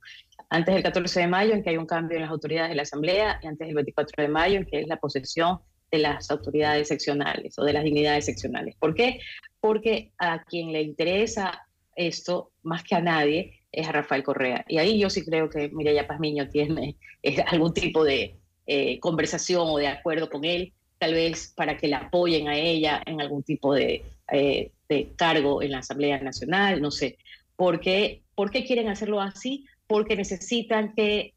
Antes 0.48 0.74
del 0.74 0.82
14 0.82 1.20
de 1.20 1.26
mayo, 1.28 1.52
en 1.52 1.62
que 1.62 1.70
hay 1.70 1.76
un 1.76 1.86
cambio 1.86 2.16
en 2.16 2.22
las 2.22 2.30
autoridades 2.30 2.70
de 2.70 2.76
la 2.76 2.82
Asamblea, 2.82 3.38
y 3.42 3.46
antes 3.46 3.66
del 3.66 3.74
24 3.74 4.22
de 4.22 4.28
mayo, 4.28 4.58
en 4.58 4.64
que 4.64 4.80
es 4.80 4.88
la 4.88 4.96
posesión 4.96 5.60
de 5.90 5.98
las 5.98 6.30
autoridades 6.30 6.88
seccionales 6.88 7.58
o 7.58 7.64
de 7.64 7.72
las 7.72 7.84
dignidades 7.84 8.24
seccionales. 8.26 8.76
¿Por 8.78 8.94
qué? 8.94 9.20
Porque 9.60 10.12
a 10.18 10.42
quien 10.44 10.72
le 10.72 10.82
interesa 10.82 11.66
esto 11.96 12.52
más 12.62 12.82
que 12.84 12.94
a 12.94 13.00
nadie 13.00 13.60
es 13.72 13.88
a 13.88 13.92
Rafael 13.92 14.22
Correa. 14.22 14.64
Y 14.68 14.78
ahí 14.78 14.98
yo 14.98 15.10
sí 15.10 15.24
creo 15.24 15.48
que 15.48 15.68
Mireya 15.68 16.06
Pazmiño 16.06 16.48
tiene 16.48 16.96
eh, 17.22 17.42
algún 17.46 17.72
tipo 17.72 18.04
de 18.04 18.36
eh, 18.66 18.98
conversación 19.00 19.62
o 19.66 19.78
de 19.78 19.88
acuerdo 19.88 20.30
con 20.30 20.44
él, 20.44 20.72
tal 20.98 21.14
vez 21.14 21.52
para 21.56 21.76
que 21.76 21.88
la 21.88 21.98
apoyen 21.98 22.48
a 22.48 22.56
ella 22.56 23.02
en 23.06 23.20
algún 23.20 23.42
tipo 23.42 23.74
de, 23.74 24.04
eh, 24.32 24.70
de 24.88 25.12
cargo 25.16 25.62
en 25.62 25.72
la 25.72 25.78
Asamblea 25.78 26.20
Nacional, 26.20 26.80
no 26.80 26.90
sé. 26.90 27.18
¿Por 27.56 27.80
qué, 27.80 28.22
¿Por 28.34 28.50
qué 28.50 28.64
quieren 28.64 28.88
hacerlo 28.88 29.20
así? 29.20 29.66
Porque 29.86 30.16
necesitan 30.16 30.94
que 30.94 31.34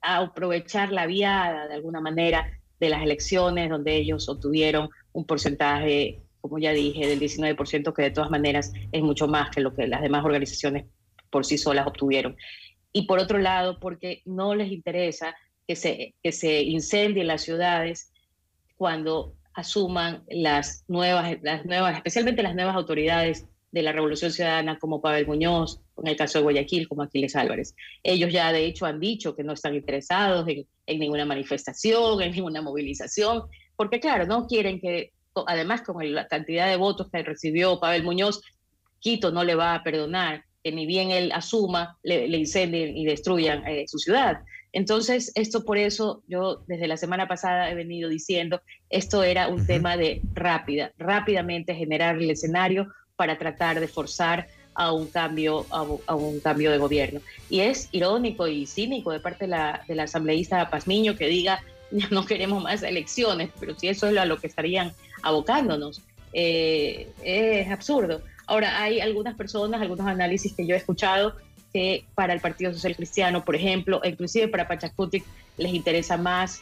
aprovechar 0.00 0.92
la 0.92 1.06
viada 1.06 1.66
de 1.66 1.74
alguna 1.74 2.00
manera 2.00 2.46
de 2.80 2.88
las 2.88 3.02
elecciones, 3.02 3.70
donde 3.70 3.96
ellos 3.96 4.28
obtuvieron 4.28 4.88
un 5.12 5.24
porcentaje, 5.24 6.22
como 6.40 6.58
ya 6.58 6.72
dije, 6.72 7.06
del 7.06 7.20
19%, 7.20 7.92
que 7.94 8.02
de 8.02 8.10
todas 8.10 8.30
maneras 8.30 8.72
es 8.92 9.02
mucho 9.02 9.28
más 9.28 9.50
que 9.50 9.60
lo 9.60 9.74
que 9.74 9.86
las 9.86 10.02
demás 10.02 10.24
organizaciones 10.24 10.86
por 11.30 11.44
sí 11.44 11.58
solas 11.58 11.86
obtuvieron. 11.86 12.36
Y 12.92 13.06
por 13.06 13.18
otro 13.18 13.38
lado, 13.38 13.78
porque 13.80 14.22
no 14.24 14.54
les 14.54 14.70
interesa 14.70 15.34
que 15.66 15.76
se, 15.76 16.14
que 16.22 16.32
se 16.32 16.62
incendien 16.62 17.26
las 17.26 17.42
ciudades 17.42 18.12
cuando 18.76 19.34
asuman 19.54 20.24
las 20.28 20.84
nuevas, 20.86 21.36
las 21.42 21.64
nuevas, 21.64 21.96
especialmente 21.96 22.42
las 22.42 22.54
nuevas 22.54 22.76
autoridades 22.76 23.46
de 23.72 23.82
la 23.82 23.92
Revolución 23.92 24.30
Ciudadana 24.30 24.78
como 24.78 25.00
Pavel 25.00 25.26
Muñoz, 25.26 25.80
en 25.98 26.08
el 26.08 26.16
caso 26.16 26.38
de 26.38 26.42
Guayaquil 26.44 26.88
como 26.88 27.02
Aquiles 27.02 27.36
Álvarez. 27.36 27.74
Ellos 28.02 28.32
ya 28.32 28.52
de 28.52 28.64
hecho 28.64 28.86
han 28.86 29.00
dicho 29.00 29.34
que 29.34 29.44
no 29.44 29.52
están 29.52 29.74
interesados 29.74 30.46
en, 30.48 30.98
ninguna 30.98 31.24
manifestación, 31.24 32.22
en 32.22 32.32
ninguna 32.32 32.62
movilización, 32.62 33.44
porque 33.76 34.00
claro, 34.00 34.26
no 34.26 34.46
quieren 34.46 34.80
que 34.80 35.12
además 35.46 35.82
con 35.82 36.14
la 36.14 36.28
cantidad 36.28 36.68
de 36.68 36.76
votos 36.76 37.10
que 37.10 37.22
recibió 37.22 37.78
Pavel 37.80 38.04
Muñoz, 38.04 38.40
Quito 38.98 39.30
no 39.30 39.44
le 39.44 39.54
va 39.54 39.74
a 39.74 39.82
perdonar 39.82 40.44
que 40.64 40.72
ni 40.72 40.86
bien 40.86 41.10
él 41.10 41.30
asuma, 41.32 41.96
le, 42.02 42.26
incendien 42.26 42.96
y 42.96 43.04
destruyan 43.04 43.64
eh, 43.66 43.84
su 43.86 43.98
ciudad. 43.98 44.40
Entonces, 44.72 45.30
esto 45.34 45.64
por 45.64 45.78
eso 45.78 46.22
yo 46.26 46.64
desde 46.66 46.88
la 46.88 46.96
semana 46.96 47.28
pasada 47.28 47.70
he 47.70 47.74
venido 47.74 48.10
diciendo, 48.10 48.60
esto 48.90 49.22
era 49.22 49.48
un 49.48 49.66
tema 49.66 49.96
de 49.96 50.20
rápida, 50.34 50.92
rápidamente 50.98 51.74
generar 51.74 52.16
el 52.16 52.30
escenario 52.30 52.88
para 53.16 53.38
tratar 53.38 53.80
de 53.80 53.88
forzar 53.88 54.48
a 54.76 54.92
un 54.92 55.06
cambio, 55.06 55.66
a, 55.70 56.14
un 56.14 56.40
cambio 56.40 56.70
de 56.70 56.78
gobierno. 56.78 57.20
Y 57.48 57.60
es 57.60 57.88
irónico 57.92 58.46
y 58.46 58.66
cínico 58.66 59.10
de 59.10 59.20
parte 59.20 59.46
de 59.46 59.50
la, 59.50 59.82
de 59.88 59.94
la 59.94 60.04
asambleísta 60.04 60.70
Pazmiño 60.70 61.16
que 61.16 61.26
diga, 61.26 61.62
no 62.10 62.26
queremos 62.26 62.62
más 62.62 62.82
elecciones, 62.82 63.50
pero 63.58 63.78
si 63.78 63.88
eso 63.88 64.08
es 64.08 64.16
a 64.18 64.24
lo 64.24 64.38
que 64.38 64.46
estarían 64.46 64.92
abocándonos, 65.22 66.02
eh, 66.32 67.08
es 67.22 67.70
absurdo. 67.70 68.20
Ahora, 68.46 68.82
hay 68.82 69.00
algunas 69.00 69.34
personas, 69.34 69.80
algunos 69.80 70.06
análisis 70.06 70.52
que 70.52 70.66
yo 70.66 70.74
he 70.74 70.78
escuchado 70.78 71.34
que 71.72 72.04
para 72.14 72.32
el 72.32 72.40
Partido 72.40 72.72
Social 72.72 72.94
Cristiano, 72.94 73.44
por 73.44 73.56
ejemplo, 73.56 74.00
inclusive 74.04 74.48
para 74.48 74.68
Pachacutic, 74.68 75.24
les 75.56 75.72
interesa 75.72 76.16
más 76.16 76.60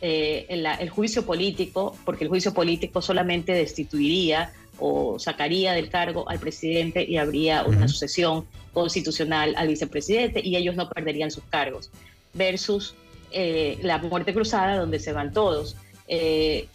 eh, 0.00 0.46
el, 0.48 0.90
juicio 0.90 1.24
político, 1.24 1.96
porque 2.04 2.24
el 2.24 2.30
juicio 2.30 2.52
político 2.52 3.00
solamente 3.00 3.52
destituiría 3.52 4.52
o 4.78 5.18
sacaría 5.18 5.72
del 5.72 5.88
cargo 5.88 6.28
al 6.28 6.38
presidente 6.38 7.04
y 7.04 7.16
habría 7.16 7.64
una 7.64 7.88
sucesión 7.88 8.46
constitucional 8.72 9.54
al 9.56 9.68
vicepresidente 9.68 10.40
y 10.42 10.56
ellos 10.56 10.76
no 10.76 10.88
perderían 10.88 11.30
sus 11.30 11.44
cargos, 11.44 11.90
versus 12.34 12.94
eh, 13.30 13.78
la 13.82 13.98
muerte 13.98 14.32
cruzada 14.32 14.76
donde 14.76 14.98
se 14.98 15.12
van 15.12 15.32
todos. 15.32 15.76
Eh, 16.08 16.68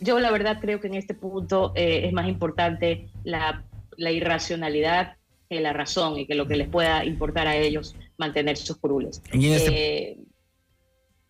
yo 0.00 0.20
la 0.20 0.30
verdad 0.30 0.58
creo 0.60 0.80
que 0.80 0.86
en 0.86 0.94
este 0.94 1.14
punto 1.14 1.72
es 1.74 2.12
más 2.12 2.28
importante 2.28 3.08
la, 3.24 3.64
la 3.96 4.12
irracionalidad 4.12 5.18
que 5.48 5.60
la 5.60 5.72
razón 5.72 6.18
y 6.18 6.26
que 6.26 6.34
lo 6.34 6.46
que 6.46 6.56
les 6.56 6.68
pueda 6.68 7.04
importar 7.04 7.46
a 7.46 7.56
ellos 7.56 7.96
mantener 8.18 8.56
sus 8.56 8.76
curules. 8.76 9.22
Este 9.32 10.10
eh, 10.10 10.18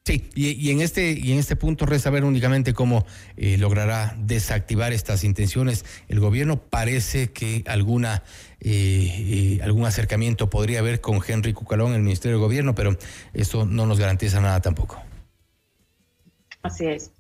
sí, 0.09 0.30
y, 0.34 0.70
en 0.70 0.80
este, 0.80 1.12
y 1.12 1.32
en 1.32 1.38
este 1.38 1.54
punto 1.54 1.84
resta 1.84 2.09
ver 2.09 2.24
únicamente 2.24 2.72
cómo 2.72 3.04
eh, 3.36 3.59
logrará 3.59 4.16
desactivar 4.18 4.94
estas 4.94 5.22
intenciones. 5.22 5.84
El 6.09 6.18
gobierno 6.18 6.56
parece 6.56 7.30
que 7.30 7.62
alguna 7.66 8.22
eh, 8.61 9.61
algún 9.62 9.84
acercamiento 9.84 10.48
podría 10.48 10.78
haber 10.78 11.02
con 11.02 11.20
Henry 11.26 11.52
Cucalón, 11.52 11.92
el 11.92 12.00
Ministerio 12.00 12.38
de 12.38 12.42
Gobierno, 12.42 12.74
pero 12.74 12.96
eso 13.34 13.66
no 13.66 13.84
nos 13.84 14.00
garantiza 14.00 14.40
nada 14.40 14.62
tampoco. 14.62 14.98
Así 16.62 16.86
es. 16.86 17.12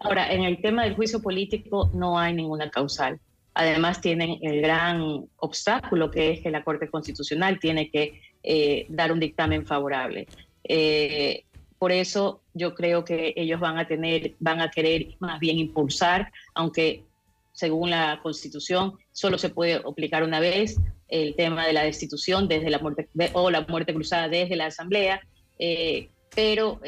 Ahora, 0.00 0.30
en 0.30 0.44
el 0.44 0.60
tema 0.60 0.84
del 0.84 0.94
juicio 0.94 1.22
político 1.22 1.90
no 1.94 2.18
hay 2.18 2.34
ninguna 2.34 2.70
causal. 2.70 3.18
Además 3.54 4.02
tienen 4.02 4.38
el 4.42 4.60
gran 4.60 5.24
obstáculo 5.38 6.10
que 6.10 6.32
es 6.32 6.40
que 6.40 6.50
la 6.50 6.62
Corte 6.62 6.88
Constitucional 6.88 7.58
tiene 7.58 7.90
que 7.90 8.20
eh, 8.42 8.84
dar 8.90 9.10
un 9.10 9.20
dictamen 9.20 9.64
favorable. 9.64 10.28
Eh, 10.64 11.46
por 11.78 11.92
eso 11.92 12.42
yo 12.54 12.74
creo 12.74 13.04
que 13.04 13.34
ellos 13.36 13.60
van 13.60 13.78
a 13.78 13.86
tener, 13.86 14.34
van 14.40 14.60
a 14.60 14.70
querer 14.70 15.14
más 15.18 15.38
bien 15.40 15.58
impulsar, 15.58 16.32
aunque 16.54 17.04
según 17.52 17.90
la 17.90 18.20
Constitución 18.22 18.94
solo 19.12 19.38
se 19.38 19.50
puede 19.50 19.74
aplicar 19.74 20.22
una 20.22 20.40
vez 20.40 20.78
el 21.08 21.34
tema 21.36 21.66
de 21.66 21.72
la 21.72 21.84
destitución 21.84 22.48
desde 22.48 22.70
la 22.70 22.78
muerte 22.78 23.08
o 23.32 23.50
la 23.50 23.62
muerte 23.62 23.94
cruzada 23.94 24.28
desde 24.28 24.56
la 24.56 24.66
Asamblea, 24.66 25.20
eh, 25.58 26.08
pero 26.34 26.80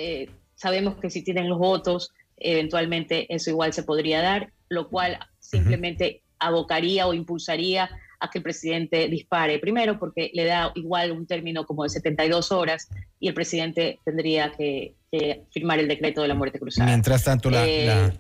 sabemos 0.55 0.97
que 0.97 1.09
si 1.09 1.22
tienen 1.22 1.49
los 1.49 1.59
votos, 1.59 2.12
eventualmente 2.36 3.32
eso 3.34 3.51
igual 3.51 3.72
se 3.72 3.82
podría 3.82 4.20
dar, 4.20 4.53
lo 4.68 4.89
cual 4.89 5.18
simplemente 5.39 6.22
abocaría 6.39 7.07
o 7.07 7.14
impulsaría 7.14 7.91
a 8.21 8.31
que 8.31 8.39
el 8.39 8.43
presidente 8.43 9.09
dispare. 9.09 9.59
Primero, 9.59 9.99
porque 9.99 10.31
le 10.35 10.45
da 10.45 10.73
igual 10.75 11.12
un 11.12 11.27
término 11.27 11.64
como 11.64 11.85
de 11.85 11.91
72 11.91 12.53
horas 12.53 12.89
y 13.21 13.29
el 13.29 13.35
presidente 13.35 13.99
tendría 14.05 14.53
que, 14.53 14.95
firmar 15.51 15.79
el 15.79 15.89
decreto 15.89 16.21
de 16.21 16.29
la 16.29 16.35
muerte 16.35 16.59
cruzada. 16.59 16.87
Mientras 16.87 17.25
tanto, 17.25 17.49
la, 17.51 17.66
eh, 17.66 18.12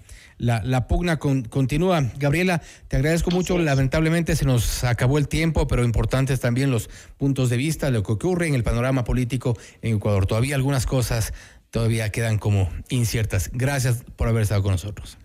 pugna 0.88 1.18
continúa. 1.18 2.02
Gabriela, 2.16 2.62
te 2.88 2.96
agradezco 2.96 3.30
mucho. 3.30 3.58
Lamentablemente 3.58 4.34
se 4.36 4.46
nos 4.46 4.84
acabó 4.84 5.18
el 5.18 5.28
tiempo, 5.28 5.66
pero 5.66 5.84
importantes 5.84 6.40
también 6.40 6.70
los 6.70 6.88
puntos 7.18 7.50
de 7.50 7.58
vista, 7.58 7.90
lo 7.90 8.02
que 8.02 8.12
ocurre 8.12 8.46
en 8.46 8.54
el 8.54 8.62
panorama 8.62 9.04
político 9.04 9.58
en 9.82 9.96
Ecuador. 9.96 10.26
Todavía 10.26 10.54
algunas 10.54 10.86
cosas 10.86 11.34
todavía 11.70 12.10
quedan 12.10 12.38
como 12.38 12.70
inciertas. 12.88 13.50
Gracias 13.52 14.04
por 14.16 14.28
haber 14.28 14.42
estado 14.42 14.62
con 14.62 14.72
nosotros. 14.72 15.18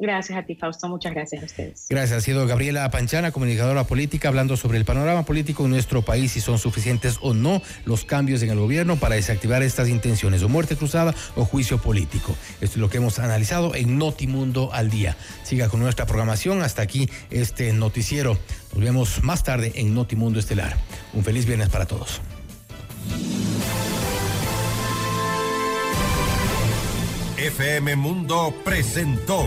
Gracias 0.00 0.38
a 0.38 0.44
ti, 0.44 0.54
Fausto. 0.54 0.88
Muchas 0.88 1.12
gracias 1.12 1.42
a 1.42 1.46
ustedes. 1.46 1.86
Gracias. 1.88 2.18
Ha 2.18 2.20
sido 2.20 2.46
Gabriela 2.46 2.88
Panchana, 2.88 3.32
comunicadora 3.32 3.82
política, 3.84 4.28
hablando 4.28 4.56
sobre 4.56 4.78
el 4.78 4.84
panorama 4.84 5.24
político 5.24 5.64
en 5.64 5.70
nuestro 5.70 6.02
país, 6.02 6.32
si 6.32 6.40
son 6.40 6.58
suficientes 6.58 7.18
o 7.20 7.34
no 7.34 7.62
los 7.84 8.04
cambios 8.04 8.42
en 8.42 8.50
el 8.50 8.58
gobierno 8.60 8.96
para 8.96 9.16
desactivar 9.16 9.64
estas 9.64 9.88
intenciones, 9.88 10.44
o 10.44 10.48
muerte 10.48 10.76
cruzada 10.76 11.14
o 11.34 11.44
juicio 11.44 11.78
político. 11.78 12.36
Esto 12.60 12.76
es 12.76 12.76
lo 12.76 12.88
que 12.88 12.98
hemos 12.98 13.18
analizado 13.18 13.74
en 13.74 13.98
Notimundo 13.98 14.72
al 14.72 14.88
día. 14.88 15.16
Siga 15.42 15.68
con 15.68 15.80
nuestra 15.80 16.06
programación. 16.06 16.62
Hasta 16.62 16.82
aquí 16.82 17.10
este 17.30 17.72
noticiero. 17.72 18.38
Nos 18.74 18.84
vemos 18.84 19.24
más 19.24 19.42
tarde 19.42 19.72
en 19.74 19.94
Notimundo 19.94 20.38
Estelar. 20.38 20.76
Un 21.12 21.24
feliz 21.24 21.44
viernes 21.44 21.70
para 21.70 21.86
todos. 21.86 22.20
FM 27.36 27.96
Mundo 27.96 28.54
presentó 28.64 29.46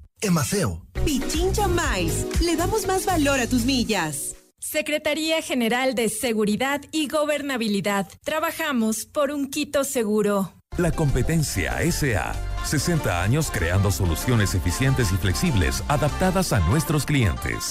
Emaceo. 0.21 0.85
Pichincha 1.03 1.67
Miles. 1.67 2.25
Le 2.41 2.55
damos 2.55 2.85
más 2.85 3.05
valor 3.05 3.39
a 3.39 3.47
tus 3.47 3.65
millas. 3.65 4.35
Secretaría 4.59 5.41
General 5.41 5.95
de 5.95 6.09
Seguridad 6.09 6.81
y 6.91 7.07
Gobernabilidad. 7.07 8.07
Trabajamos 8.23 9.05
por 9.05 9.31
un 9.31 9.49
Quito 9.49 9.83
seguro. 9.83 10.53
La 10.77 10.91
competencia 10.91 11.79
SA. 11.91 12.33
60 12.63 13.23
años 13.23 13.49
creando 13.51 13.91
soluciones 13.91 14.53
eficientes 14.53 15.11
y 15.11 15.17
flexibles 15.17 15.83
adaptadas 15.87 16.53
a 16.53 16.59
nuestros 16.59 17.05
clientes. 17.05 17.59